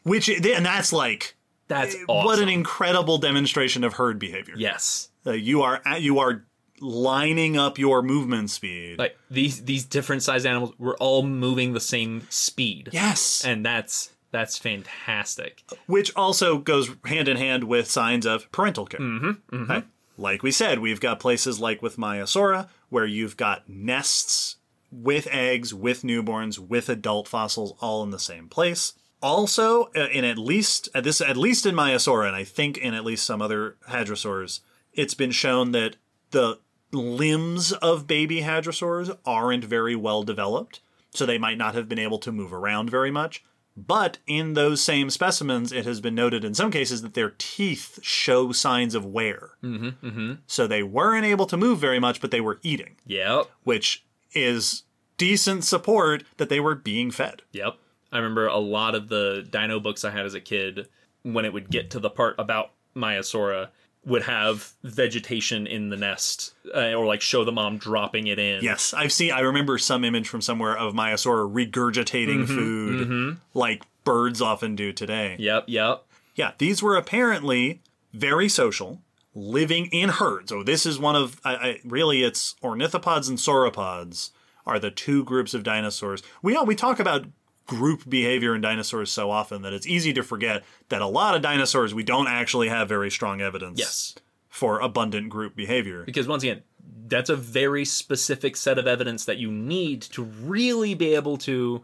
[0.01, 1.35] Which and that's like
[1.71, 2.25] That's awesome.
[2.25, 4.55] what an incredible demonstration of herd behavior.
[4.57, 5.09] yes.
[5.25, 6.45] Uh, you are you are
[6.79, 8.97] lining up your movement speed.
[8.99, 12.89] Like these these different sized animals were all moving the same speed.
[12.91, 13.43] yes.
[13.45, 15.63] And that's that's fantastic.
[15.87, 18.99] which also goes hand in hand with signs of parental care.
[18.99, 19.79] Mm-hmm,
[20.17, 24.57] Like we said, we've got places like with Maiasaura where you've got nests
[24.91, 28.93] with eggs, with newborns, with adult fossils all in the same place.
[29.21, 32.93] Also, uh, in at least at this at least in Maiasaura, and I think in
[32.93, 34.61] at least some other hadrosaurs,
[34.93, 35.95] it's been shown that
[36.31, 36.59] the
[36.91, 40.79] limbs of baby hadrosaurs aren't very well developed,
[41.11, 43.43] so they might not have been able to move around very much.
[43.77, 47.99] But in those same specimens, it has been noted in some cases that their teeth
[48.01, 49.51] show signs of wear.
[49.63, 50.33] Mm-hmm, mm-hmm.
[50.45, 53.45] So they weren't able to move very much, but they were eating, Yep.
[53.63, 54.03] which
[54.33, 54.83] is
[55.17, 57.43] decent support that they were being fed.
[57.53, 57.77] Yep.
[58.11, 60.87] I remember a lot of the dino books I had as a kid,
[61.23, 63.69] when it would get to the part about Maiasaura,
[64.03, 68.63] would have vegetation in the nest, uh, or like show the mom dropping it in.
[68.63, 69.31] Yes, I've seen.
[69.31, 75.35] I remember some image from somewhere of Maiasaura regurgitating food, like birds often do today.
[75.39, 76.05] Yep, yep.
[76.35, 77.81] Yeah, these were apparently
[78.13, 79.01] very social,
[79.35, 80.51] living in herds.
[80.51, 84.31] Oh, this is one of I, I, really it's ornithopods and sauropods
[84.65, 86.23] are the two groups of dinosaurs.
[86.41, 87.25] We all we talk about
[87.71, 91.41] group behavior in dinosaurs so often that it's easy to forget that a lot of
[91.41, 94.15] dinosaurs we don't actually have very strong evidence Yes.
[94.49, 96.03] for abundant group behavior.
[96.05, 96.63] Because once again,
[97.07, 101.81] that's a very specific set of evidence that you need to really be able to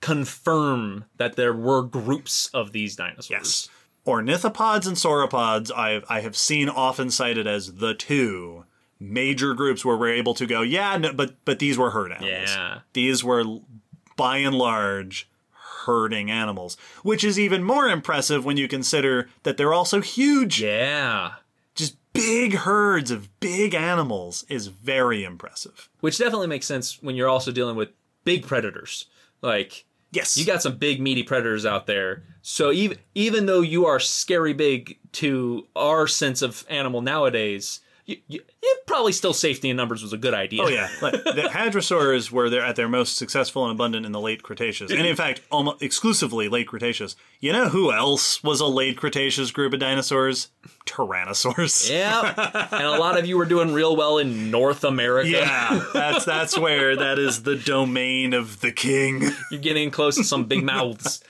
[0.00, 3.30] confirm that there were groups of these dinosaurs.
[3.30, 3.68] Yes.
[4.06, 8.64] Ornithopods and sauropods I I have seen often cited as the two
[8.98, 12.50] major groups where we're able to go, yeah, no, but but these were herd animals.
[12.50, 12.78] Yeah.
[12.94, 13.44] These were
[14.18, 15.30] by and large
[15.86, 20.60] herding animals, which is even more impressive when you consider that they're also huge.
[20.60, 21.36] Yeah.
[21.74, 25.88] Just big herds of big animals is very impressive.
[26.00, 27.88] Which definitely makes sense when you're also dealing with
[28.24, 29.06] big predators.
[29.40, 30.36] Like Yes.
[30.36, 32.24] you got some big meaty predators out there.
[32.42, 38.16] So even even though you are scary big to our sense of animal nowadays, you,
[38.26, 40.62] you, it probably still safety in numbers was a good idea.
[40.62, 44.20] Oh yeah, like, the hadrosaurs were there at their most successful and abundant in the
[44.20, 47.16] late Cretaceous, and in fact, almost exclusively late Cretaceous.
[47.38, 50.48] You know who else was a late Cretaceous group of dinosaurs?
[50.86, 51.90] Tyrannosaurs.
[51.90, 52.68] Yeah.
[52.72, 55.28] and a lot of you were doing real well in North America.
[55.28, 59.22] Yeah, that's that's where that is the domain of the king.
[59.50, 61.22] You're getting close to some big mouths.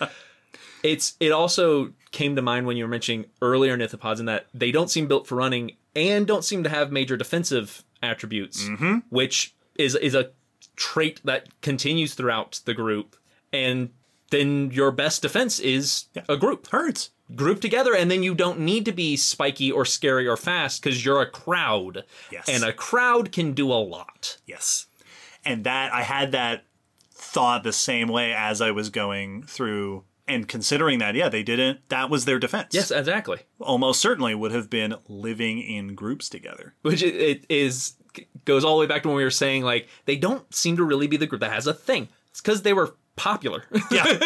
[0.84, 4.70] It's it also came to mind when you were mentioning earlier ornithopods in that they
[4.70, 8.98] don't seem built for running and don't seem to have major defensive attributes, mm-hmm.
[9.10, 10.30] which is is a
[10.76, 13.16] trait that continues throughout the group.
[13.52, 13.90] And
[14.30, 16.68] then your best defense is a group.
[16.68, 17.10] Herds.
[17.34, 21.04] Group together, and then you don't need to be spiky or scary or fast because
[21.04, 22.04] you're a crowd.
[22.32, 22.48] Yes.
[22.48, 24.38] And a crowd can do a lot.
[24.46, 24.86] Yes,
[25.44, 26.64] and that I had that
[27.10, 31.14] thought the same way as I was going through and considering that.
[31.14, 31.88] Yeah, they didn't.
[31.88, 32.68] That was their defense.
[32.74, 33.38] Yes, exactly.
[33.60, 36.74] almost certainly would have been living in groups together.
[36.82, 37.94] which it, is
[38.44, 40.84] goes all the way back to when we were saying like they don't seem to
[40.84, 42.08] really be the group that has a thing.
[42.30, 43.64] It's because they were popular.
[43.90, 44.18] Yeah,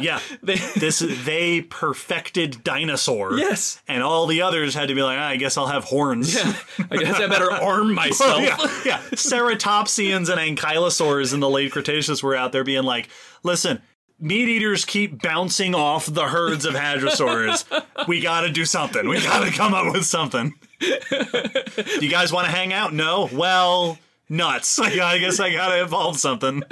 [0.00, 0.20] yeah.
[0.42, 3.36] They- this they perfected dinosaur.
[3.38, 3.80] Yes.
[3.88, 6.34] and all the others had to be like, "Ah, I guess I'll have horns.
[6.34, 6.52] Yeah,
[6.90, 8.42] I guess I better arm myself.
[8.42, 8.98] yeah, yeah.
[9.12, 13.08] Ceratopsians and ankylosaurs in the late Cretaceous were out there being like,
[13.42, 13.80] listen,
[14.18, 17.64] meat eaters keep bouncing off the herds of hadrosaurs.
[18.08, 19.08] we gotta do something.
[19.08, 20.54] We gotta come up with something.
[20.80, 22.92] you guys want to hang out?
[22.92, 23.28] No?
[23.32, 24.78] Well, nuts.
[24.80, 26.62] I guess I gotta evolve something.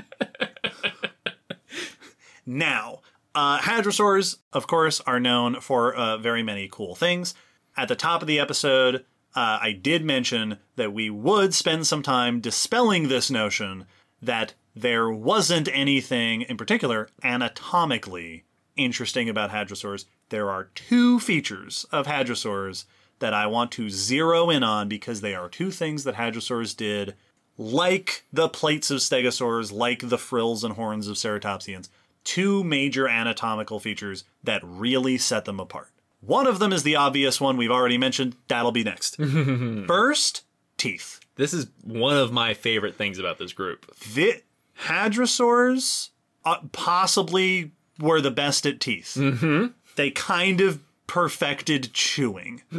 [2.47, 3.01] Now,
[3.35, 7.35] uh, hadrosaurs, of course, are known for uh, very many cool things.
[7.77, 9.05] At the top of the episode,
[9.35, 13.87] uh, I did mention that we would spend some time dispelling this notion
[14.23, 18.45] that there wasn't anything in particular anatomically
[18.77, 20.05] interesting about hadrosaurs.
[20.29, 22.85] There are two features of hadrosaurs
[23.19, 27.15] that I want to zero in on because they are two things that hadrosaurs did,
[27.57, 31.89] like the plates of stegosaurs, like the frills and horns of ceratopsians.
[32.25, 35.89] Two major anatomical features that really set them apart.
[36.21, 38.37] One of them is the obvious one we've already mentioned.
[38.49, 39.17] That'll be next.
[39.87, 40.43] First,
[40.77, 41.21] teeth.
[41.37, 43.95] This is one of my favorite things about this group.
[44.15, 44.43] The
[44.83, 46.11] hadrosaurs
[46.45, 49.15] uh, possibly were the best at teeth.
[49.17, 49.67] Mm-hmm.
[49.97, 52.63] They kind of perfected chewing.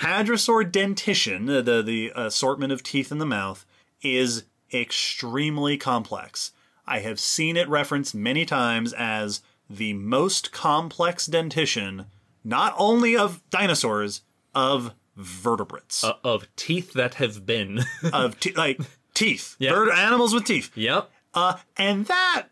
[0.00, 3.64] Hadrosaur dentition, the, the assortment of teeth in the mouth,
[4.02, 6.52] is extremely complex.
[6.86, 12.06] I have seen it referenced many times as the most complex dentition,
[12.42, 14.22] not only of dinosaurs,
[14.54, 17.84] of vertebrates, Uh, of teeth that have been.
[18.12, 18.80] of te- like
[19.22, 20.70] teeth, Vert- animals with teeth.
[20.74, 21.10] yep.
[21.34, 22.46] Uh, and that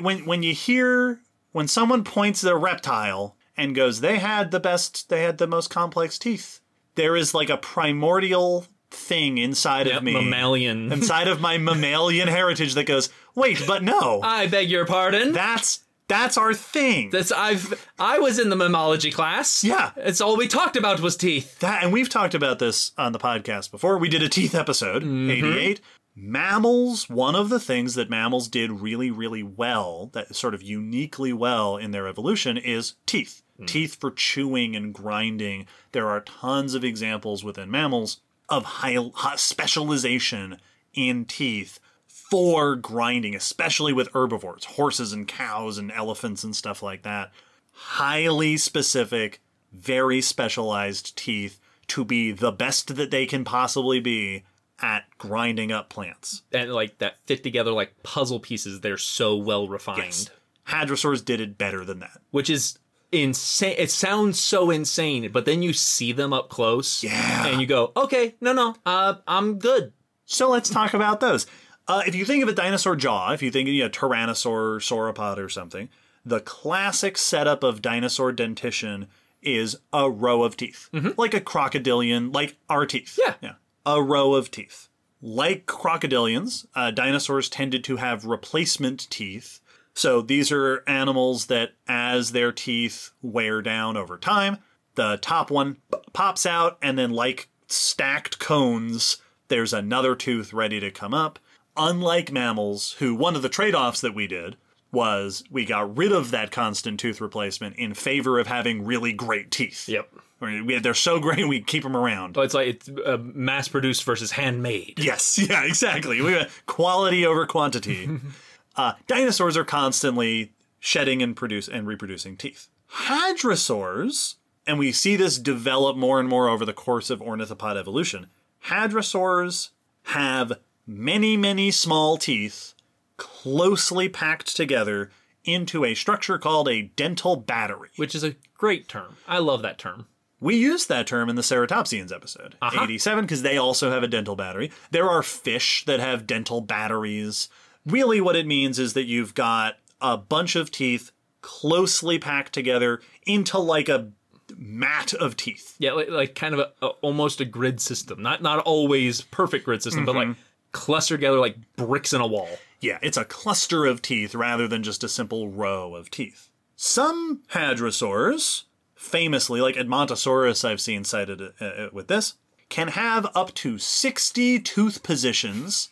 [0.00, 1.20] when when you hear
[1.52, 5.46] when someone points at a reptile and goes, "They had the best, they had the
[5.46, 6.60] most complex teeth."
[6.94, 10.92] There is like a primordial thing inside Yep, of me, mammalian.
[10.98, 15.32] inside of my mammalian heritage that goes, "Wait, but no, I beg your pardon.
[15.32, 19.62] that's that's our thing." That's I've I was in the mammalogy class.
[19.64, 19.90] Yeah.
[19.96, 21.58] It's all we talked about was teeth.
[21.60, 23.96] That, and we've talked about this on the podcast before.
[23.98, 25.80] We did a teeth episode, 88.
[26.14, 31.32] Mammals, one of the things that mammals did really, really well, that sort of uniquely
[31.32, 33.42] well in their evolution, is teeth.
[33.56, 33.64] Hmm.
[33.64, 35.66] Teeth for chewing and grinding.
[35.92, 40.58] There are tons of examples within mammals of high, high specialization
[40.92, 47.02] in teeth for grinding, especially with herbivores, horses and cows and elephants and stuff like
[47.02, 47.30] that
[47.72, 49.40] highly specific,
[49.72, 51.58] very specialized teeth
[51.88, 54.44] to be the best that they can possibly be
[54.82, 56.42] at grinding up plants.
[56.52, 58.80] And like that fit together like puzzle pieces.
[58.80, 60.30] They're so well refined.
[60.68, 62.20] Hadrosaurs did it better than that.
[62.30, 62.78] Which is
[63.10, 63.76] insane.
[63.78, 67.02] It sounds so insane, but then you see them up close.
[67.04, 67.46] Yeah.
[67.46, 69.92] And you go, okay, no, no, uh, I'm good.
[70.24, 71.46] So let's talk about those.
[71.86, 75.38] Uh, if you think of a dinosaur jaw, if you think of a tyrannosaur, sauropod,
[75.38, 75.88] or something,
[76.24, 79.08] the classic setup of dinosaur dentition
[79.42, 80.88] is a row of teeth,
[81.18, 83.18] like a crocodilian, like our teeth.
[83.20, 83.34] Yeah.
[83.42, 83.54] yeah,
[83.84, 84.88] a row of teeth.
[85.20, 89.60] Like crocodilians, uh, dinosaurs tended to have replacement teeth.
[89.94, 94.58] So these are animals that, as their teeth wear down over time,
[94.94, 95.76] the top one
[96.12, 99.18] pops out, and then, like stacked cones,
[99.48, 101.38] there's another tooth ready to come up.
[101.76, 104.56] Unlike mammals, who one of the trade offs that we did
[104.92, 109.50] was we got rid of that constant tooth replacement in favor of having really great
[109.50, 109.88] teeth.
[109.88, 110.08] Yep.
[110.40, 112.34] I mean, we- they're so great, we keep them around.
[112.34, 114.98] But it's like it's uh, mass produced versus handmade.
[114.98, 116.20] Yes, yeah, exactly.
[116.20, 118.08] We got quality over quantity.
[118.76, 122.68] uh, dinosaurs are constantly shedding and produce and reproducing teeth.
[122.92, 124.34] Hadrosaurs,
[124.66, 128.26] and we see this develop more and more over the course of ornithopod evolution.
[128.66, 129.70] Hadrosaurs
[130.04, 130.52] have
[130.86, 132.74] many, many small teeth
[133.16, 135.10] closely packed together
[135.44, 137.90] into a structure called a dental battery.
[137.96, 139.16] Which is a great term.
[139.26, 140.06] I love that term.
[140.40, 142.82] We used that term in the Ceratopsians episode, uh-huh.
[142.82, 144.72] 87, because they also have a dental battery.
[144.90, 147.48] There are fish that have dental batteries.
[147.86, 151.12] Really, what it means is that you've got a bunch of teeth
[151.42, 154.10] closely packed together into like a
[154.56, 155.76] mat of teeth.
[155.78, 158.20] Yeah, like, like kind of a, a almost a grid system.
[158.20, 160.40] Not not always perfect grid system, but like mm-hmm.
[160.72, 162.48] clustered together like bricks in a wall.
[162.82, 166.50] Yeah, it's a cluster of teeth rather than just a simple row of teeth.
[166.74, 168.64] Some hadrosaurs,
[168.96, 172.34] famously, like Edmontosaurus, I've seen cited uh, uh, with this,
[172.68, 175.90] can have up to 60 tooth positions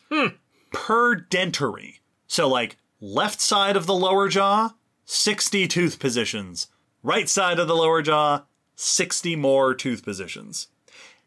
[0.72, 2.00] per dentary.
[2.26, 6.66] So, like, left side of the lower jaw, 60 tooth positions.
[7.04, 8.42] Right side of the lower jaw,
[8.74, 10.66] 60 more tooth positions.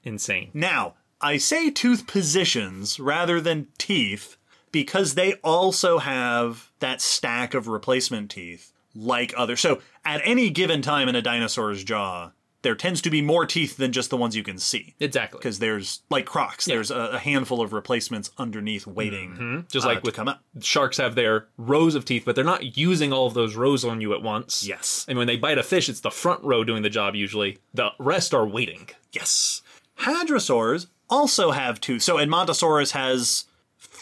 [0.03, 0.51] Insane.
[0.53, 4.35] Now, I say tooth positions rather than teeth
[4.73, 9.55] because they also have that stack of replacement teeth like other.
[9.55, 12.31] So at any given time in a dinosaur's jaw,
[12.63, 14.95] there tends to be more teeth than just the ones you can see.
[14.99, 15.37] Exactly.
[15.37, 19.99] Because there's like Crocs, there's a, a handful of replacements underneath waiting, Just uh, like
[20.01, 20.41] to with come up.
[20.61, 23.99] sharks have their rows of teeth, but they're not using all of those rows on
[23.99, 24.65] you at once.
[24.65, 25.05] Yes.
[25.09, 27.57] And when they bite a fish, it's the front row doing the job usually.
[27.73, 28.89] The rest are waiting.
[29.11, 29.61] Yes.
[29.99, 31.99] Hadrosaurs also have two.
[31.99, 33.43] So Edmontosaurus has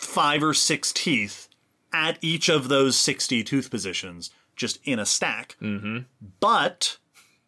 [0.02, 1.48] five or six teeth
[1.94, 5.56] at each of those 60 tooth positions, just in a stack.
[5.62, 6.00] Mm-hmm.
[6.40, 6.98] But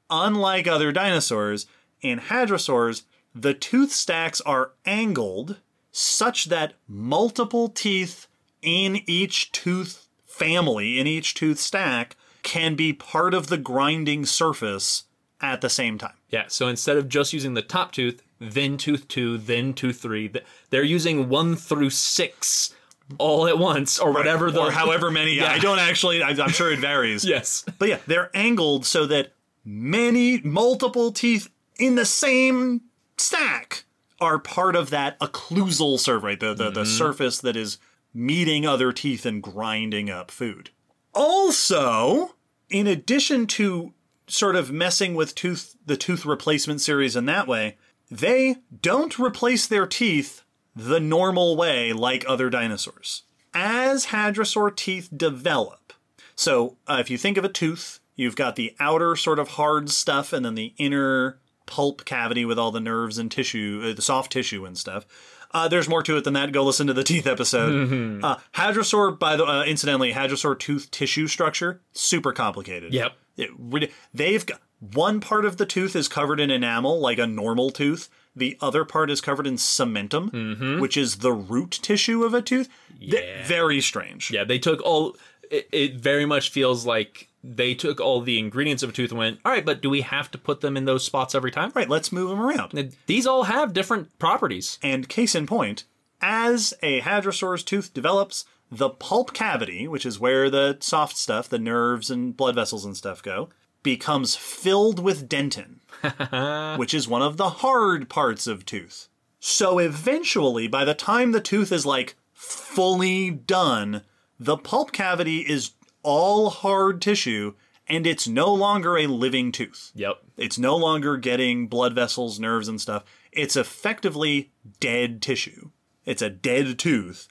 [0.09, 1.65] unlike other dinosaurs,
[2.01, 3.03] in hadrosaurs,
[3.33, 5.57] the tooth stacks are angled
[5.91, 8.27] such that multiple teeth
[8.61, 15.05] in each tooth family, in each tooth stack, can be part of the grinding surface
[15.41, 16.15] at the same time.
[16.29, 18.21] Yeah, so instead of just using the top tooth,
[18.51, 20.31] then tooth two, then tooth three,
[20.69, 22.73] they're using one through six
[23.17, 25.33] all at once, or whatever the or however many.
[25.33, 25.51] yeah.
[25.51, 26.23] I don't actually.
[26.23, 27.25] I, I'm sure it varies.
[27.33, 27.65] Yes.
[27.79, 29.33] But yeah, they're angled so that
[29.65, 32.81] many multiple teeth in the same
[33.17, 33.85] stack
[34.19, 36.39] are part of that occlusal surface, right?
[36.39, 36.89] The the, the mm-hmm.
[36.89, 37.77] surface that is
[38.13, 40.69] meeting other teeth and grinding up food.
[41.13, 42.35] Also,
[42.69, 43.93] in addition to
[44.27, 47.77] sort of messing with tooth the tooth replacement series in that way,
[48.19, 50.43] they don't replace their teeth
[50.75, 53.23] the normal way like other dinosaurs.
[53.53, 55.93] As hadrosaur teeth develop,
[56.35, 59.89] so uh, if you think of a tooth, you've got the outer sort of hard
[59.89, 64.01] stuff and then the inner pulp cavity with all the nerves and tissue, uh, the
[64.01, 65.05] soft tissue and stuff.
[65.51, 66.51] Uh, there's more to it than that.
[66.51, 68.23] Go listen to the teeth episode.
[68.23, 72.93] Uh, hadrosaur, by the uh, incidentally, hadrosaur tooth tissue structure super complicated.
[72.93, 73.13] Yep.
[73.37, 74.61] It they've got
[74.91, 78.09] one part of the tooth is covered in enamel, like a normal tooth.
[78.35, 80.79] The other part is covered in cementum, mm-hmm.
[80.81, 82.67] which is the root tissue of a tooth.
[82.99, 83.45] Th- Yeah.
[83.45, 84.31] very strange.
[84.31, 85.15] Yeah, they took all.
[85.51, 89.19] It, it very much feels like they took all the ingredients of a tooth and
[89.19, 91.71] went, all right, but do we have to put them in those spots every time?
[91.75, 92.95] Right, let's move them around.
[93.05, 94.79] These all have different properties.
[94.81, 95.83] And case in point,
[96.21, 101.59] as a hadrosaur's tooth develops, the pulp cavity, which is where the soft stuff, the
[101.59, 103.49] nerves and blood vessels and stuff go,
[103.83, 105.79] becomes filled with dentin,
[106.77, 109.09] which is one of the hard parts of tooth.
[109.39, 114.03] So eventually, by the time the tooth is like fully done,
[114.39, 117.53] the pulp cavity is all hard tissue
[117.87, 119.91] and it's no longer a living tooth.
[119.95, 120.15] Yep.
[120.37, 123.03] It's no longer getting blood vessels, nerves, and stuff.
[123.31, 125.71] It's effectively dead tissue.
[126.05, 127.27] It's a dead tooth.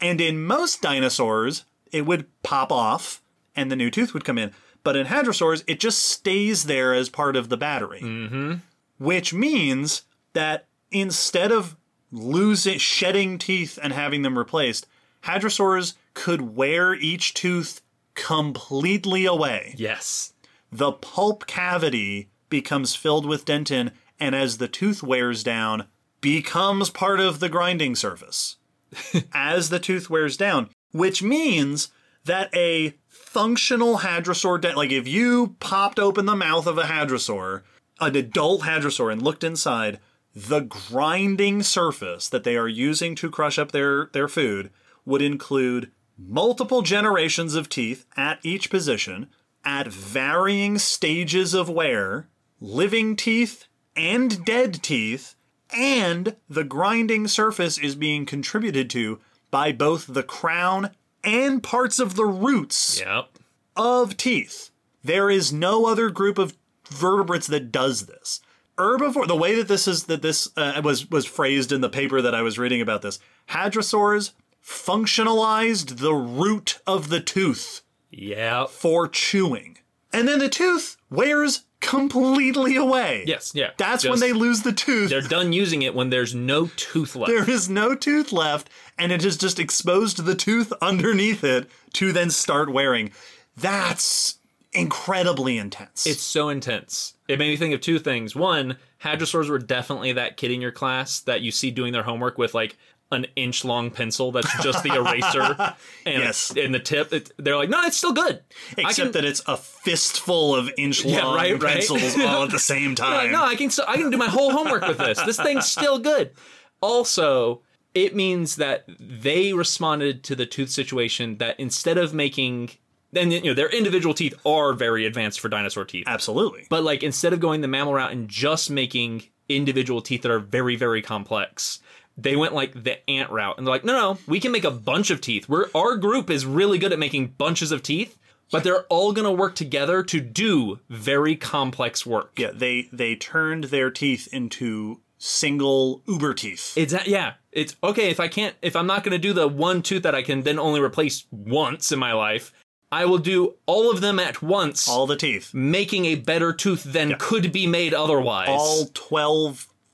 [0.00, 3.22] And in most dinosaurs, it would pop off
[3.54, 4.52] and the new tooth would come in.
[4.84, 8.00] But in hadrosaurs, it just stays there as part of the battery.
[8.00, 8.54] Mm-hmm.
[8.98, 10.02] Which means
[10.32, 11.76] that instead of
[12.10, 14.86] losing, shedding teeth and having them replaced,
[15.24, 17.80] hadrosaurs could wear each tooth
[18.14, 20.34] completely away Yes.
[20.70, 23.90] the pulp cavity becomes filled with dentin
[24.20, 25.86] and as the tooth wears down
[26.20, 28.56] becomes part of the grinding surface
[29.32, 31.88] as the tooth wears down which means
[32.26, 32.94] that a
[33.32, 37.62] functional hadrosaur dent like if you popped open the mouth of a hadrosaur
[37.98, 39.98] an adult hadrosaur and looked inside
[40.34, 44.70] the grinding surface that they are using to crush up their their food
[45.06, 49.28] would include multiple generations of teeth at each position
[49.64, 52.28] at varying stages of wear,
[52.60, 55.36] living teeth and dead teeth,
[55.74, 60.90] and the grinding surface is being contributed to by both the crown
[61.24, 63.38] and parts of the roots Yep.
[63.76, 64.70] of teeth.
[65.04, 66.56] There is no other group of
[66.88, 68.40] vertebrates that does this.
[68.78, 72.22] Herbivore, the way that this is that this uh, was was phrased in the paper
[72.22, 73.18] that I was reading about this,
[73.50, 74.32] hadrosaurs
[74.64, 78.66] functionalized the root of the tooth Yeah.
[78.66, 79.78] for chewing,
[80.12, 83.24] and then the tooth wears completely away.
[83.26, 83.52] Yes.
[83.54, 83.70] Yeah.
[83.76, 85.10] that's when Just- they lose the tooth.
[85.10, 87.30] They're done using it when there's no tooth left.
[87.30, 92.12] There is no tooth left, and it has just exposed the tooth underneath it to
[92.12, 93.10] then start wearing.
[93.56, 94.38] That's
[94.72, 96.06] incredibly intense.
[96.06, 97.14] It's so intense.
[97.28, 98.34] It made me think of two things.
[98.34, 102.38] One, hadrosaurs were definitely that kid in your class that you see doing their homework
[102.38, 102.76] with like
[103.12, 105.42] an inch long pencil that's just the eraser
[106.06, 106.50] and Yes.
[106.56, 107.12] in the tip.
[107.12, 108.42] It, they're like, no, it's still good.
[108.76, 111.74] Except can, that it's a fistful of inch long Yeah, right, right.
[111.74, 113.12] pencils all at the same time.
[113.14, 115.20] like, no, I can still, I can do my whole homework with this.
[115.22, 116.32] This thing's still good.
[116.80, 117.62] Also,
[117.94, 122.70] it means that they responded to the tooth situation that instead of making
[123.14, 126.04] then you know their individual teeth are very advanced for dinosaur teeth.
[126.06, 126.66] Absolutely.
[126.70, 130.38] But like instead of going the mammal route and just making individual teeth that are
[130.38, 131.80] very very complex,
[132.16, 134.70] they went like the ant route and they're like, no, no, we can make a
[134.70, 135.48] bunch of teeth.
[135.48, 138.18] We're our group is really good at making bunches of teeth,
[138.50, 142.38] but they're all gonna work together to do very complex work.
[142.38, 146.76] Yeah, they they turned their teeth into single uber teeth.
[146.76, 147.34] It's yeah.
[147.52, 150.22] It's okay if I can't if I'm not gonna do the one tooth that I
[150.22, 152.52] can then only replace once in my life.
[152.90, 155.54] I will do all of them at once, all the teeth.
[155.54, 158.48] making a better tooth than could be made otherwise.
[158.50, 158.84] all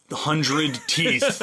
[0.08, 1.42] 1200 teeth.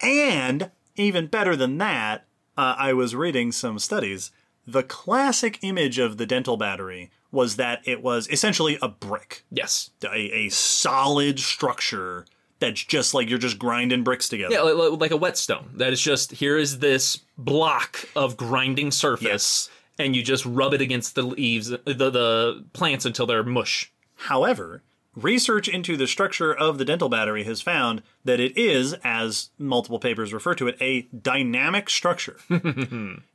[0.00, 4.30] and even better than that, uh, I was reading some studies.
[4.66, 9.90] The classic image of the dental battery was that it was essentially a brick, yes.
[10.04, 12.26] a, a solid structure
[12.58, 14.54] that's just like you're just grinding bricks together.
[14.54, 15.70] Yeah, like, like a whetstone.
[15.74, 20.80] That is just here is this block of grinding surface, and you just rub it
[20.80, 23.92] against the leaves, the the plants until they're mush.
[24.16, 24.82] However,
[25.22, 29.98] research into the structure of the dental battery has found that it is, as multiple
[29.98, 32.38] papers refer to it, a dynamic structure.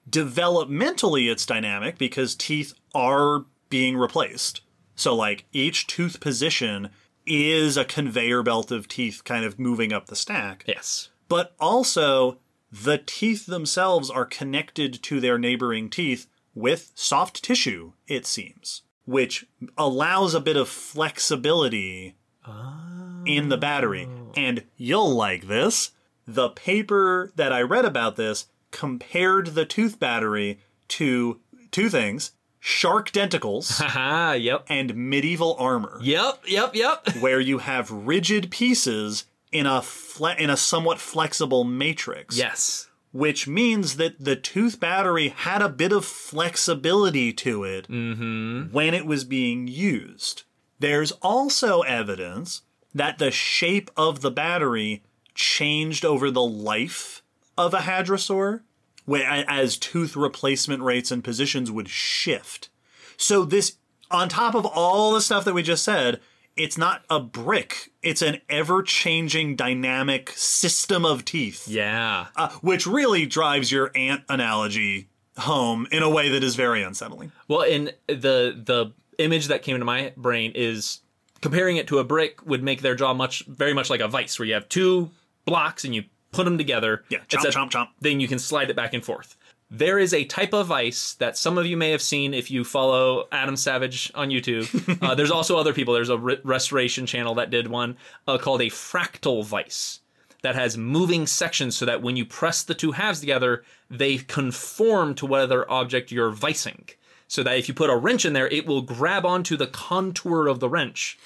[0.09, 4.61] Developmentally, it's dynamic because teeth are being replaced.
[4.95, 6.89] So, like, each tooth position
[7.25, 10.63] is a conveyor belt of teeth kind of moving up the stack.
[10.67, 11.09] Yes.
[11.27, 12.37] But also,
[12.71, 19.45] the teeth themselves are connected to their neighboring teeth with soft tissue, it seems, which
[19.77, 22.15] allows a bit of flexibility
[23.25, 24.07] in the battery.
[24.09, 24.31] Oh.
[24.35, 25.91] And you'll like this.
[26.27, 30.59] The paper that I read about this compared the tooth battery
[30.89, 31.39] to
[31.71, 33.81] two things shark denticles
[34.41, 34.65] Yep.
[34.69, 36.43] and medieval armor Yep.
[36.47, 36.75] Yep.
[36.75, 37.15] Yep.
[37.19, 42.37] where you have rigid pieces in a fle- in a somewhat flexible matrix.
[42.37, 42.89] Yes.
[43.13, 48.73] Which means that the tooth battery had a bit of flexibility to it mm-hmm.
[48.73, 50.43] when it was being used.
[50.79, 52.63] There's also evidence
[52.93, 55.03] that the shape of the battery
[55.35, 57.21] changed over the life
[57.57, 58.61] of a hadrosaur
[59.05, 62.69] where, as tooth replacement rates and positions would shift.
[63.17, 63.77] So this,
[64.09, 66.19] on top of all the stuff that we just said,
[66.55, 67.91] it's not a brick.
[68.01, 72.27] It's an ever-changing dynamic system of teeth, Yeah.
[72.35, 75.07] uh, which really drives your ant analogy
[75.37, 77.31] home in a way that is very unsettling.
[77.47, 80.99] Well, and the the image that came into my brain is
[81.41, 84.37] comparing it to a brick would make their jaw much very much like a vice,
[84.37, 85.09] where you have two
[85.45, 87.03] blocks and you put them together.
[87.09, 87.87] Yeah, chomp, a- chomp, chomp.
[87.99, 89.35] Then you can slide it back and forth.
[89.73, 92.63] There is a type of vice that some of you may have seen if you
[92.63, 95.01] follow Adam Savage on YouTube.
[95.01, 95.95] uh, there's also other people.
[95.95, 97.97] There's a re- restoration channel that did one
[98.27, 100.01] uh, called a fractal vice
[100.43, 105.15] that has moving sections so that when you press the two halves together, they conform
[105.15, 106.87] to whatever object you're vicing.
[107.27, 110.45] So that if you put a wrench in there, it will grab onto the contour
[110.45, 111.17] of the wrench.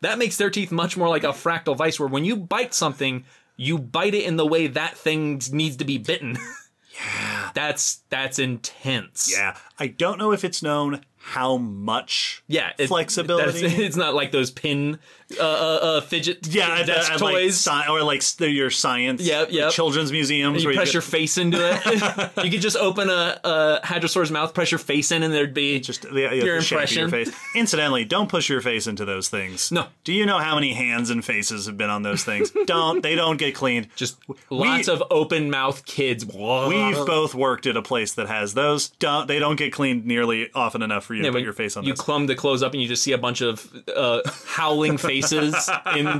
[0.00, 3.24] That makes their teeth much more like a fractal vice, where when you bite something,
[3.56, 6.36] you bite it in the way that thing needs to be bitten.
[6.94, 7.50] Yeah.
[7.54, 9.30] That's that's intense.
[9.32, 13.66] Yeah, I don't know if it's known how much Yeah, it- flexibility.
[13.84, 14.98] It's not like those pin
[15.38, 17.54] uh, uh, uh, fidget yeah, desk like toys.
[17.66, 19.70] sci- or like your science, Yep, yep.
[19.72, 20.62] children's museums.
[20.62, 22.30] you where press get- your face into it.
[22.44, 25.80] you could just open a, a hadrosaur's mouth, press your face in, and there'd be
[25.80, 26.98] just the, yeah, your the shape of impression.
[27.00, 27.32] your face.
[27.54, 29.70] Incidentally, don't push your face into those things.
[29.72, 29.86] No.
[30.04, 32.50] Do you know how many hands and faces have been on those things?
[32.66, 33.02] don't.
[33.02, 33.88] They don't get cleaned.
[33.96, 34.18] just
[34.50, 36.24] lots of open mouth kids.
[36.26, 38.88] We've both worked at a place that has those.
[38.98, 41.84] Don't they don't get cleaned nearly often enough for you to put your face on
[41.84, 42.00] You those.
[42.00, 45.50] clumb the clothes up and you just see a bunch of uh, howling faces in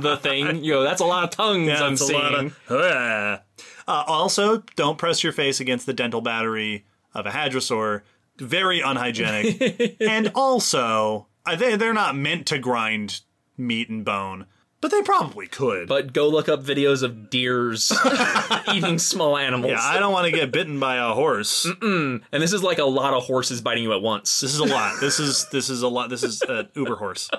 [0.01, 0.63] the thing.
[0.63, 2.53] You go, that's a lot of tongues Yeah, I'm seeing.
[2.69, 3.39] of-
[3.85, 8.03] Uh, also, don't press your face against the dental battery of a hadrosaur.
[8.37, 9.97] Very unhygienic.
[10.01, 11.27] and also,
[11.57, 13.19] they, they're not meant to grind
[13.57, 14.45] meat and bone,
[14.79, 15.89] but they probably could.
[15.89, 17.91] but go look up videos of deers
[18.73, 19.71] eating small animals.
[19.73, 21.65] yeah, I don't want to get bitten by a horse.
[21.81, 24.39] and this is like a lot of horses biting you at once.
[24.39, 25.01] This is a lot.
[25.01, 26.09] This is this is a lot.
[26.09, 27.29] This is an Uber horse.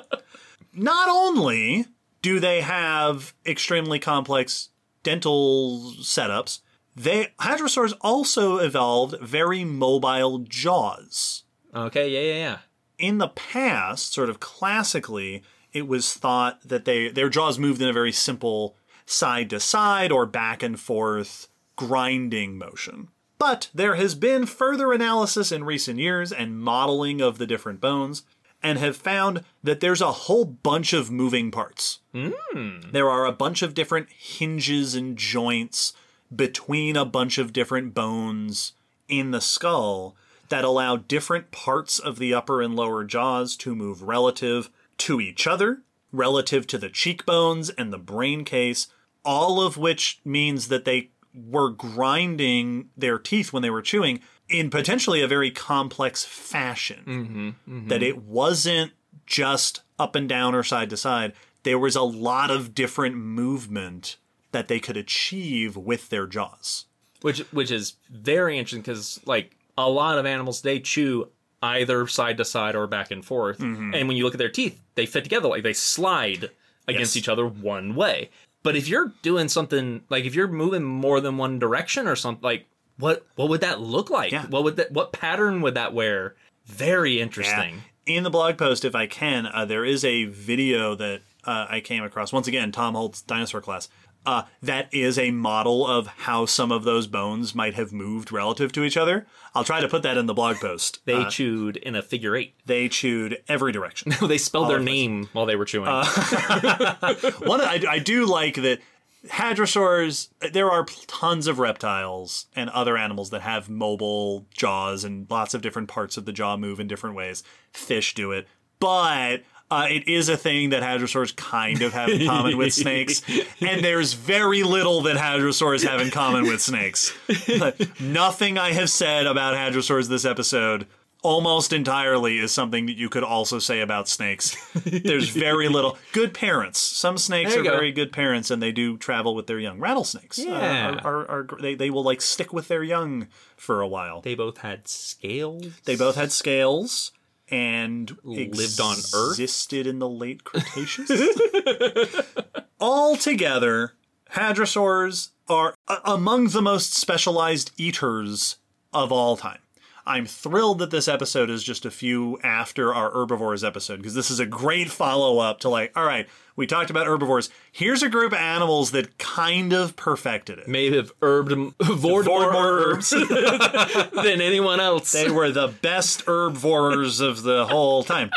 [0.74, 1.86] Not only
[2.22, 4.70] do they have extremely complex
[5.02, 6.60] dental setups,
[6.96, 11.44] they hadrosaurs also evolved very mobile jaws.
[11.74, 12.58] Okay, yeah, yeah, yeah.
[12.98, 15.42] In the past, sort of classically,
[15.72, 18.76] it was thought that they their jaws moved in a very simple
[19.06, 23.08] side to side or back and forth grinding motion.
[23.38, 28.22] But there has been further analysis in recent years and modeling of the different bones
[28.64, 32.00] and have found that there's a whole bunch of moving parts.
[32.14, 32.80] Hmm.
[32.90, 35.92] There are a bunch of different hinges and joints
[36.34, 38.72] between a bunch of different bones
[39.06, 40.16] in the skull
[40.48, 45.46] that allow different parts of the upper and lower jaws to move relative to each
[45.46, 48.88] other, relative to the cheekbones and the brain case,
[49.24, 54.20] all of which means that they were grinding their teeth when they were chewing
[54.58, 57.56] in potentially a very complex fashion.
[57.88, 58.92] That it wasn't
[59.26, 61.32] just up and down or side to side.
[61.62, 64.16] There was a lot of different movement
[64.52, 66.86] that they could achieve with their jaws.
[67.22, 71.28] which which is very interesting because like a lot of animals they chew
[71.62, 73.94] either side to side or back and forth Mm-hmm.
[73.94, 76.50] and when you look at their teeth they fit together like they slide
[76.86, 77.22] against Yes.
[77.24, 78.28] each other one way
[78.62, 82.44] but if you're doing something like if you're moving more than one direction or something
[82.44, 82.66] like
[82.98, 84.46] what what would that look like Yeah.
[84.46, 86.34] what would that what pattern would that wear
[86.66, 91.22] very interesting In the blog post, if I can, uh, there is a video that
[91.44, 92.32] uh, I came across.
[92.34, 93.88] Once again, Tom Holtz dinosaur class.
[94.26, 98.72] Uh, that is a model of how some of those bones might have moved relative
[98.72, 99.26] to each other.
[99.54, 101.00] I'll try to put that in the blog post.
[101.04, 104.12] they Uh, chewed in a figure eight they chewed every direction.
[104.28, 105.86] they spelled their name while they were chewing
[107.48, 108.80] One, I, I do like that
[109.28, 110.28] hadrosaurs.
[110.52, 115.62] There are tons of reptiles and other animals that have mobile jaws, and lots of
[115.62, 117.42] different parts of the jaw move in different ways.
[117.72, 118.46] Fish do it,
[118.78, 119.42] but.
[119.70, 123.22] Uh, it is a thing that hadrosaurs kind of have in common with snakes,
[123.62, 127.12] and there's very little that hadrosaurs have in common with snakes.
[128.00, 130.86] Nothing I have said about hadrosaurs this episode
[131.24, 134.54] almost entirely is something that you could also say about snakes.
[134.84, 136.78] There's very little good parents.
[136.78, 137.70] Some snakes are go.
[137.72, 139.80] very good parents, and they do travel with their young.
[139.80, 141.00] Rattlesnakes, uh, Yeah.
[141.02, 143.26] are, are, are, they they will like stick with their young
[143.56, 144.20] for a while.
[144.20, 147.10] They, they both had scales They both had scales
[147.50, 149.32] and Lived on Earth?
[149.38, 151.10] Existed in the late Cretaceous.
[152.80, 153.92] Altogether,
[154.32, 158.56] hadrosaurs are a- among the most specialized eaters
[158.92, 159.58] of all time.
[160.06, 164.30] I'm thrilled that this episode is just a few after our herbivores episode because this
[164.30, 167.48] is a great follow up to like, all right, we talked about herbivores.
[167.72, 170.68] Here's a group of animals that kind of perfected it.
[170.68, 175.12] may have herbed vored more more herbs than anyone else.
[175.12, 178.30] They were the best herbivorers of the whole time.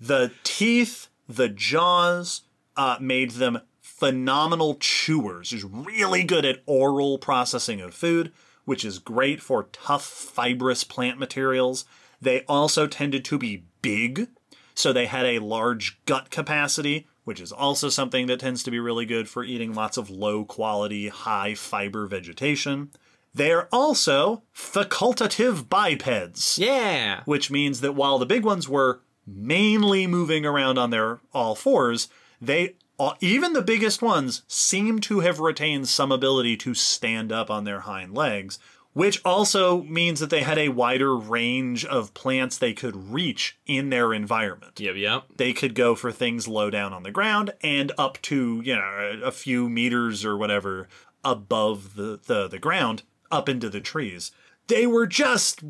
[0.00, 2.42] The teeth, the jaws,
[2.76, 5.50] uh, made them phenomenal chewers.
[5.50, 8.32] Just really good at oral processing of food,
[8.64, 11.84] which is great for tough, fibrous plant materials.
[12.20, 14.28] They also tended to be big,
[14.74, 18.78] so they had a large gut capacity, which is also something that tends to be
[18.78, 22.90] really good for eating lots of low quality, high fiber vegetation.
[23.34, 27.22] They're also facultative bipeds yeah.
[27.24, 32.08] which means that while the big ones were mainly moving around on their all fours,
[32.40, 37.50] they Uh, even the biggest ones seem to have retained some ability to stand up
[37.50, 38.58] on their hind legs,
[38.92, 43.88] which also means that they had a wider range of plants they could reach in
[43.88, 44.78] their environment.
[44.78, 45.24] Yep, yep.
[45.36, 49.20] They could go for things low down on the ground and up to, you know,
[49.24, 50.88] a few meters or whatever
[51.24, 54.30] above the, the, the ground, up into the trees.
[54.68, 55.64] They were just,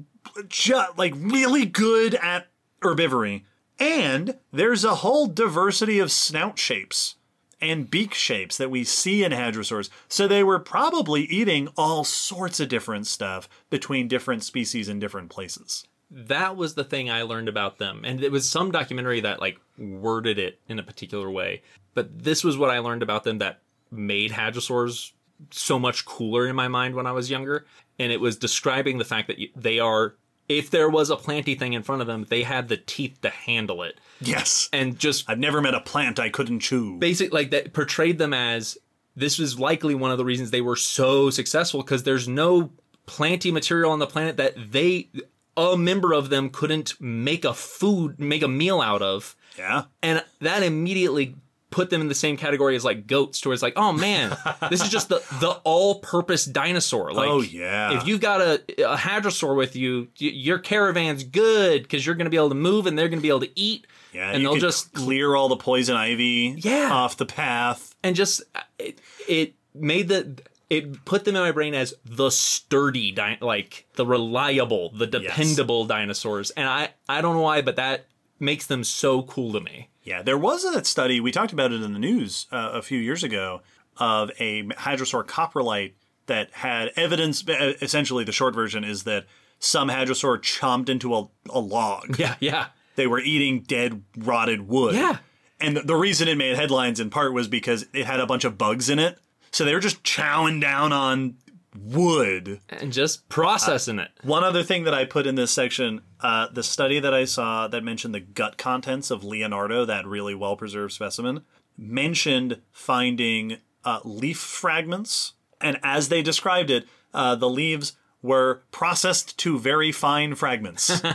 [0.49, 2.49] just like really good at
[2.83, 3.45] herbivory.
[3.79, 7.17] And there's a whole diversity of snout shapes
[7.61, 9.89] and beak shapes that we see in hadrosaurs.
[10.09, 15.31] So they were probably eating all sorts of different stuff between different species in different
[15.31, 15.87] places.
[16.11, 18.03] That was the thing I learned about them.
[18.05, 21.63] And it was some documentary that like worded it in a particular way.
[21.95, 25.13] But this was what I learned about them that made hadrosaurs
[25.51, 27.65] so much cooler in my mind when I was younger.
[27.99, 30.17] And it was describing the fact that they are,
[30.59, 33.31] if there was a planty thing in front of them, they had the teeth to
[33.31, 33.99] handle it.
[34.21, 34.69] Yes.
[34.73, 36.99] And just I've never met a plant I couldn't chew.
[36.99, 38.79] basic like that portrayed them as
[39.17, 42.71] this was likely one of the reasons they were so successful because there's no
[43.07, 45.09] planty material on the planet that they
[45.57, 49.85] a member of them couldn't make a food make a meal out of Yeah.
[50.03, 51.35] and that immediately
[51.73, 54.37] put them in the same category as like goats towards like oh man
[54.71, 57.97] this is just the the all-purpose dinosaur like Oh, yeah.
[57.99, 58.63] if you've got a,
[58.93, 62.55] a hadrosaur with you y- your caravan's good because you're going to be able to
[62.55, 65.49] move and they're going to be able to eat Yeah, and they'll just clear all
[65.49, 66.91] the poison ivy Yeah.
[66.93, 67.95] off the path.
[68.05, 68.43] and just
[68.79, 70.39] it, it made the
[70.71, 75.85] it put them in my brain as the sturdy di- like the reliable the dependable
[75.85, 78.07] dinosaurs and i i don't know why but that
[78.41, 81.83] makes them so cool to me Yeah, there was that study, we talked about it
[81.83, 83.63] in the news uh, a few years ago,
[83.99, 85.93] of a hadrosaur coprolite
[86.27, 87.47] that had evidence.
[87.49, 89.27] uh, Essentially, the short version is that
[89.59, 92.17] some hadrosaur chomped into a, a log.
[92.19, 92.67] yeah yeah
[92.97, 94.95] They were eating dead, rotted wood.
[94.95, 95.19] Yeah.
[95.61, 98.59] And the reason it made headlines in part was because it had a bunch of
[98.59, 99.19] bugs in it.
[99.53, 101.37] So they were just chowing down on
[101.75, 102.61] wood.
[102.69, 106.63] and just processing it One other thing that I put in this section, uh, the
[106.63, 110.93] study that I saw that mentioned the gut contents of Leonardo, that really well preserved
[110.93, 111.43] specimen,
[111.77, 119.37] mentioned finding uh, leaf fragments, and as they described it, uh, the leaves were processed
[119.39, 121.03] to very fine fragments.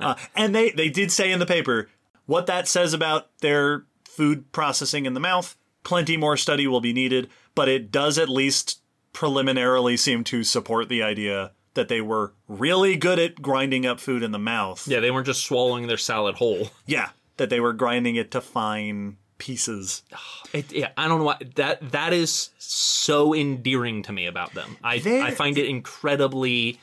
[0.00, 1.88] Uh, and they, they did say in the paper
[2.26, 5.56] what that says about their food processing in the mouth.
[5.82, 8.80] Plenty more study will be needed, but it does at least
[9.14, 14.22] preliminarily seem to support the idea that they were really good at grinding up food
[14.22, 14.86] in the mouth.
[14.86, 16.68] Yeah, they weren't just swallowing their salad whole.
[16.86, 17.08] Yeah,
[17.38, 20.02] that they were grinding it to fine pieces.
[20.52, 24.76] It, yeah, I don't know why that that is so endearing to me about them.
[24.84, 26.78] I They're- I find it incredibly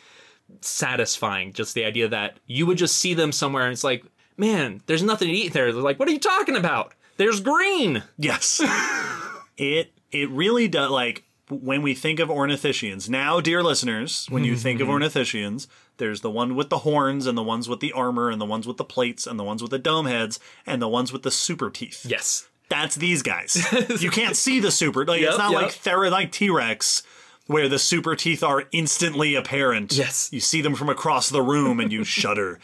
[0.60, 1.54] satisfying.
[1.54, 4.04] Just the idea that you would just see them somewhere and it's like,
[4.36, 5.72] man, there's nothing to eat there.
[5.72, 6.94] They're like, what are you talking about?
[7.16, 8.04] There's green.
[8.18, 8.62] Yes.
[9.58, 13.10] it it really does like when we think of ornithischians.
[13.10, 15.68] Now, dear listeners, when you think of ornithischians,
[15.98, 18.66] there's the one with the horns and the ones with the armor and the ones
[18.66, 21.32] with the plates and the ones with the dome heads and the ones with the
[21.32, 22.06] super teeth.
[22.06, 22.48] Yes.
[22.70, 23.66] That's these guys.
[24.02, 25.62] you can't see the super like it's not yep.
[25.62, 27.04] like Thera like T-Rex
[27.48, 29.94] where the super teeth are instantly apparent.
[29.94, 30.30] Yes.
[30.32, 32.60] You see them from across the room and you shudder.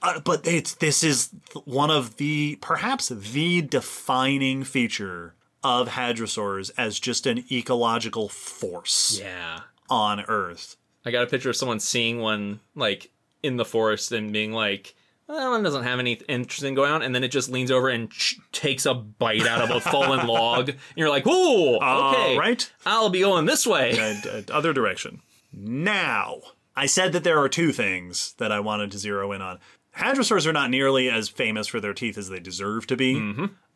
[0.00, 1.30] Uh, but it's this is
[1.64, 5.34] one of the perhaps the defining feature
[5.68, 9.60] of hadrosaurs as just an ecological force Yeah.
[9.90, 10.76] on Earth.
[11.04, 13.10] I got a picture of someone seeing one like
[13.42, 14.94] in the forest and being like,
[15.26, 17.88] well, that one doesn't have any interesting going on, and then it just leans over
[17.90, 20.70] and ch- takes a bite out of a fallen log.
[20.70, 22.72] And you're like, "Ooh, okay, All right.
[22.86, 25.20] I'll be going this way." uh, other direction.
[25.52, 26.40] Now,
[26.74, 29.58] I said that there are two things that I wanted to zero in on.
[29.98, 33.16] Hadrosaurs are not nearly as famous for their teeth as they deserve to be.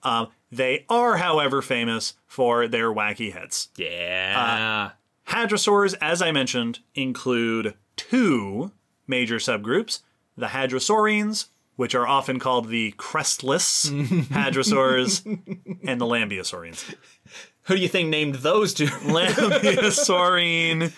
[0.04, 3.68] Um, they are, however, famous for their wacky heads.
[3.76, 4.90] Yeah,
[5.28, 8.72] Hadrosaurs, as I mentioned, include two
[9.06, 10.00] major subgroups
[10.36, 11.46] the Hadrosaurines,
[11.76, 15.24] which are often called the crestless hadrosaurs,
[15.86, 16.94] and the Lambeosaurines.
[17.62, 18.86] who do you think named those two?
[19.86, 20.92] Lambeosaurine,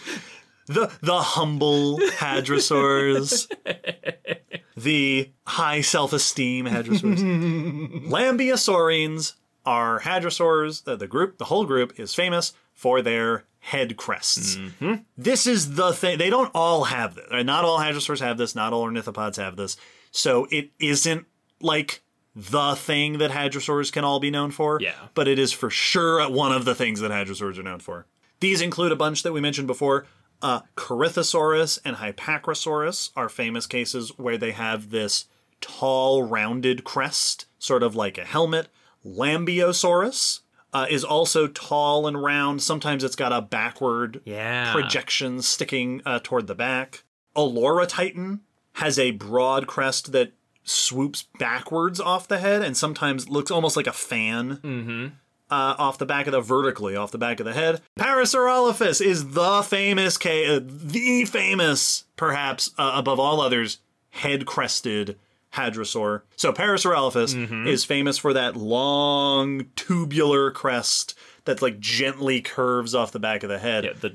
[0.66, 3.48] the the humble hadrosaurs,
[4.76, 8.08] the high self-esteem hadrosaurs.
[8.08, 9.34] Lambeosaurines
[9.64, 10.84] are hadrosaurs.
[10.84, 14.56] The, the group, the whole group, is famous for their head crests.
[14.56, 14.94] Mm-hmm.
[15.16, 16.18] This is the thing.
[16.18, 17.26] They don't all have this.
[17.30, 18.54] Uh, not all hadrosaurs have this.
[18.54, 19.76] Not all ornithopods have this.
[20.10, 21.26] So it isn't
[21.60, 22.02] like
[22.36, 24.78] the thing that hadrosaurs can all be known for.
[24.80, 24.94] Yeah.
[25.14, 28.06] But it is for sure one of the things that hadrosaurs are known for.
[28.40, 30.06] These include a bunch that we mentioned before.
[30.42, 35.26] Uh, Corythosaurus and Hypacrosaurus are famous cases where they have this
[35.60, 38.68] tall, rounded crest, sort of like a helmet.
[39.06, 40.40] Lambeosaurus
[40.72, 42.62] uh, is also tall and round.
[42.62, 44.72] Sometimes it's got a backward Yeah.
[44.72, 47.04] projection sticking uh, toward the back.
[47.36, 48.40] Olorotitan
[48.74, 50.32] has a broad crest that
[50.64, 55.12] swoops backwards off the head and sometimes looks almost like a fan
[55.54, 57.80] uh, off the back of the vertically off the back of the head.
[57.98, 63.78] Parasaurolophus is the famous, ca- uh, the famous, perhaps uh, above all others,
[64.10, 65.18] head crested
[65.54, 66.22] hadrosaur.
[66.36, 71.14] So Parasaurolophus is famous for that long tubular crest
[71.44, 73.84] that like gently curves off the back of the head.
[73.84, 74.08] Yeah, the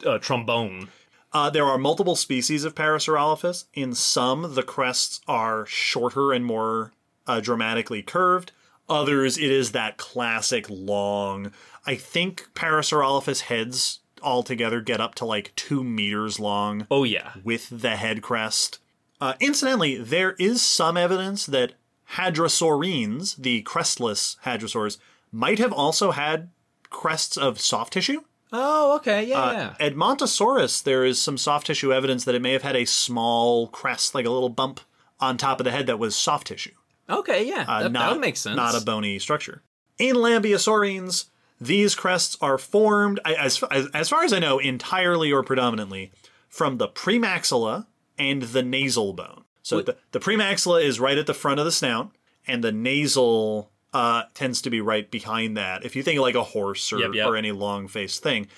[0.00, 0.88] the uh, trombone.
[1.32, 3.64] Uh, there are multiple species of Parasaurolophus.
[3.74, 6.92] In some, the crests are shorter and more
[7.26, 8.52] uh, dramatically curved.
[8.88, 11.52] Others, it is that classic long.
[11.86, 17.68] I think Parasaurolophus heads altogether get up to like two meters long Oh yeah, with
[17.70, 18.78] the head crest.
[19.20, 21.72] Uh, incidentally, there is some evidence that
[22.12, 24.98] hadrosaurines, the crestless hadrosaurs,
[25.32, 26.50] might have also had
[26.90, 28.22] crests of soft tissue.
[28.52, 29.74] Oh, okay, yeah, Uh, yeah.
[29.88, 34.14] Edmontosaurus, there is some soft tissue evidence that it may have had a small crest,
[34.14, 34.80] like a little bump
[35.18, 36.70] on top of the head that was soft tissue,
[37.08, 38.56] Okay, yeah, uh, that, not, that would make sense.
[38.56, 39.62] Not a bony structure.
[39.98, 41.26] In Lambeosaurines,
[41.60, 46.12] these crests are formed, as, as, as far as I know, entirely or predominantly
[46.48, 47.86] from the premaxilla
[48.18, 49.44] and the nasal bone.
[49.62, 52.12] So the, the premaxilla is right at the front of the snout,
[52.46, 55.84] and the nasal uh, tends to be right behind that.
[55.84, 57.26] If you think like a horse or, Yep, yep.
[57.26, 58.48] or any long faced thing,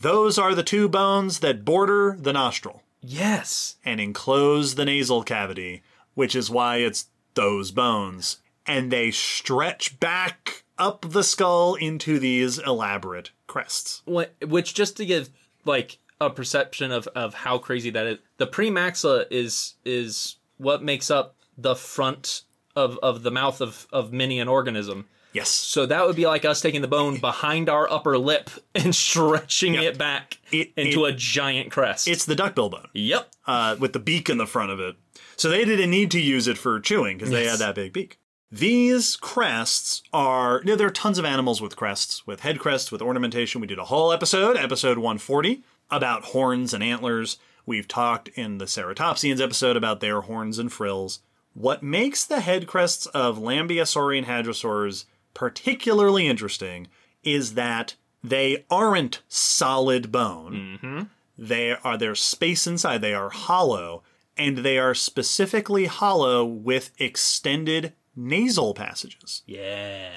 [0.00, 3.76] those are the two bones that border the nostril yes.
[3.84, 5.82] and enclose the nasal cavity,
[6.14, 8.38] which is why it's those bones.
[8.66, 14.02] And they stretch back up the skull into these elaborate crests.
[14.04, 15.30] What, which just to give
[15.64, 18.18] like a perception of of how crazy that is.
[18.36, 22.42] The premaxilla is is what makes up the front
[22.76, 25.06] of of the mouth of of many an organism.
[25.32, 25.48] Yes.
[25.48, 29.74] So that would be like us taking the bone behind our upper lip and stretching
[29.74, 32.08] it back It- into it- a giant crest.
[32.08, 33.30] It's the duckbill bone yep.
[33.46, 34.96] uh, with the beak in the front of it.
[35.40, 38.18] So they didn't need to use it for chewing because they had that big beak.
[38.52, 42.92] These crests are, you know, there are tons of animals with crests, with head crests,
[42.92, 43.62] with ornamentation.
[43.62, 47.38] We did a whole episode, episode 140, about horns and antlers.
[47.64, 51.20] We've talked in the Ceratopsians episode about their horns and frills.
[51.54, 56.88] What makes the head crests of Lambeosaurian hadrosaurs particularly interesting
[57.24, 60.78] is that they aren't solid bone.
[60.82, 61.02] Mm-hmm.
[61.38, 63.00] They are there's space inside.
[63.00, 64.02] They are hollow,
[64.36, 69.42] and they are specifically hollow with extended nasal passages.
[69.46, 70.10] Yeah.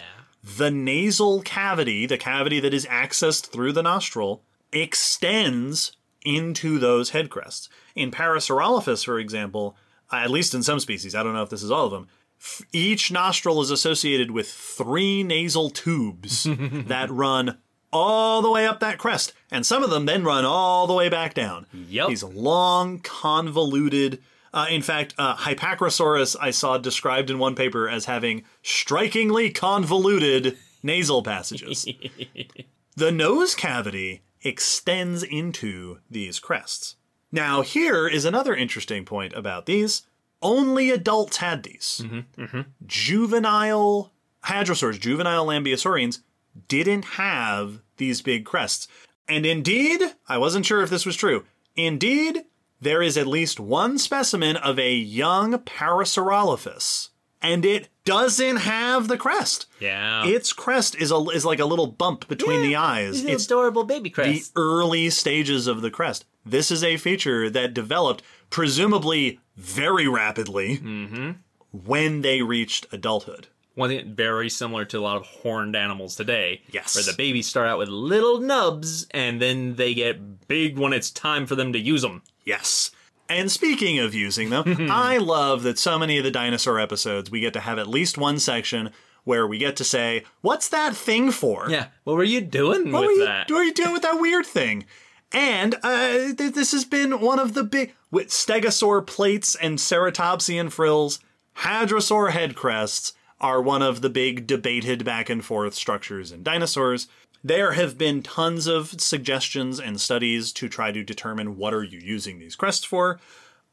[0.44, 5.96] The nasal cavity, the cavity that is accessed through the nostril, extends
[6.26, 7.70] into those head crests.
[7.96, 9.76] In Parasaurolophus, for example,
[10.12, 12.08] uh, at least in some species, I don't know if this is all of them,
[12.74, 17.58] each nostril is associated with three nasal tubes that run
[17.94, 21.08] all the way up that crest, and some of them then run all the way
[21.08, 21.68] back down.
[21.72, 22.10] Yep.
[22.10, 24.22] These long, convoluted.
[24.54, 30.58] Uh, in fact, uh, Hypacrosaurus I saw described in one paper as having strikingly convoluted
[30.84, 31.88] nasal passages.
[32.96, 36.98] the nose cavity extends into these crests.
[37.32, 40.04] Now, here is another interesting point about these.
[40.42, 42.06] Only adults had these.
[42.86, 44.12] Juvenile
[44.46, 46.20] hadrosaurs, juvenile lambeosaurians,
[46.68, 48.88] didn't have these big crests.
[49.28, 51.46] And indeed, I wasn't sure if this was true.
[51.76, 52.44] Indeed,
[52.82, 57.10] there is at least one specimen of a young Parasaurolophus,
[57.42, 59.66] and it doesn't have the crest.
[59.80, 60.26] Yeah.
[60.26, 63.24] Its crest is a is like a little bump between the eyes.
[63.24, 64.54] It's adorable baby crest.
[64.54, 66.26] the early stages of the crest.
[66.46, 71.32] This is a feature that developed presumably very rapidly Mm-hmm.
[71.72, 73.48] when they reached adulthood.
[73.76, 76.62] One thing very similar to a lot of horned animals today.
[76.72, 76.96] Yes.
[76.96, 81.10] Where the babies start out with little nubs and then they get big when it's
[81.10, 82.22] time for them to use them.
[82.46, 82.92] Yes.
[83.30, 87.40] And speaking of using them, I love that so many of the dinosaur episodes we
[87.40, 88.92] get to have at least one section
[89.24, 91.88] where we get to say, "What's that thing for?" Yeah.
[92.04, 93.50] What were you doing What with were you, that?
[93.50, 94.86] What were you doing with that weird thing?
[95.32, 100.72] And uh, th- this has been one of the big with stegosaur plates and ceratopsian
[100.72, 101.20] frills.
[101.60, 103.14] Hadrosaur head crests
[103.44, 107.08] are one of the big debated back and forth structures in dinosaurs.
[107.44, 112.00] There have been tons of suggestions and studies to try to determine what are you
[112.00, 113.20] using these crests for.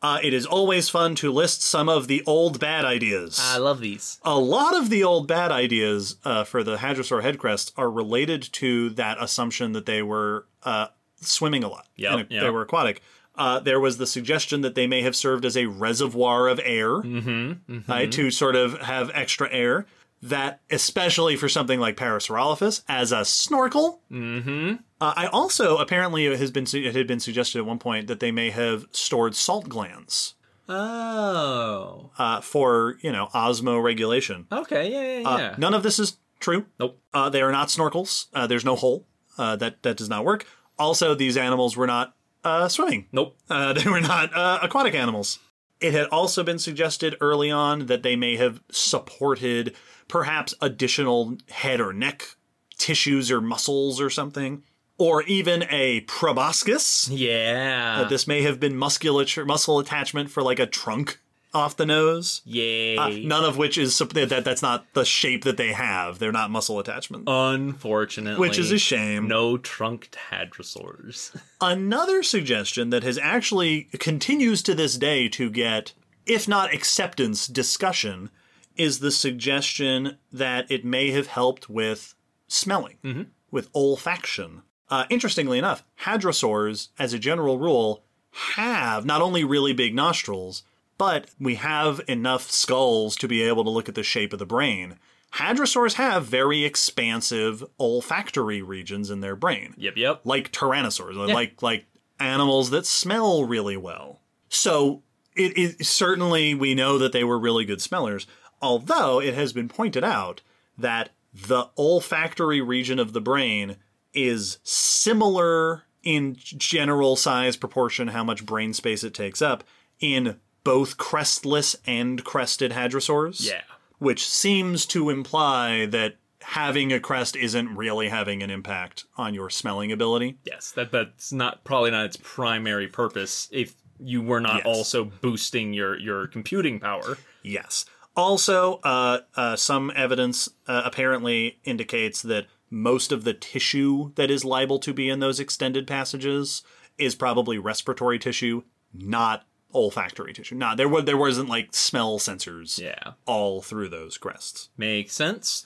[0.02, 3.38] Uh, it is always fun to list some of the old bad ideas.
[3.40, 4.18] I love these.
[4.24, 8.42] A lot of the old bad ideas uh, for the hadrosaur head crest are related
[8.54, 10.88] to that assumption that they were uh,
[11.20, 11.86] swimming a lot.
[11.96, 12.42] Yep, and yep.
[12.42, 13.02] They were aquatic.
[13.36, 16.90] Uh, there was the suggestion that they may have served as a reservoir of air,
[17.02, 19.86] Mm-hmm, right, to sort of have extra air.
[20.22, 24.02] That, especially for something like Parasaurolophus, as a snorkel.
[24.12, 24.74] Mm-hmm.
[25.00, 28.20] Uh, I also apparently it has been it had been suggested at one point that
[28.20, 30.34] they may have stored salt glands
[30.68, 32.10] Oh.
[32.18, 34.44] uh, for you know osmoregulation.
[34.52, 35.54] Okay, yeah, yeah, Uh, yeah.
[35.58, 36.66] None of this is true.
[36.78, 37.00] Nope.
[37.14, 38.26] Uh, they are not snorkels.
[38.34, 39.06] Uh, there's no hole.
[39.38, 40.44] Uh, that that does not work.
[40.78, 43.06] Also, these animals were not uh, swimming.
[43.12, 43.36] Nope.
[43.50, 45.40] Uh, they were not uh, aquatic animals.
[45.80, 49.74] It had also been suggested early on that they may have supported
[50.06, 52.36] perhaps additional head or neck
[52.78, 54.62] tissues or muscles or something,
[54.98, 57.08] or even a proboscis.
[57.08, 58.04] Yeah.
[58.04, 61.18] This may have been musculature, muscle attachment for like a trunk
[61.52, 62.42] off the nose.
[62.44, 62.96] Yay.
[62.96, 66.18] Uh, none of which is that that's not the shape that they have.
[66.18, 68.40] They're not muscle attachment, Unfortunately.
[68.40, 69.28] which is a shame.
[69.28, 71.36] No trunked hadrosaurs.
[71.60, 75.92] Another suggestion that has actually continues to this day to get,
[76.26, 78.30] if not acceptance, discussion,
[78.76, 82.14] is the suggestion that it may have helped with
[82.48, 84.62] smelling, with olfaction.
[84.88, 88.02] Uh, interestingly enough, hadrosaurs, as a general rule,
[88.32, 90.62] have not only really big nostrils,
[91.00, 94.44] but we have enough skulls to be able to look at the shape of the
[94.44, 94.98] brain.
[95.32, 100.20] Hadrosaurs have very expansive olfactory regions in their brain yep, yep.
[100.24, 101.86] like tyrannosaurs, like like
[102.18, 104.20] animals that smell really well.
[104.50, 105.02] So
[105.34, 108.26] it is certainly we know that they were really good smellers,
[108.60, 110.42] although it has been pointed out
[110.76, 113.76] that the olfactory region of the brain
[114.12, 119.64] is similar in general size proportion how much brain space it takes up
[119.98, 123.62] in both crestless and crested hadrosaurs Yeah.
[123.98, 129.50] which seems to imply that having a crest isn't really having an impact on your
[129.50, 130.38] smelling ability.
[130.44, 134.66] Yes, that that's not probably not its primary purpose if you were not Yes.
[134.66, 137.18] also boosting your your computing power.
[137.42, 137.84] Yes.
[138.16, 144.44] Also, uh, uh, some evidence uh, apparently indicates that most of the tissue that is
[144.44, 146.62] liable to be in those extended passages
[146.98, 148.62] is probably respiratory tissue,
[148.92, 150.54] not olfactory tissue.
[150.54, 153.12] Nah, there was there wasn't like smell sensors Yeah.
[153.26, 154.68] all through those crests.
[154.76, 155.64] Makes sense.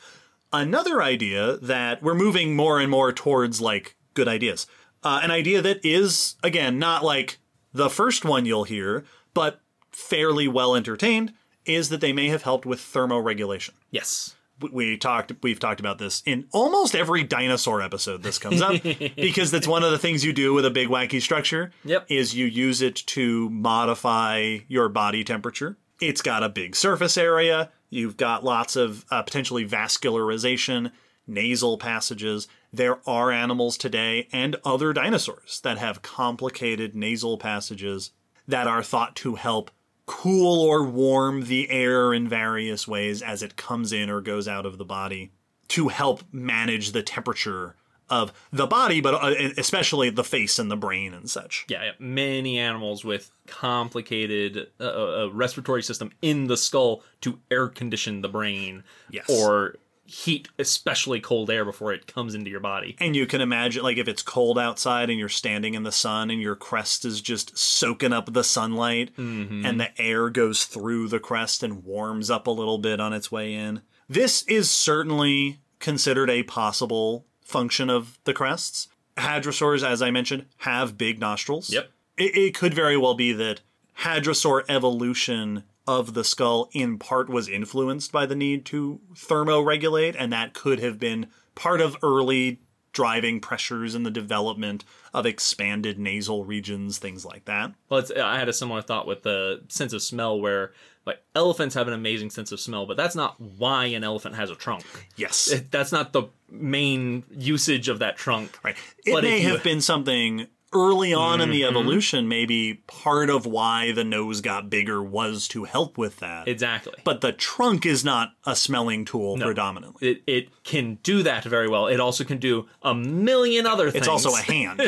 [0.52, 4.66] Another idea that we're moving more and more towards like good ideas.
[5.02, 7.38] Uh, an idea that is again not like
[7.72, 9.04] the first one you'll hear,
[9.34, 9.60] but
[9.90, 11.32] fairly well entertained
[11.64, 13.70] is that they may have helped with thermoregulation.
[13.90, 14.33] Yes.
[14.72, 18.80] We- talked we've talked about this in almost every dinosaur episode this comes up
[19.16, 22.06] because that's one of the things you do with a big wacky structure Yep.
[22.08, 25.76] is you use it to modify your body temperature.
[26.00, 27.70] It's got a big surface area.
[27.90, 30.90] You've got lots of uh, potentially vascularization
[31.26, 32.48] nasal passages.
[32.72, 38.10] There are animals today and other dinosaurs that have complicated nasal passages
[38.46, 39.70] that are thought to help
[40.06, 44.66] cool or warm the air in various ways as it comes in or goes out
[44.66, 45.32] of the body
[45.68, 47.74] to help manage the temperature
[48.10, 51.64] of the body, but uh, especially the face and the brain and such.
[51.68, 57.68] Yeah, yeah, many animals with complicated uh, uh, respiratory system in the skull to air
[57.68, 58.84] condition the brain.
[59.10, 59.28] Yes.
[59.30, 59.76] Or
[60.06, 62.96] heat especially cold air before it comes into your body.
[63.00, 66.30] And you can imagine, like, if it's cold outside and you're standing in the sun
[66.30, 69.64] and your crest is just soaking up the sunlight mm-hmm.
[69.64, 73.32] and the air goes through the crest and warms up a little bit on its
[73.32, 73.80] way in.
[74.08, 78.88] This is certainly considered a possible function of the crests.
[79.16, 81.70] Hadrosaurs, as I mentioned, have big nostrils.
[81.70, 81.90] Yep.
[82.16, 83.60] It, it could very well be that
[84.00, 90.32] hadrosaur evolution of the skull in part was influenced by the need to thermoregulate, and
[90.32, 92.60] that could have been part of early
[92.92, 97.72] driving pressures in the development of expanded nasal regions, things like that.
[97.88, 100.72] Well, it's, I had a similar thought with the sense of smell where
[101.04, 104.48] like elephants have an amazing sense of smell, but that's not why an elephant has
[104.48, 104.84] a trunk.
[105.16, 105.50] Yes.
[105.50, 108.56] It- That's not the main usage of that trunk.
[108.64, 108.76] Right.
[109.04, 113.92] It But may have been something early on in the evolution, maybe part of why
[113.92, 116.48] the nose got bigger was to help with that.
[116.48, 116.94] Exactly.
[117.04, 120.08] but the trunk is not a smelling tool predominantly.
[120.08, 121.86] it, it can do that very well.
[121.86, 124.06] It also can do a million other things.
[124.06, 124.80] It's also a hand.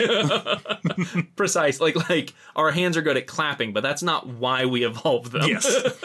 [1.37, 1.81] precise.
[1.81, 5.49] Like like our hands are good at clapping, but that's not why we evolved them.
[5.49, 6.05] yes.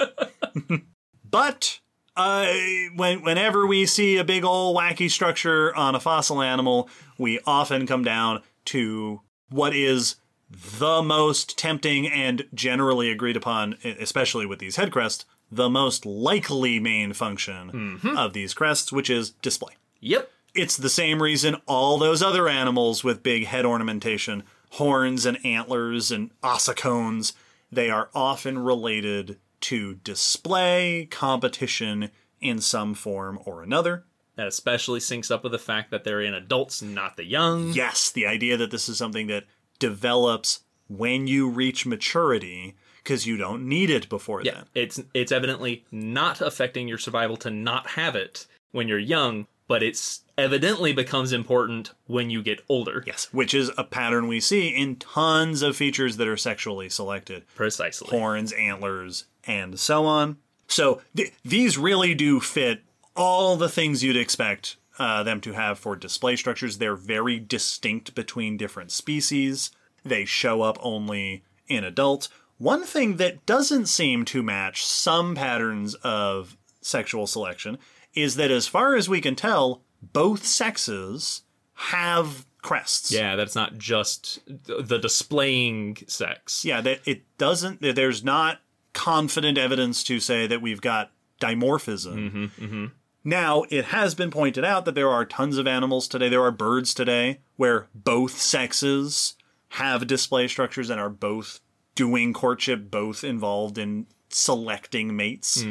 [1.29, 1.79] but
[2.15, 2.53] uh,
[2.95, 7.87] when whenever we see a big old wacky structure on a fossil animal, we often
[7.87, 9.21] come down to
[9.51, 10.15] what is
[10.49, 16.79] the most tempting and generally agreed upon, especially with these head crests, the most likely
[16.79, 18.17] main function mm-hmm.
[18.17, 19.73] of these crests, which is display.
[19.99, 20.29] Yep.
[20.53, 26.11] It's the same reason all those other animals with big head ornamentation, horns and antlers
[26.11, 27.33] and ossicones,
[27.71, 32.09] they are often related to display, competition
[32.41, 34.03] in some form or another.
[34.41, 37.73] That especially syncs up with the fact that they're in adults, not the young.
[37.73, 39.43] Yes, the idea that this is something that
[39.77, 42.73] develops when you reach maturity
[43.03, 44.63] because you don't need it before Yeah, then.
[44.73, 49.83] it's it's evidently not affecting your survival to not have it when you're young, but
[49.83, 53.03] it's evidently becomes important when you get older.
[53.05, 57.43] Yes, which is a pattern we see in tons of features that are sexually selected.
[57.53, 58.09] Precisely.
[58.09, 60.37] horns, antlers, and so on.
[60.67, 62.81] So th- these really do fit
[63.15, 66.77] all the things you'd expect uh, them to have for display structures.
[66.77, 69.71] They're very distinct between different species.
[70.03, 72.29] They show up only in adults.
[72.57, 77.77] One thing that doesn't seem to match some patterns of sexual selection
[78.13, 81.43] is that, as far as we can tell, both sexes
[81.73, 83.11] have crests.
[83.11, 86.63] Yeah, that's not just the displaying sex.
[86.63, 87.81] Yeah, that it doesn't.
[87.81, 88.59] There's not
[88.93, 92.91] confident evidence to say that we've got dimorphism.
[93.23, 96.27] Now, it has been pointed out that there are tons of animals today.
[96.29, 99.35] There are birds today where both sexes
[99.69, 101.59] have display structures and are both
[101.95, 105.63] doing courtship, both involved in selecting mates.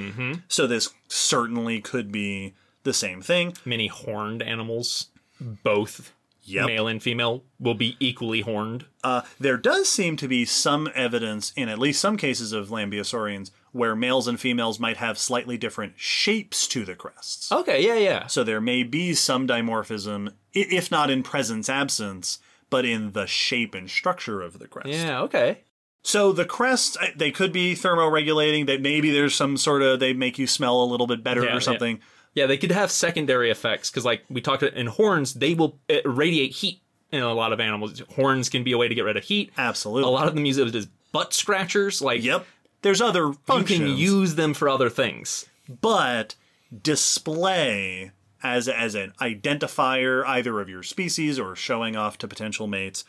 [0.48, 2.54] So this certainly could be
[2.84, 3.54] the same thing.
[3.64, 5.06] Many horned animals,
[5.40, 6.12] both
[6.44, 6.66] Yep.
[6.66, 8.86] male and female, will be equally horned.
[9.04, 13.50] Uh, there does seem to be some evidence in at least some cases of Lambeosaurians
[13.72, 17.50] where males and females might have slightly different shapes to the crests.
[17.52, 18.26] Okay, yeah, yeah.
[18.26, 22.38] So there may be some dimorphism, if not in presence absence,
[22.68, 24.88] but in the shape and structure of the crest.
[24.88, 25.60] Yeah, okay.
[26.02, 28.66] So the crests, they could be thermoregulating.
[28.66, 31.56] That maybe there's some sort of they make you smell a little bit better Yeah,
[31.56, 32.00] or something.
[32.34, 35.78] Yeah, they could have secondary effects because, like we talked about in horns, they will
[36.04, 36.80] radiate heat
[37.12, 38.00] in a lot of animals.
[38.14, 39.52] Horns can be a way to get rid of heat.
[39.58, 40.08] Absolutely.
[40.08, 42.00] A lot of them use it as butt scratchers.
[42.00, 42.46] Like, Yep.
[42.82, 45.46] There's other you can use them for other things.
[45.80, 46.34] but
[46.82, 48.12] display
[48.42, 53.04] as as an identifier either of your species or showing off to potential mates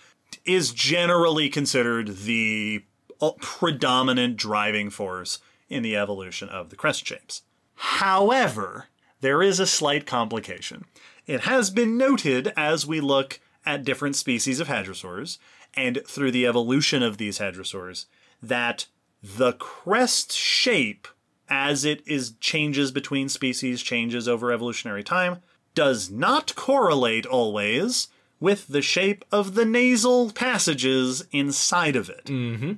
[0.46, 2.84] is generally considered the
[3.22, 5.40] uh, predominant driving force
[5.70, 7.44] in the evolution of the crest shapes.
[7.76, 8.88] However,
[9.22, 10.86] there is a slight complication.
[11.28, 15.38] It has been noted as we look at different species of hadrosaurs
[15.76, 18.06] and through the evolution of these hadrosaurs
[18.42, 18.88] that
[19.24, 21.08] the crest shape
[21.50, 25.38] as it is changes between species changes over evolutionary time
[25.76, 28.08] does not correlate always
[28.40, 32.26] with the shape of the nasal passages inside of it.
[32.26, 32.74] Mm-hmm.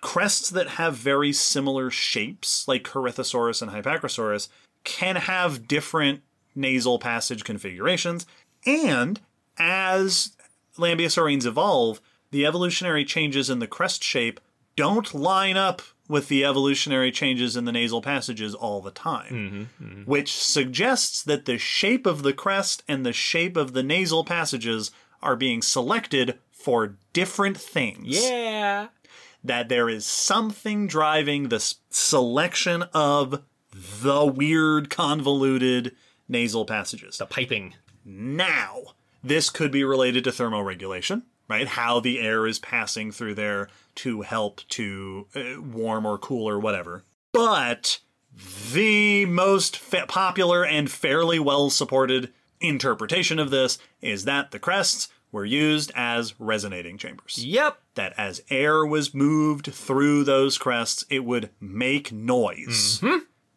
[0.00, 4.48] Crests that have very similar shapes, like Corythosaurus and Hypacrosaurus,
[4.82, 6.22] can have different
[6.54, 8.26] nasal passage configurations.
[8.66, 9.20] And
[9.56, 10.32] as
[10.76, 12.00] Lambeosaurines evolve,
[12.30, 14.40] the evolutionary changes in the crest shape
[14.76, 19.84] don't line up with the evolutionary changes in the nasal passages all the time, mm-hmm,
[19.84, 20.02] mm-hmm.
[20.02, 24.90] which suggests that the shape of the crest and the shape of the nasal passages
[25.22, 28.06] are being selected for different things.
[28.08, 28.88] Yeah.
[29.42, 33.42] That there is something driving the selection of
[33.72, 35.94] the weird, convoluted
[36.28, 37.18] nasal passages.
[37.18, 37.74] The piping.
[38.04, 38.82] Now,
[39.22, 41.66] this could be related to thermoregulation, right?
[41.66, 46.58] How the air is passing through there to help to uh, warm or cool or
[46.58, 47.04] whatever.
[47.32, 48.00] But
[48.72, 55.08] the most fa- popular and fairly well supported interpretation of this is that the crests
[55.30, 57.44] were used as resonating chambers.
[57.44, 57.78] Yep.
[57.96, 63.02] That as air was moved through those crests, it would make noise,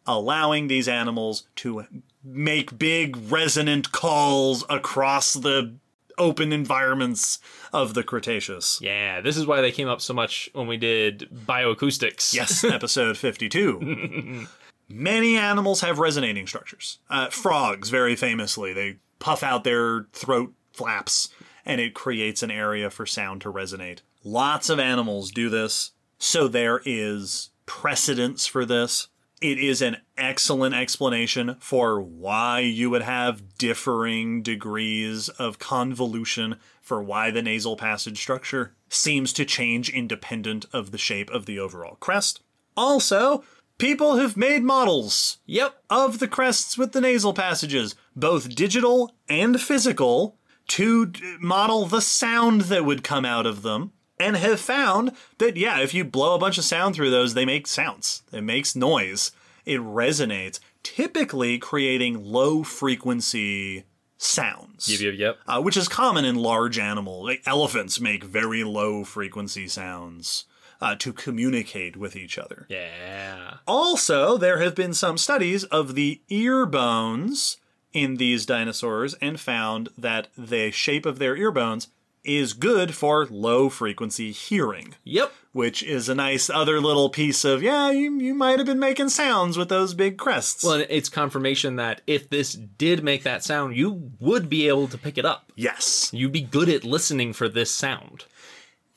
[0.06, 1.84] allowing these animals to
[2.24, 5.76] make big resonant calls across the
[6.18, 7.38] open environments
[7.72, 8.78] of the Cretaceous.
[8.80, 12.34] Yeah, this is why they came up so much when we did bioacoustics.
[12.34, 14.46] Yes, episode 52.
[14.88, 16.98] Many animals have resonating structures.
[17.10, 21.28] Uh, frogs, very famously, they puff out their throat flaps
[21.66, 23.98] and it creates an area for sound to resonate.
[24.24, 29.08] Lots of animals do this, so there is precedence for this.
[29.40, 37.02] It is an excellent explanation for why you would have differing degrees of convolution for
[37.02, 41.96] why the nasal passage structure seems to change independent of the shape of the overall
[42.00, 42.40] crest.
[42.76, 43.44] Also,
[43.78, 45.84] people have made models Yep.
[45.88, 50.36] of the crests with the nasal passages, both digital and physical,
[50.68, 53.92] to d- model the sound that would come out of them.
[54.20, 57.44] And have found that, yeah, if you blow a bunch of sound through those, they
[57.44, 58.22] make sounds.
[58.32, 59.32] It makes noise.
[59.64, 63.84] It resonates, typically creating low frequency
[64.18, 65.38] sounds Yep, yep, yep.
[65.46, 67.24] uh, which is common in large animals.
[67.24, 70.44] Like elephants make very low frequency sounds
[70.80, 72.66] uh, to communicate with each other.
[72.68, 73.58] Yeah.
[73.66, 77.58] Also, there have been some studies of the ear bones
[77.92, 81.88] in these dinosaurs and found that the shape of their ear bones
[82.24, 85.32] is good for low frequency hearing, Yep.
[85.52, 89.08] which is a nice other little piece of, yeah, you, you might have been making
[89.08, 90.62] sounds with those big crests.
[90.64, 94.98] Well, it's confirmation that if this did make that sound, you would be able to
[94.98, 95.52] pick it up.
[95.56, 96.10] yes.
[96.12, 98.24] You'd be good at listening for this sound.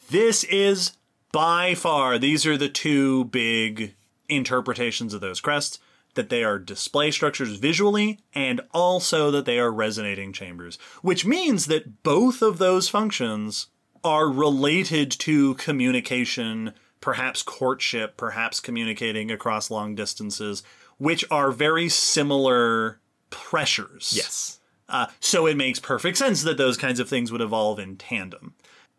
[0.09, 0.91] This is
[1.31, 3.95] by far, these are the two big
[4.27, 5.79] interpretations of those crests
[6.15, 11.67] that they are display structures visually and also that they are resonating chambers, which means
[11.67, 13.67] that both of those functions
[14.03, 20.63] are related to communication, perhaps courtship, perhaps communicating across long distances,
[20.97, 24.13] which are very similar pressures.
[24.15, 24.59] Yes.
[24.89, 28.53] Uh, so it makes perfect sense that those kinds of things would evolve in tandem.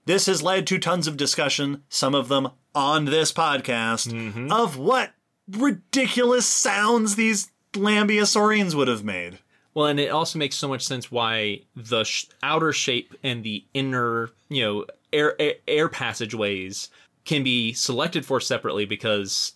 [0.05, 5.13] This has led to tons of discussion, some of them on this podcast, of what
[5.51, 9.39] ridiculous sounds these Lambeosaurians would have made.
[9.75, 13.65] Well, and it also makes so much sense why the sh- outer shape and the
[13.73, 16.91] inner, you know, air, air air passageways
[17.25, 19.53] can be selected for separately because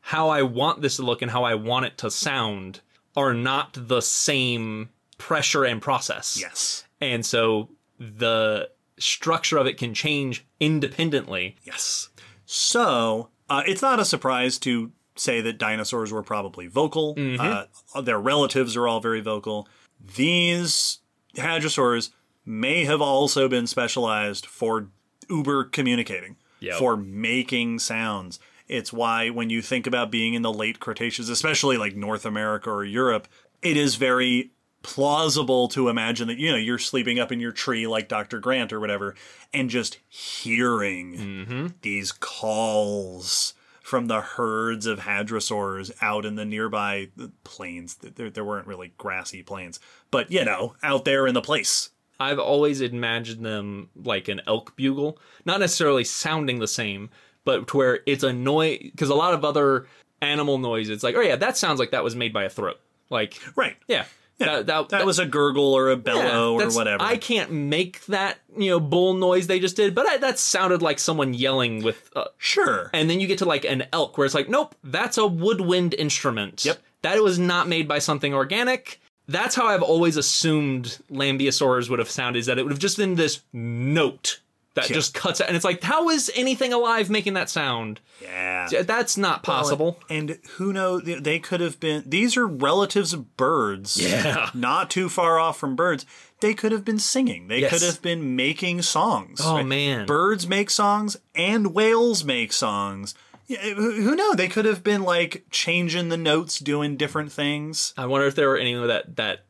[0.00, 2.80] how I want this to look and how I want it to sound
[3.16, 4.88] are not the same
[5.18, 6.38] pressure and process.
[6.40, 6.84] Yes.
[7.00, 7.68] And so
[7.98, 11.56] the structure of it can change independently.
[11.62, 12.08] Yes.
[12.46, 17.14] So uh, it's not a surprise to say that dinosaurs were probably vocal.
[17.38, 17.64] Uh,
[18.00, 19.68] their relatives are all very vocal.
[20.16, 20.98] These
[21.36, 22.10] hadrosaurs
[22.44, 24.88] may have also been specialized for
[25.28, 26.78] uber communicating, Yep.
[26.78, 28.38] for making sounds.
[28.68, 32.70] It's why when you think about being in the late Cretaceous, especially like North America
[32.70, 33.28] or Europe,
[33.60, 34.50] it is very
[34.82, 38.40] plausible to imagine that you know you're sleeping up in your tree like Dr.
[38.40, 39.14] Grant or whatever
[39.54, 47.08] and just hearing these calls from the herds of hadrosaurs out in the nearby
[47.44, 49.80] plains there, there weren't really grassy plains
[50.10, 51.90] but you know out there in the place
[52.20, 57.10] I've always imagined them like an elk bugle, not necessarily sounding the same,
[57.44, 59.88] but to where it's a noise because a lot of other
[60.20, 62.78] animal noise, it's like, oh yeah, that sounds like that was made by a throat.
[63.10, 63.76] Like, Right.
[63.88, 64.04] yeah,
[64.46, 67.02] that, that, That was a gurgle or a yeah, bellow or whatever.
[67.02, 70.82] I can't make that you know bull noise they just did, but I, that sounded
[70.82, 72.10] like someone yelling with.
[72.14, 72.90] Uh, sure.
[72.92, 75.94] and then you get to like an elk where it's like, nope, that's a woodwind
[75.94, 76.64] instrument.
[76.64, 76.82] Yep.
[77.02, 79.00] That was not made by something organic.
[79.28, 82.96] That's how I've always assumed Lambeosaurs would have sounded, is that it would have just
[82.96, 84.40] been this note
[84.74, 84.94] that Yeah.
[84.94, 85.48] just cuts out.
[85.48, 88.00] And it's like, how is anything alive making that sound?
[88.20, 88.68] yeah.
[88.82, 89.98] That's not possible.
[90.08, 91.02] And who knows?
[91.04, 92.04] They could have been.
[92.06, 93.96] These are relatives of birds.
[94.00, 94.50] Yeah.
[94.54, 96.06] Not too far off from birds.
[96.40, 97.48] They could have been singing.
[97.48, 97.70] They Yes.
[97.72, 99.40] could have been making songs.
[99.42, 100.06] Oh, man.
[100.06, 103.14] Birds make songs and whales make songs.
[103.48, 104.36] Yeah, eh, who who knows?
[104.36, 107.92] They could have been like changing the notes, doing different things.
[107.98, 109.44] I wonder if there were anyone that, that,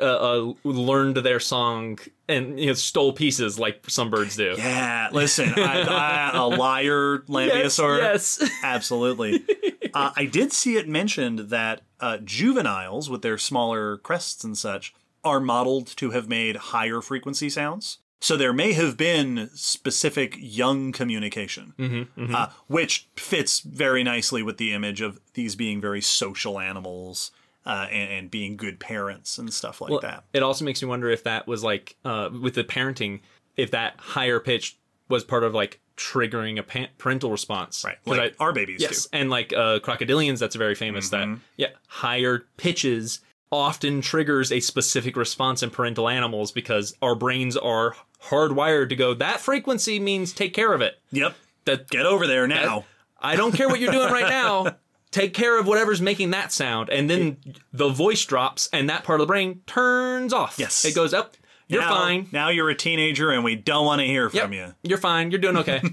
[0.00, 1.98] uh, uh, learned their song
[2.28, 4.54] and you know stole pieces like some birds do.
[4.56, 7.98] Yeah, listen, I, I, a liar, Lambeosaur.
[8.02, 8.38] Yes.
[8.40, 8.50] yes.
[8.62, 9.44] Absolutely.
[9.92, 14.94] uh, I did see it mentioned that uh, juveniles, with their smaller crests and such,
[15.24, 17.98] are modeled to have made higher frequency sounds.
[18.20, 24.56] So there may have been specific young communication, Mm-hmm, Uh, which fits very nicely with
[24.56, 27.32] the image of these being very social animals
[27.66, 30.24] uh, and, and being good parents and stuff like that.
[30.32, 33.20] It also makes me wonder if that was like uh, with the parenting,
[33.56, 34.78] if that higher pitch
[35.08, 37.84] was part of like triggering a pa- parental response.
[37.84, 37.96] right?
[38.04, 39.18] Like I- our babies yes, do.
[39.18, 41.10] and like uh, crocodilians, that's very famous.
[41.10, 43.20] That yeah, higher pitches
[43.52, 49.14] often triggers a specific response in parental animals because our brains are hardwired to go.
[49.14, 51.00] That frequency means take care of it.
[51.12, 51.36] Yep.
[51.64, 52.84] That Get over there now.
[53.18, 54.76] I don't care what you're doing right now.
[55.14, 57.36] Take care of whatever's making that sound, and then
[57.72, 60.56] the voice drops, and that part of the brain turns off.
[60.58, 60.84] Yes.
[60.84, 61.36] it goes up.
[61.68, 62.28] You're now, fine.
[62.32, 64.42] Now you're a teenager and we don't want to hear Yep.
[64.42, 64.74] from you.
[64.82, 65.30] You're fine.
[65.30, 65.80] You're doing okay.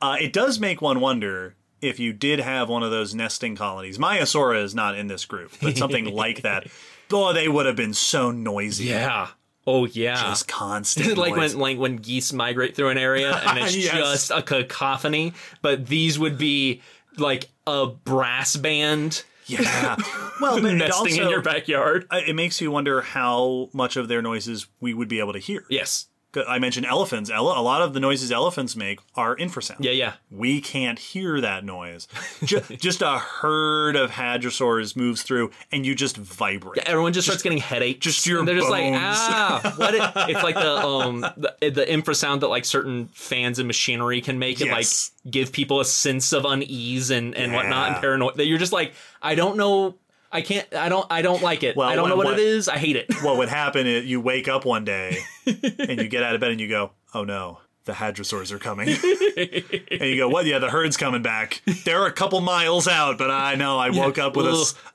[0.00, 3.98] Uh, it does make one wonder if you did have one of those nesting colonies.
[3.98, 6.66] Maiasaura is not in this group, but something like that.
[7.12, 8.84] Oh, they would have been so noisy.
[8.86, 9.28] yeah.
[9.64, 10.14] Oh yeah.
[10.20, 11.16] Just constant.
[11.18, 11.54] like noise.
[11.54, 13.92] when like when geese migrate through an area and it's Yes.
[13.94, 16.82] just a cacophony, but these would be
[17.18, 19.96] like a brass band Yeah.
[20.40, 22.06] Well, but it nesting also, in your backyard.
[22.10, 25.64] it makes you wonder how much of their noises we would be able to hear.
[25.68, 26.06] Yes.
[26.48, 27.30] I mentioned elephants.
[27.30, 29.76] Ele- a lot of the noises elephants make are infrasound.
[29.80, 30.12] Yeah, yeah.
[30.30, 32.08] We can't hear that noise.
[32.44, 36.78] Ju- just a herd of hadrosaurs moves through, and you just vibrate.
[36.86, 38.00] Everyone just starts getting headaches.
[38.00, 38.96] just your and they're just like, bones.
[39.02, 39.94] ah, what?
[39.94, 44.38] It, it's like the um the, the infrasound that like certain fans and machinery can
[44.38, 45.10] make and Yes.
[45.24, 48.00] like give people a sense of unease and and whatnot and Yeah.
[48.00, 48.34] paranoia.
[48.34, 49.96] That you're just like, I don't know,
[50.32, 51.76] I can't, I don't, I don't like it.
[51.76, 52.68] Well, I don't know what- what, what- it is.
[52.68, 53.06] I hate it.
[53.22, 56.50] what would happen is you wake up one day and you get out of bed
[56.50, 58.88] and you go, "Oh no, the hadrosaurs are coming."
[59.40, 60.46] and you go, "What?
[60.46, 61.60] Yeah, the herd's coming back.
[61.84, 64.46] They're a couple miles out, but I know I woke up with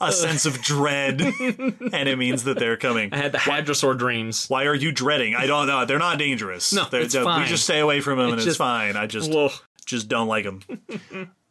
[0.01, 4.47] a sense of dread, and it means that they're coming." I had the hadrosaur dreams.
[4.47, 5.35] Why are you dreading?
[5.35, 5.85] I don't know.
[5.85, 6.73] They're not dangerous.
[6.73, 7.41] No, They're- it's they're- fine.
[7.41, 8.95] We just stay away from them, and it's fine.
[8.95, 9.49] I just Whoa.
[9.85, 10.61] just don't like them.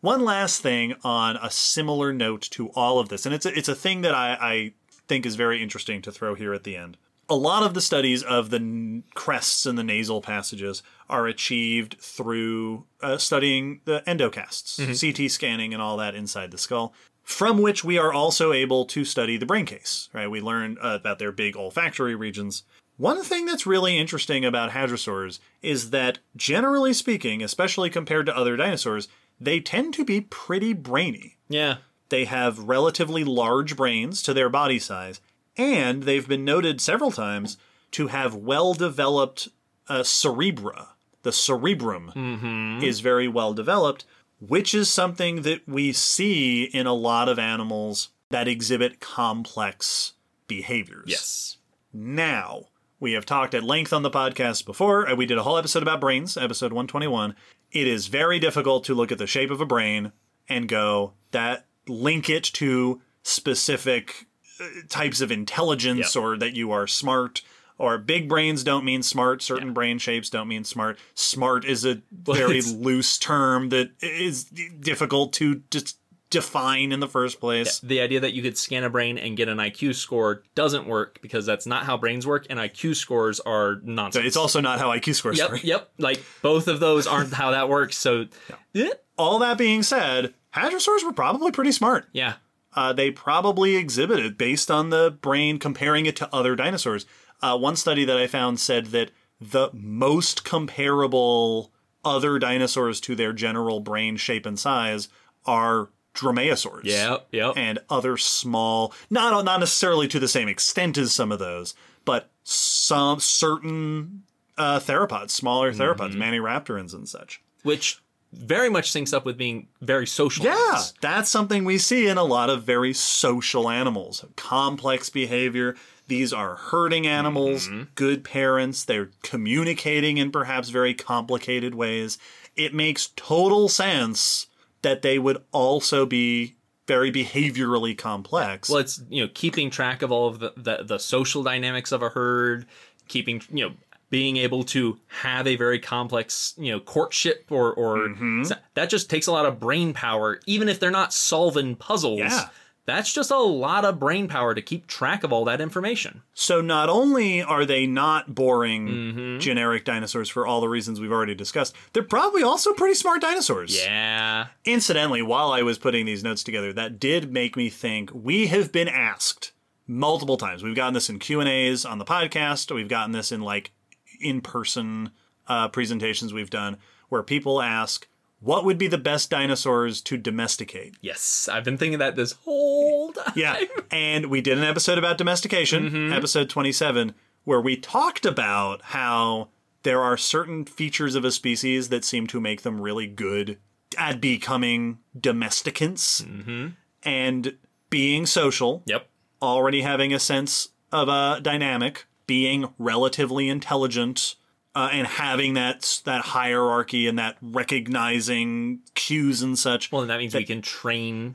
[0.07, 3.69] One last thing on a similar note to all of this, and it's a, it's
[3.69, 4.73] a thing that I, I
[5.09, 6.97] think is very interesting to throw here at the end.
[7.29, 11.97] A lot of the studies of the n- crests and the nasal passages are achieved
[12.01, 16.95] through uh, studying the endocasts, CT scanning, and all that inside the skull.
[17.25, 20.09] From which we are also able to study the brain case.
[20.13, 22.63] Right, we learn uh, about their big olfactory regions.
[22.97, 28.57] One thing that's really interesting about hadrosaurs is that, generally speaking, especially compared to other
[28.57, 29.09] dinosaurs,
[29.41, 31.37] they tend to be pretty brainy.
[31.49, 31.79] Yeah.
[32.09, 35.21] They have relatively large brains to their body size,
[35.57, 37.57] and they've been noted several times
[37.93, 39.49] to have well developed
[39.89, 40.89] uh, cerebra.
[41.23, 44.05] The cerebrum is very well developed,
[44.41, 50.13] which is something that we see in a lot of animals that exhibit complex
[50.47, 51.07] behaviors.
[51.09, 51.57] Yes.
[51.93, 52.67] Now,
[53.01, 56.01] we have talked at length on the podcast before, we did a whole episode about
[56.01, 57.35] brains, episode 121.
[57.77, 60.13] It is very difficult to look at the shape of a brain
[60.49, 64.27] and go, that link it to specific
[64.61, 66.23] uh, types of intelligence Yeah.
[66.23, 67.43] or that you are smart.
[67.79, 69.43] Or big brains don't mean smart.
[69.43, 70.99] Certain brain shapes don't mean smart.
[71.15, 75.99] Smart is a very loose term that is difficult to just
[76.31, 77.79] define in the first place.
[77.81, 81.21] The idea that you could scan a brain and get an IQ score doesn't work
[81.23, 84.27] because that's not how brains work, and IQ scores are nonsense.
[84.27, 85.65] It's also not how IQ scores Yep, work.
[85.65, 85.91] yep.
[85.99, 87.97] Like both of those aren't how that works.
[87.97, 88.27] So,
[88.73, 92.07] yeah, All that being said, hadrosaurs were probably pretty smart.
[92.13, 92.35] yeah,
[92.75, 97.07] Uh, they probably exhibited based on the brain comparing it to other dinosaurs.
[97.41, 101.73] Uh, one study that I found said that the most comparable
[102.05, 105.09] other dinosaurs to their general brain shape and size
[105.45, 106.85] are dromaeosaurs.
[106.85, 107.53] Yep, yep.
[107.57, 111.75] And other small, not not necessarily to the same extent as some of those,
[112.05, 114.23] but some certain
[114.59, 116.23] uh, theropods, smaller theropods, Mm-hmm.
[116.23, 117.43] maniraptorans and such.
[117.63, 118.01] Which
[118.33, 120.45] very much syncs up with being very social.
[120.45, 120.95] Yeah, animals.
[121.01, 124.25] that's something we see in a lot of very social animals.
[124.37, 125.77] Complex behavior.
[126.09, 127.83] These are herding animals, Mm-hmm.
[127.97, 128.85] good parents.
[128.85, 132.19] They're communicating in perhaps very complicated ways.
[132.57, 134.47] It makes total sense
[134.83, 136.55] that they would also be
[136.87, 138.69] very behaviorally complex.
[138.69, 142.03] Well, it's you know keeping track of all of the, the the social dynamics of
[142.03, 142.67] a herd,
[143.09, 143.75] keeping you know
[144.09, 148.45] being able to have a very complex you know courtship or or Mm-hmm.
[148.75, 150.41] that just takes a lot of brain power.
[150.47, 152.49] Even if they're not solving puzzles, Yeah.
[152.87, 156.23] That's just a lot of brain power to keep track of all that information.
[156.35, 159.39] So not only are they not boring Mm-hmm.
[159.41, 163.77] generic dinosaurs for all the reasons we've already discussed, they're probably also pretty smart dinosaurs.
[163.77, 168.47] Yeah, Incidentally, while I was putting these notes together, that did make me think we
[168.47, 169.53] have been asked
[169.89, 170.63] multiple times.
[170.63, 173.73] We've gotten this in Q&As on the podcast, we've gotten this in like
[174.21, 175.11] in-person
[175.49, 176.77] uh, presentations we've done
[177.09, 178.09] where people ask
[178.41, 180.97] what would be the best dinosaurs to domesticate?
[181.01, 183.33] yes, I've been thinking that this whole time.
[183.37, 183.63] Yeah.
[183.91, 186.13] and we did an episode about domestication, mm-hmm.
[186.13, 187.15] episode 27,
[187.45, 189.49] where we talked about how
[189.83, 193.59] there are certain features of a species that seem to make them really good
[193.97, 196.69] at becoming domesticants mm-hmm.
[197.05, 197.57] and
[197.89, 199.07] being social, Yep.
[199.41, 204.35] already having a sense of a dynamic, being relatively intelligent.
[204.77, 209.91] Uh, and having that that hierarchy and that recognizing cues and such.
[209.91, 211.35] Well, and that means that, we can train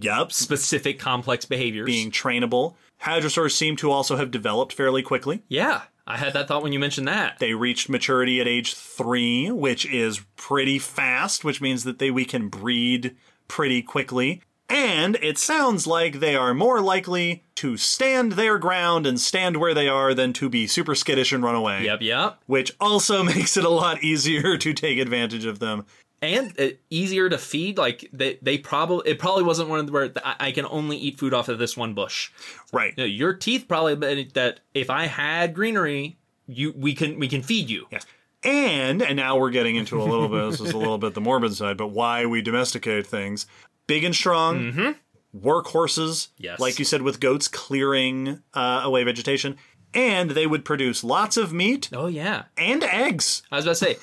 [0.00, 1.86] Yep, specific complex behaviors.
[1.86, 2.74] being trainable.
[3.02, 5.42] Hadrosaurs seem to also have developed fairly quickly.
[5.48, 7.38] yeah, I had that thought when you mentioned that.
[7.38, 12.26] They reached maturity at age three, which is pretty fast, which means that they we
[12.26, 13.16] can breed
[13.48, 14.42] pretty quickly.
[14.74, 19.72] And it sounds like they are more likely to stand their ground and stand where
[19.72, 21.84] they are than to be super skittish and run away.
[21.84, 22.40] Yep, yep.
[22.46, 25.86] Which also makes it a lot easier to take advantage of them.
[26.20, 27.78] and uh, easier to feed.
[27.78, 30.96] Like they, they probably it probably wasn't one of the where I, I can only
[30.96, 32.32] eat food off of this one bush.
[32.72, 32.94] Right.
[32.96, 36.16] You know, your teeth probably that if I had greenery,
[36.48, 37.86] you we can we can feed you.
[37.92, 38.06] Yes.
[38.42, 41.20] And and now we're getting into a little bit this is a little bit the
[41.20, 43.46] morbid side, but why we domesticate things.
[43.86, 44.94] Big and strong,
[45.36, 46.58] workhorses, Yes.
[46.60, 49.56] like you said, with goats clearing uh, away vegetation,
[49.92, 53.42] and they would produce lots of meat Oh yeah, and eggs.
[53.50, 53.96] I was about to say.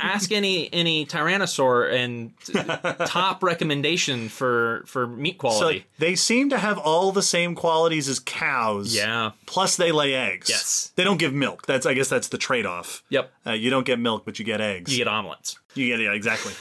[0.00, 2.32] Ask any any tyrannosaur and
[3.08, 5.64] top recommendation for for meat quality.
[5.78, 8.94] like, they seem to have all the same qualities as cows.
[8.94, 9.32] yeah.
[9.46, 10.48] Plus, they lay eggs.
[10.48, 10.92] Yes.
[10.96, 11.66] They don't give milk.
[11.66, 13.02] That's I guess that's the trade off.
[13.10, 13.30] Yep.
[13.46, 14.90] Uh, you don't get milk, but you get eggs.
[14.92, 15.58] You get omelets.
[15.74, 16.52] You get yeah, exactly.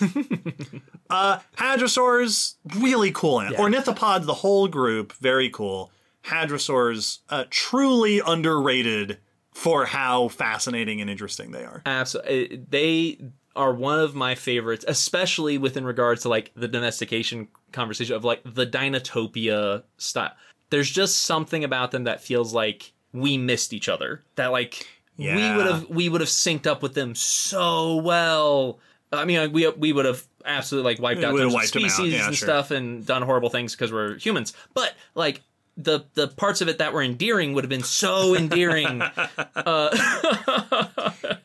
[1.10, 3.42] uh, hadrosaurs, really cool.
[3.42, 5.92] ant- Ornithopods, the whole group, very cool.
[6.26, 9.18] Hadrosaurs, uh, truly underrated
[9.54, 11.82] for how fascinating and interesting they are.
[11.86, 12.58] Absolutely.
[12.58, 13.18] Uh, they
[13.56, 18.42] are one of my favorites, especially within regards to like the domestication conversation of like
[18.46, 20.32] the Dinotopia style.
[20.70, 24.22] There's just something about them that feels like we missed each other.
[24.36, 28.80] That like we would have we would have synced up with them so well.
[29.12, 31.76] I mean, we we would have absolutely like wiped out would have tons of wiped
[31.76, 31.92] 'em out.
[31.92, 32.46] species Yeah, and sure.
[32.48, 34.54] stuff and done horrible things because we're humans.
[34.74, 35.42] But like
[35.78, 39.02] the the parts of it that were endearing would have been so endearing.
[39.56, 41.12] uh,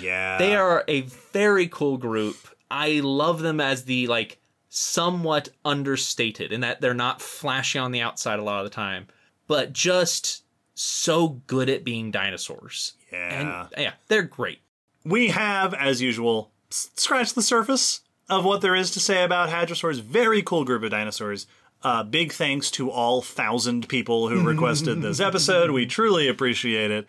[0.00, 0.38] Yeah.
[0.38, 1.02] They are a
[1.32, 2.36] very cool group.
[2.70, 8.00] I love them as the like somewhat understated in that they're not flashy on the
[8.00, 9.06] outside a lot of the time,
[9.46, 10.44] but just
[10.74, 12.94] so good at being dinosaurs.
[13.12, 13.68] Yeah.
[13.74, 14.60] And yeah, they're great.
[15.04, 20.00] we have, as usual, scratched the surface of what there is to say about hadrosaurs.
[20.00, 21.46] Very cool group of dinosaurs.
[21.82, 25.70] Uh, big thanks to all thousand people who requested this episode.
[25.70, 27.06] We truly appreciate it.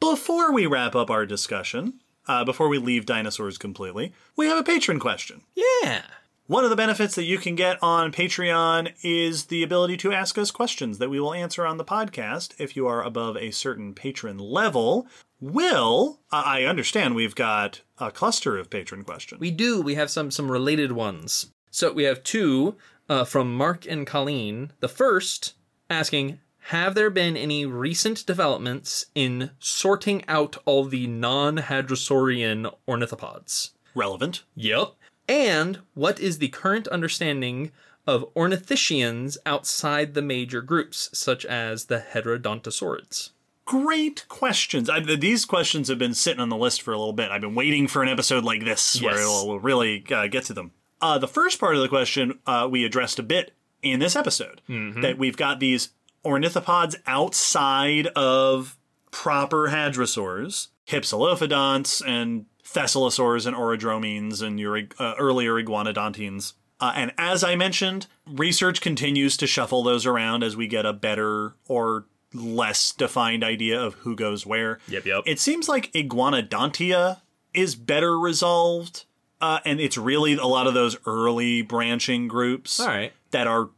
[0.00, 4.62] Before we wrap up our discussion, uh, before we leave dinosaurs completely, we have a
[4.62, 5.42] patron question.
[5.54, 6.02] Yeah.
[6.46, 10.36] One of the benefits that you can get on Patreon is the ability to ask
[10.36, 13.94] us questions that we will answer on the podcast if you are above a certain
[13.94, 15.06] patron level.
[15.40, 19.40] Will, I I understand we've got a cluster of patron questions.
[19.40, 19.80] We do.
[19.80, 21.52] We have some some related ones.
[21.70, 22.74] So we have two
[23.10, 24.72] uh, from Mark and Colleen.
[24.80, 25.54] The first
[25.90, 33.70] asking, have there been any recent developments in sorting out all the non-hadrosaurian ornithopods?
[33.94, 34.44] Relevant.
[34.54, 34.92] Yep.
[35.28, 37.72] And what is the current understanding
[38.06, 43.30] of ornithischians outside the major groups, such as the Heterodontosaurids?
[43.66, 44.90] great questions.
[44.90, 47.30] I, these questions have been sitting on the list for a little bit.
[47.30, 49.24] I've been waiting for an episode like this where Yes.
[49.24, 50.72] we'll, we'll really uh, get to them.
[51.00, 54.60] Uh, the first part of the question uh, we addressed a bit in this episode
[54.68, 55.90] that we've got these
[56.24, 58.76] ornithopods outside of
[59.10, 66.52] proper hadrosaurs, hypsilophodonts and thescelosaurs and orodromines and your uh, earlier iguanodontines.
[66.78, 70.92] Uh, and as I mentioned, research continues to shuffle those around as we get a
[70.92, 74.78] better or less defined idea of who goes where.
[74.88, 75.22] Yep, yep.
[75.26, 77.20] It seems like Iguanodontia
[77.52, 79.04] is better resolved,
[79.40, 83.12] uh, and it's really a lot of those early branching groups All right.
[83.30, 83.70] that are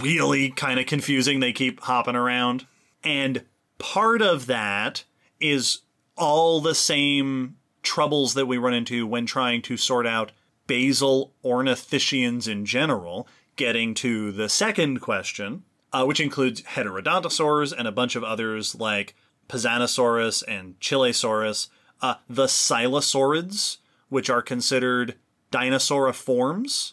[0.00, 1.40] really kind of confusing.
[1.40, 2.66] They keep hopping around.
[3.02, 3.44] And
[3.78, 5.04] part of that
[5.40, 5.80] is
[6.16, 10.32] all the same troubles that we run into when trying to sort out
[10.66, 17.92] basal ornithischians in general, getting to the second question, uh, which includes heterodontosaurs and a
[17.92, 19.14] bunch of others like
[19.48, 21.68] Pisanosaurus and Chilesaurus,
[22.02, 25.14] uh, the Silesaurids, which are considered
[25.50, 26.92] dinosauriforms,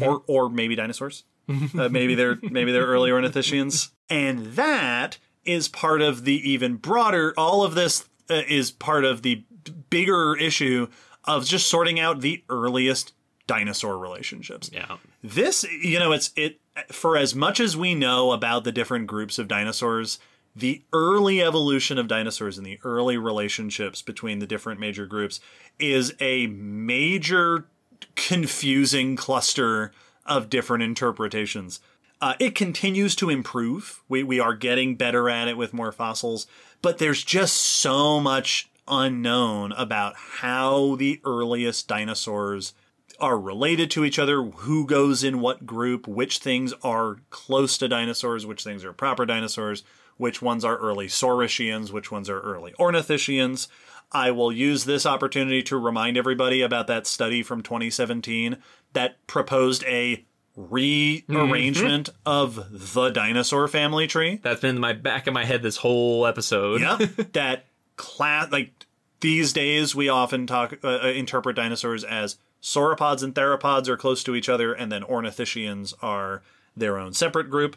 [0.00, 1.24] or or maybe dinosaurs.
[1.48, 7.32] Uh, maybe they're maybe they're early ornithischians, and that is part of the even broader.
[7.36, 9.44] All of this uh, is part of the
[9.90, 10.88] bigger issue
[11.24, 13.12] of just sorting out the earliest
[13.46, 14.70] dinosaur relationships.
[14.72, 14.96] Yeah.
[15.22, 19.38] This, you know, it's it for as much as we know about the different groups
[19.38, 20.18] of dinosaurs,
[20.56, 25.38] the early evolution of dinosaurs and the early relationships between the different major groups
[25.78, 27.66] is a major
[28.14, 29.92] confusing cluster
[30.24, 31.80] of different interpretations.
[32.22, 34.02] Uh, it continues to improve.
[34.08, 36.46] We we are getting better at it with more fossils,
[36.80, 42.72] but there's just so much unknown about how the earliest dinosaurs
[43.20, 47.88] are related to each other, who goes in what group, which things are close to
[47.88, 49.84] dinosaurs, which things are proper dinosaurs,
[50.16, 53.68] which ones are early Saurischians, which ones are early Ornithischians.
[54.12, 58.56] I will use this opportunity to remind everybody about that study from 2017
[58.92, 60.24] that proposed a
[60.56, 64.40] rearrangement of the dinosaur family tree.
[64.42, 66.80] That's been in my back of my head this whole episode.
[66.80, 66.96] Yeah,
[67.32, 68.86] that class like
[69.20, 74.22] these days we often talk uh, uh, interpret dinosaurs as sauropods and theropods are close
[74.24, 76.42] to each other, and then ornithischians are
[76.76, 77.76] their own separate group.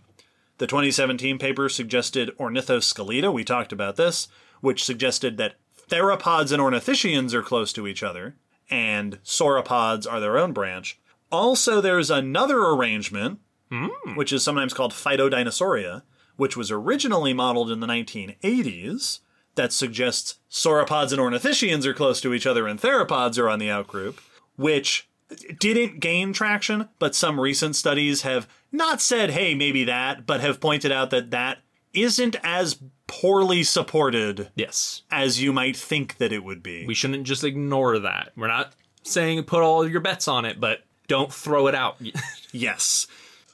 [0.60, 3.34] The 2017 paper suggested Ornithoscelida.
[3.34, 4.28] We talked about this,
[4.60, 5.56] which suggested that
[5.90, 8.36] theropods and ornithischians are close to each other,
[8.70, 11.00] and sauropods are their own branch.
[11.32, 13.40] Also, there's another arrangement,
[13.72, 13.88] hmm.
[14.16, 16.04] which is sometimes called Phytodinosauria,
[16.36, 19.20] which was originally modeled in the 1980s,
[19.56, 23.68] that suggests sauropods and ornithischians are close to each other and theropods are on the
[23.68, 24.18] outgroup,
[24.58, 25.10] which
[25.58, 30.60] didn't gain traction, but some recent studies have not said, hey, maybe that, but have
[30.60, 31.60] pointed out that that
[31.94, 35.02] isn't as poorly supported Yes.
[35.10, 36.86] as you might think that it would be.
[36.86, 38.32] We shouldn't just ignore that.
[38.38, 38.74] We're not
[39.04, 41.98] saying put all your bets on it, but don't throw it out.
[42.52, 43.06] Yes.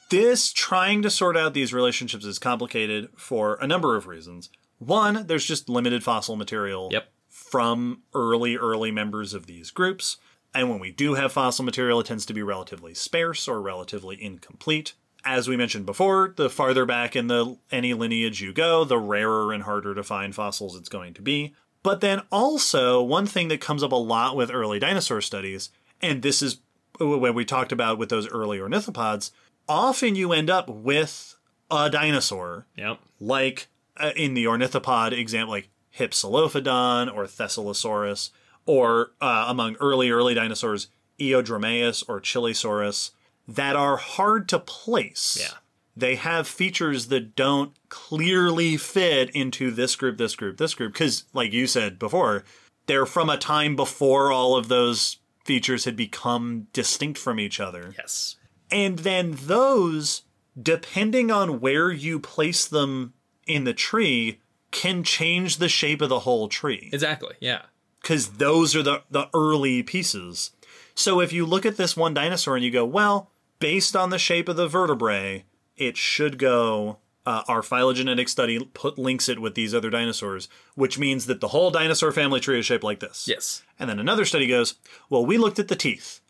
[0.09, 4.49] This trying to sort out these relationships is complicated for a number of reasons.
[4.77, 7.09] One, there's just limited fossil material yep.
[7.27, 10.15] from early, early members of these groups.
[10.53, 14.21] And when we do have fossil material, it tends to be relatively sparse or relatively
[14.23, 14.93] incomplete.
[15.25, 19.51] As we mentioned before, the farther back in the any lineage you go, the rarer
[19.51, 21.55] and harder to find fossils it's going to be.
[21.81, 25.71] But then also, one thing that comes up a lot with early dinosaur studies,
[26.01, 26.57] and this is
[26.99, 29.31] when we talked about with those early ornithopods,
[29.67, 31.35] often you end up with
[31.71, 32.99] a dinosaur Yep.
[33.19, 38.29] like uh, in the ornithopod example, like Hypsilophodon or Thescelosaurus,
[38.65, 40.87] or uh, among early, early dinosaurs,
[41.19, 43.11] Eodromaeus or Chilesaurus,
[43.48, 45.38] that are hard to place.
[45.40, 45.57] Yeah.
[45.98, 51.24] They have features that don't clearly fit into this group, this group, this group, because,
[51.33, 52.43] like you said before,
[52.88, 57.93] they're from a time before all of those features had become distinct from each other.
[57.98, 58.35] Yes.
[58.69, 60.24] And then those,
[60.61, 63.14] depending on where you place them
[63.48, 64.41] in the tree,
[64.72, 66.90] can change the shape of the whole tree.
[66.91, 67.35] Exactly.
[67.40, 67.61] Yeah.
[68.01, 70.51] Because those are the, the early pieces.
[70.93, 74.19] So if you look at this one dinosaur and you go, well, based on the
[74.19, 75.45] shape of the vertebrae,
[75.77, 77.00] it should go.
[77.27, 81.48] Uh, our phylogenetic study put links it with these other dinosaurs, which means that the
[81.48, 83.27] whole dinosaur family tree is shaped like this.
[83.27, 83.64] Yes.
[83.80, 84.75] And then another study goes,
[85.09, 86.22] well, we looked at the teeth,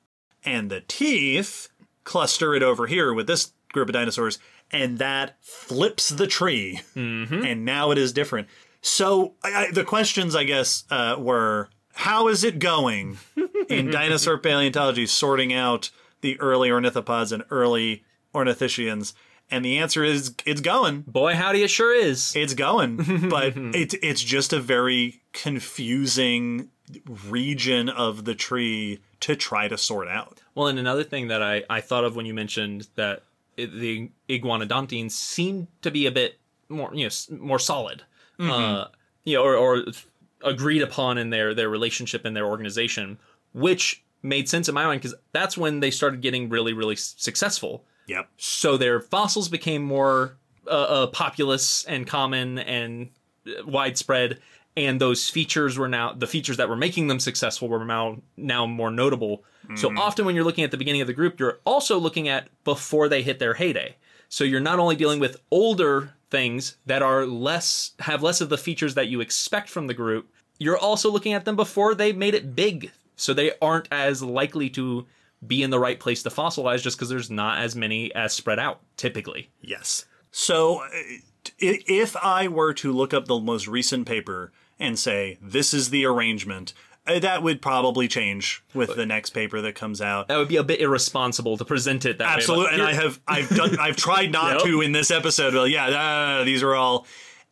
[0.45, 1.67] and the teeth
[2.05, 4.39] cluster it over here with this group of dinosaurs,
[4.71, 8.47] and that flips the tree, and now it is different.
[8.81, 13.17] So I, I, the questions, I guess, uh, were how is it going
[13.67, 15.89] in dinosaur paleontology, sorting out
[16.25, 19.13] the early ornithopods and early ornithischians?
[19.51, 21.01] And the answer is it's going.
[21.01, 22.35] Boy, howdy, it sure is.
[22.35, 22.97] It's going,
[23.29, 26.69] but it's it's just a very confusing
[27.27, 30.41] region of the tree to try to sort out.
[30.55, 33.23] Well, and another thing that I, I thought of when you mentioned that
[33.57, 38.03] it, the iguanodontines seem to be a bit more you know more solid,
[38.39, 38.85] uh,
[39.23, 39.83] you know, or, or
[40.43, 43.19] agreed upon in their their relationship and their organization,
[43.53, 47.83] which made sense in my mind because that's when they started getting really really successful.
[48.07, 48.29] Yep.
[48.37, 50.37] So their fossils became more
[50.67, 53.09] uh, uh, populous and common and
[53.47, 54.39] uh, widespread,
[54.77, 58.65] and those features were now the features that were making them successful were now now
[58.65, 59.43] more notable.
[59.75, 62.49] So often when you're looking at the beginning of the group, you're also looking at
[62.63, 63.95] before they hit their heyday.
[64.29, 68.57] So you're not only dealing with older things that are less have less of the
[68.57, 70.29] features that you expect from the group,
[70.59, 72.91] you're also looking at them before they made it big.
[73.15, 75.05] So they aren't as likely to
[75.45, 78.59] be in the right place to fossilize just because there's not as many as spread
[78.59, 79.49] out typically.
[79.61, 80.05] Yes.
[80.31, 80.89] So uh,
[81.59, 86.05] if I were to look up the most recent paper and say this is the
[86.05, 86.73] arrangement,
[87.07, 90.27] uh, that would probably change with the next paper that comes out.
[90.27, 92.33] That would be a bit irresponsible to present it that way.
[92.33, 95.53] Absolutely, and I have I've done I've tried not to in this episode.
[95.53, 97.05] Well, yeah, uh, these are all,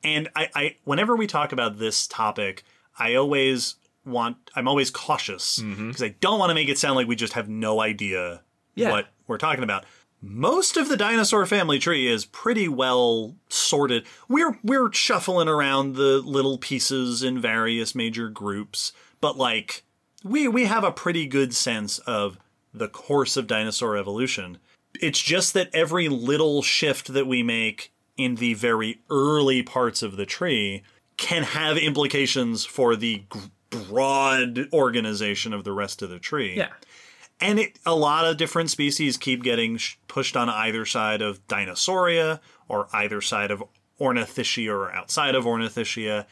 [0.03, 2.64] and I, I whenever we talk about this topic,
[2.98, 3.75] I always
[4.06, 5.90] want I'm always cautious mm-hmm.
[5.90, 8.41] because I don't want to make it sound like we just have no idea
[8.75, 8.91] Yeah.
[8.91, 9.85] what we're talking about.
[10.22, 14.06] Most of the dinosaur family tree is pretty well sorted.
[14.30, 19.83] We're we're shuffling around the little pieces in various major groups, but like
[20.23, 22.38] we we have a pretty good sense of
[22.73, 24.59] the course of dinosaur evolution.
[25.01, 30.17] It's just that every little shift that we make in the very early parts of
[30.17, 30.83] the tree
[31.17, 33.23] can have implications for the
[33.74, 36.56] broad organization of the rest of the tree.
[36.56, 36.69] yeah.
[37.42, 41.45] And it, a lot of different species keep getting sh- pushed on either side of
[41.48, 43.61] Dinosauria or either side of
[44.00, 46.26] Ornithischia or outside of Ornithischia.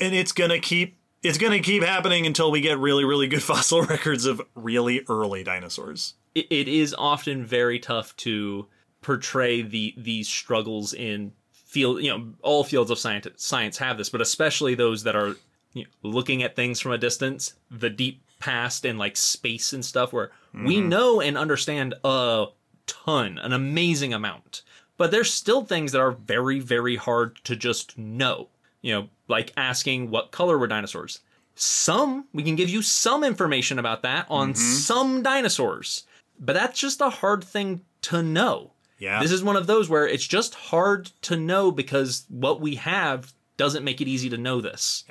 [0.00, 3.26] And it's going to keep it's going to keep happening until we get really really
[3.26, 6.14] good fossil records of really early dinosaurs.
[6.34, 8.66] it, it is often very tough to
[9.00, 14.08] portray the these struggles in field you know all fields of science science have this
[14.08, 15.36] but especially those that are
[15.74, 19.84] you know, looking at things from a distance the deep past and like space and
[19.84, 20.88] stuff where we mm-hmm.
[20.88, 22.46] know and understand a
[22.86, 24.62] ton an amazing amount.
[24.96, 28.48] But there's still things that are very very hard to just know.
[28.80, 31.20] You know like asking what color were dinosaurs.
[31.54, 34.62] Some we can give you some information about that on mm-hmm.
[34.62, 36.04] some dinosaurs
[36.38, 38.72] but that's just a hard thing to know.
[38.98, 39.20] Yeah.
[39.20, 43.34] this is one of those where it's just hard to know because what we have
[43.56, 45.04] doesn't make it easy to know this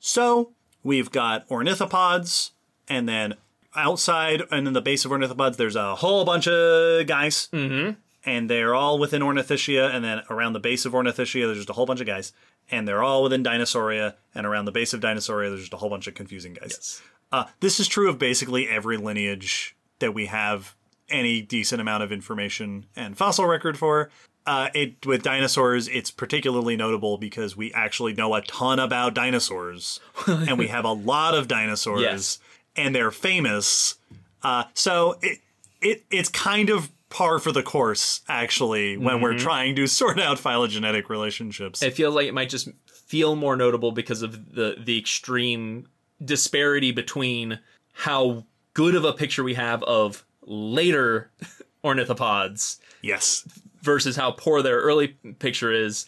[0.00, 2.50] So we've got ornithopods,
[2.88, 3.34] and then
[3.76, 7.48] outside and in the base of ornithopods, there's a whole bunch of guys.
[7.52, 8.00] Mm-hmm.
[8.22, 11.72] And they're all within Ornithischia, and then around the base of Ornithischia, there's just a
[11.72, 12.34] whole bunch of guys.
[12.70, 15.88] And they're all within Dinosauria, and around the base of Dinosauria, there's just a whole
[15.88, 17.00] bunch of confusing guys.
[17.32, 20.76] Uh, this is true of basically every lineage that we have
[21.08, 24.10] any decent amount of information and fossil record for.
[24.46, 30.00] Uh, it with dinosaurs, it's particularly notable because we actually know a ton about dinosaurs,
[30.26, 32.38] and we have a lot of dinosaurs, Yes.
[32.74, 33.96] and they're famous.
[34.42, 35.38] Uh, so it,
[35.82, 40.38] it it's kind of par for the course actually when we're trying to sort out
[40.38, 41.82] phylogenetic relationships.
[41.82, 45.86] it feels like it might just feel more notable because of the the extreme
[46.24, 47.58] disparity between
[47.92, 48.44] how
[48.74, 51.30] good of a picture we have of later
[51.84, 53.44] ornithopods yes,
[53.82, 56.06] versus how poor their early picture is,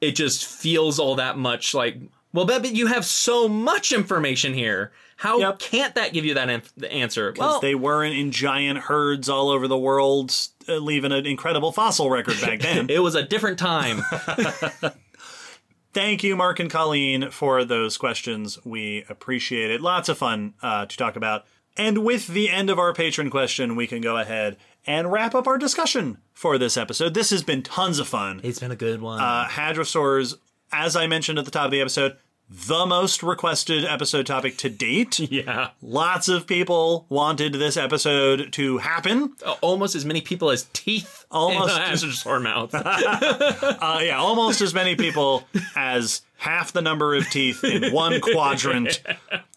[0.00, 1.96] it just feels all that much like,
[2.32, 4.92] well, but you have so much information here.
[5.16, 5.58] How Yep.
[5.58, 7.34] can't that give you that inf- answer?
[7.36, 10.34] Well, they weren't in giant herds all over the world,
[10.68, 12.88] uh, leaving an incredible fossil record back then.
[12.88, 14.00] it was a different time.
[15.92, 18.58] Thank you, Mark and Colleen, for those questions.
[18.64, 19.80] We appreciate it.
[19.80, 21.44] Lots of fun uh, to talk about.
[21.76, 24.56] And with the end of our patron question, we can go ahead
[24.86, 27.14] and wrap up our discussion for this episode.
[27.14, 28.40] This has been tons of fun.
[28.42, 29.20] it's been a good one.
[29.20, 30.36] Uh, hadrosaurs,
[30.72, 32.16] as I mentioned at the top of the episode,
[32.52, 35.18] the most requested episode topic to date.
[35.30, 35.70] yeah.
[35.80, 39.34] Lots of people wanted this episode to happen.
[39.60, 41.76] Almost as many people as teeth Almost.
[41.76, 42.74] in a hadrosaur mouth.
[43.80, 45.44] Uh, yeah, almost as many people
[45.76, 49.00] as half the number of teeth in one quadrant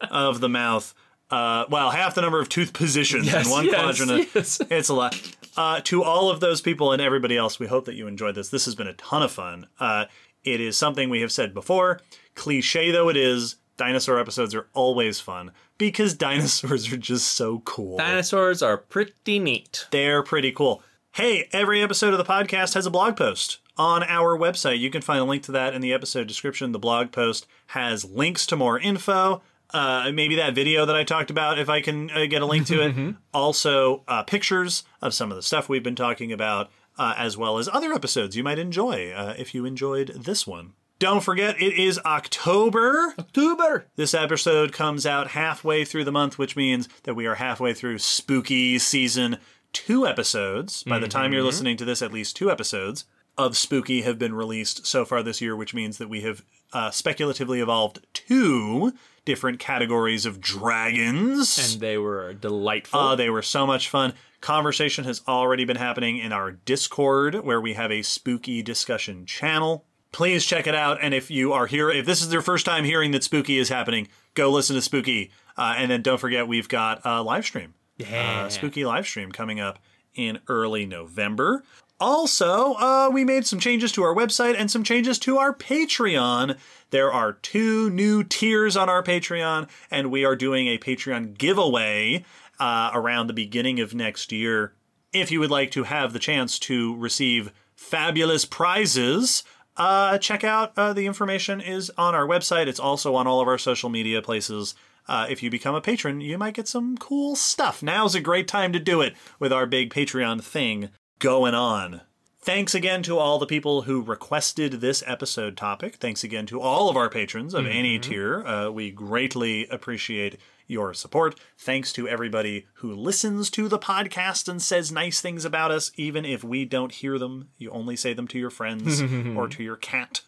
[0.02, 0.94] of the mouth.
[1.30, 4.30] Uh, well, half the number of tooth positions Yes, in one yes, quadrant.
[4.36, 4.62] yes.
[4.70, 5.20] It's a lot.
[5.58, 8.50] Uh, to all of those people and everybody else, we hope that you enjoyed this.
[8.50, 9.68] This has been a ton of fun.
[9.80, 10.06] Uh,
[10.44, 12.00] it is something we have said before.
[12.36, 17.98] Cliche though it is, dinosaur episodes are always fun because dinosaurs are just so cool.
[17.98, 19.88] Dinosaurs are pretty neat.
[19.92, 20.84] They're pretty cool.
[21.14, 24.80] Hey, every episode of the podcast has a blog post on our website.
[24.80, 26.72] You can find a link to that in the episode description.
[26.72, 29.42] The blog post has links to more info.
[29.74, 32.68] Uh, maybe that video that I talked about, if I can uh, get a link
[32.68, 33.16] to it.
[33.34, 37.58] Also, uh, pictures of some of the stuff we've been talking about, uh, as well
[37.58, 40.74] as other episodes you might enjoy uh, if you enjoyed this one.
[41.00, 43.16] Don't forget, it is October.
[43.18, 43.88] October.
[43.96, 47.98] This episode comes out halfway through the month, which means that we are halfway through
[47.98, 49.38] spooky season
[49.74, 50.84] two episodes.
[50.84, 53.06] By the time you're listening to this, at least two episodes
[53.38, 56.92] of spooky have been released so far this year, which means that we have uh,
[56.92, 58.94] speculatively evolved two
[59.26, 61.74] different categories of dragons.
[61.74, 63.00] And they were delightful.
[63.00, 64.14] Uh, they were so much fun.
[64.42, 69.86] Conversation has already been happening in our Discord, where we have a spooky discussion channel.
[70.12, 71.00] Please check it out.
[71.02, 73.70] And if you are here, if this is your first time hearing that spooky is
[73.70, 75.32] happening, go listen to spooky.
[75.58, 78.44] Uh, and then don't forget, we've got a live stream, yeah.
[78.46, 79.80] uh, spooky live stream coming up
[80.14, 81.64] in early November.
[82.04, 86.58] Also, uh, we made some changes to our website and some changes to our Patreon.
[86.90, 92.26] There are two new tiers on our Patreon, and we are doing a Patreon giveaway
[92.60, 94.74] uh, around the beginning of next year.
[95.14, 99.46] If you would like to have the chance to receive fabulous prizes,
[99.78, 102.68] uh, check out uh, the information is on our website.
[102.68, 104.76] It's also on all of our social media places.
[105.08, 107.82] Uh, if you become a patron, you might get some cool stuff.
[107.82, 110.90] Now's a great time to do it with our big Patreon thing
[111.24, 112.02] going on.
[112.42, 115.96] Thanks again to all the people who requested this episode topic.
[115.96, 118.46] Thanks again to all of our patrons of any tier.
[118.46, 120.38] Uh, we greatly appreciate
[120.68, 121.40] your support.
[121.58, 126.26] Thanks to everybody who listens to the podcast and says nice things about us, even
[126.26, 127.48] if we don't hear them.
[127.58, 129.02] You only say them to your friends
[129.38, 130.20] or to your cat.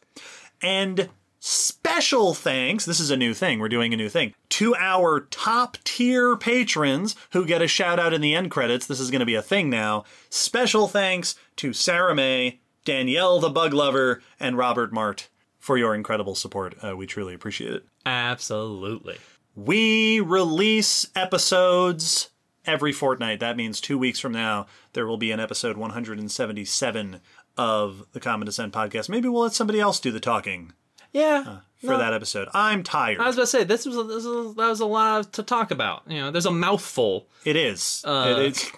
[0.61, 1.09] And
[1.48, 5.77] special thanks this is a new thing we're doing a new thing to our top
[5.83, 9.27] tier patrons who get a shout out in the end credits this is going to
[9.27, 14.91] be a thing now special thanks to sarah may danielle the bug lover and robert
[14.91, 19.17] mart for your incredible support uh, we truly appreciate it Absolutely.
[19.53, 22.32] we release episodes
[22.65, 23.40] every fortnight.
[23.40, 27.22] That means two weeks from now, there will be an episode 177
[27.56, 29.07] of the Common Descent podcast.
[29.07, 30.74] Maybe we'll let somebody else do the talking
[31.15, 31.59] Yeah.
[31.81, 32.49] for no, that episode.
[32.53, 33.19] I'm tired.
[33.19, 35.71] I was about to say this was this was that was a lot to talk
[35.71, 36.03] about.
[36.07, 37.27] You know, there's a mouthful.
[37.45, 38.03] It is.
[38.05, 38.71] Uh, it is.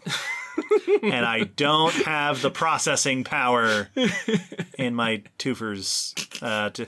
[1.04, 3.90] and I don't have the processing power
[4.78, 6.86] in my twofers uh, to.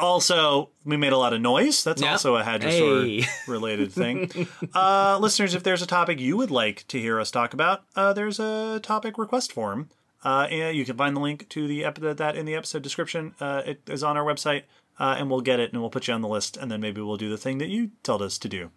[0.00, 1.82] Also, we made a lot of noise.
[1.82, 2.10] That's Yep.
[2.12, 3.28] also a Hadrosaur Hey.
[3.50, 4.30] related thing.
[4.74, 8.12] uh, listeners, if there's a topic you would like to hear us talk about, uh,
[8.12, 9.88] there's a topic request form.
[10.24, 13.34] Uh, and you can find the link to the ep- that in the episode description.
[13.40, 14.62] Uh, it is on our website,
[15.02, 17.00] uh, and we'll get it and we'll put you on the list, and then maybe
[17.00, 18.70] we'll do the thing that you told us to do.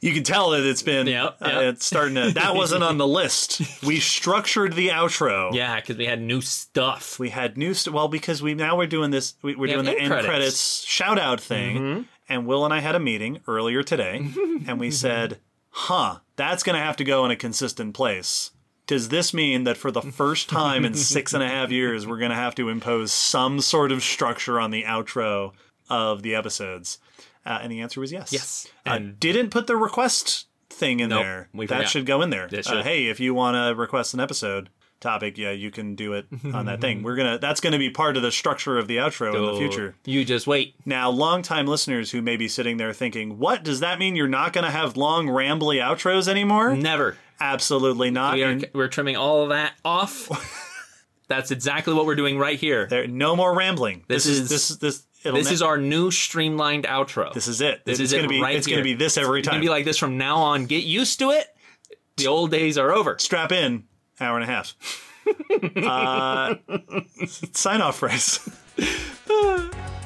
[0.00, 2.30] You can tell that it's been Yep, uh, it's starting to.
[2.30, 3.82] That wasn't on the list.
[3.82, 5.52] We structured the outro.
[5.52, 7.18] Yeah, because we had new stuff.
[7.18, 9.34] We had new st- well because we now we're doing this.
[9.42, 10.26] We, we're have doing the end credits.
[10.26, 10.30] Mm-hmm.
[10.30, 12.06] credits, shout out thing.
[12.28, 14.16] And Will and I had a meeting earlier today,
[14.66, 15.40] and we said,
[15.70, 18.52] "Huh, that's going to have to go in a consistent place."
[18.86, 22.18] Does this mean that for the first time in six and a half years, we're
[22.18, 25.52] going to have to impose some sort of structure on the outro
[25.90, 26.98] of the episodes?
[27.44, 28.32] Uh, and the answer was yes.
[28.32, 28.68] Yes.
[28.84, 31.48] I And- didn't put the request thing in Nope, there.
[31.54, 31.88] that forgot.
[31.88, 32.48] should go in there.
[32.52, 34.68] Uh, hey, if you want to request an episode
[35.00, 37.02] topic, yeah, you can do it on that thing.
[37.04, 37.38] We're gonna.
[37.38, 39.94] That's gonna be part of the structure of the outro in the future.
[40.04, 40.74] You just wait.
[40.84, 44.16] Now, longtime listeners who may be sitting there thinking, "What does that mean?
[44.16, 47.16] You're not gonna have long, rambly outros anymore?" Never.
[47.40, 48.34] Absolutely not.
[48.34, 50.28] We are And we're trimming all of that off.
[51.28, 52.86] That's exactly what we're doing right here.
[52.86, 54.04] there, no more rambling.
[54.08, 55.02] This is is- this is this.
[55.24, 57.32] It'll This ne- is our new streamlined outro.
[57.34, 57.84] This is it.
[57.84, 58.40] This it's is gonna it be.
[58.40, 59.48] right it's gonna be this every time.
[59.48, 60.66] It's gonna be like this from now on.
[60.66, 61.48] Get used to it.
[62.16, 63.18] The old days are over.
[63.18, 63.84] Strap in.
[64.20, 64.74] Hour and a half.
[65.84, 66.54] uh,
[67.26, 68.38] sign off phrase.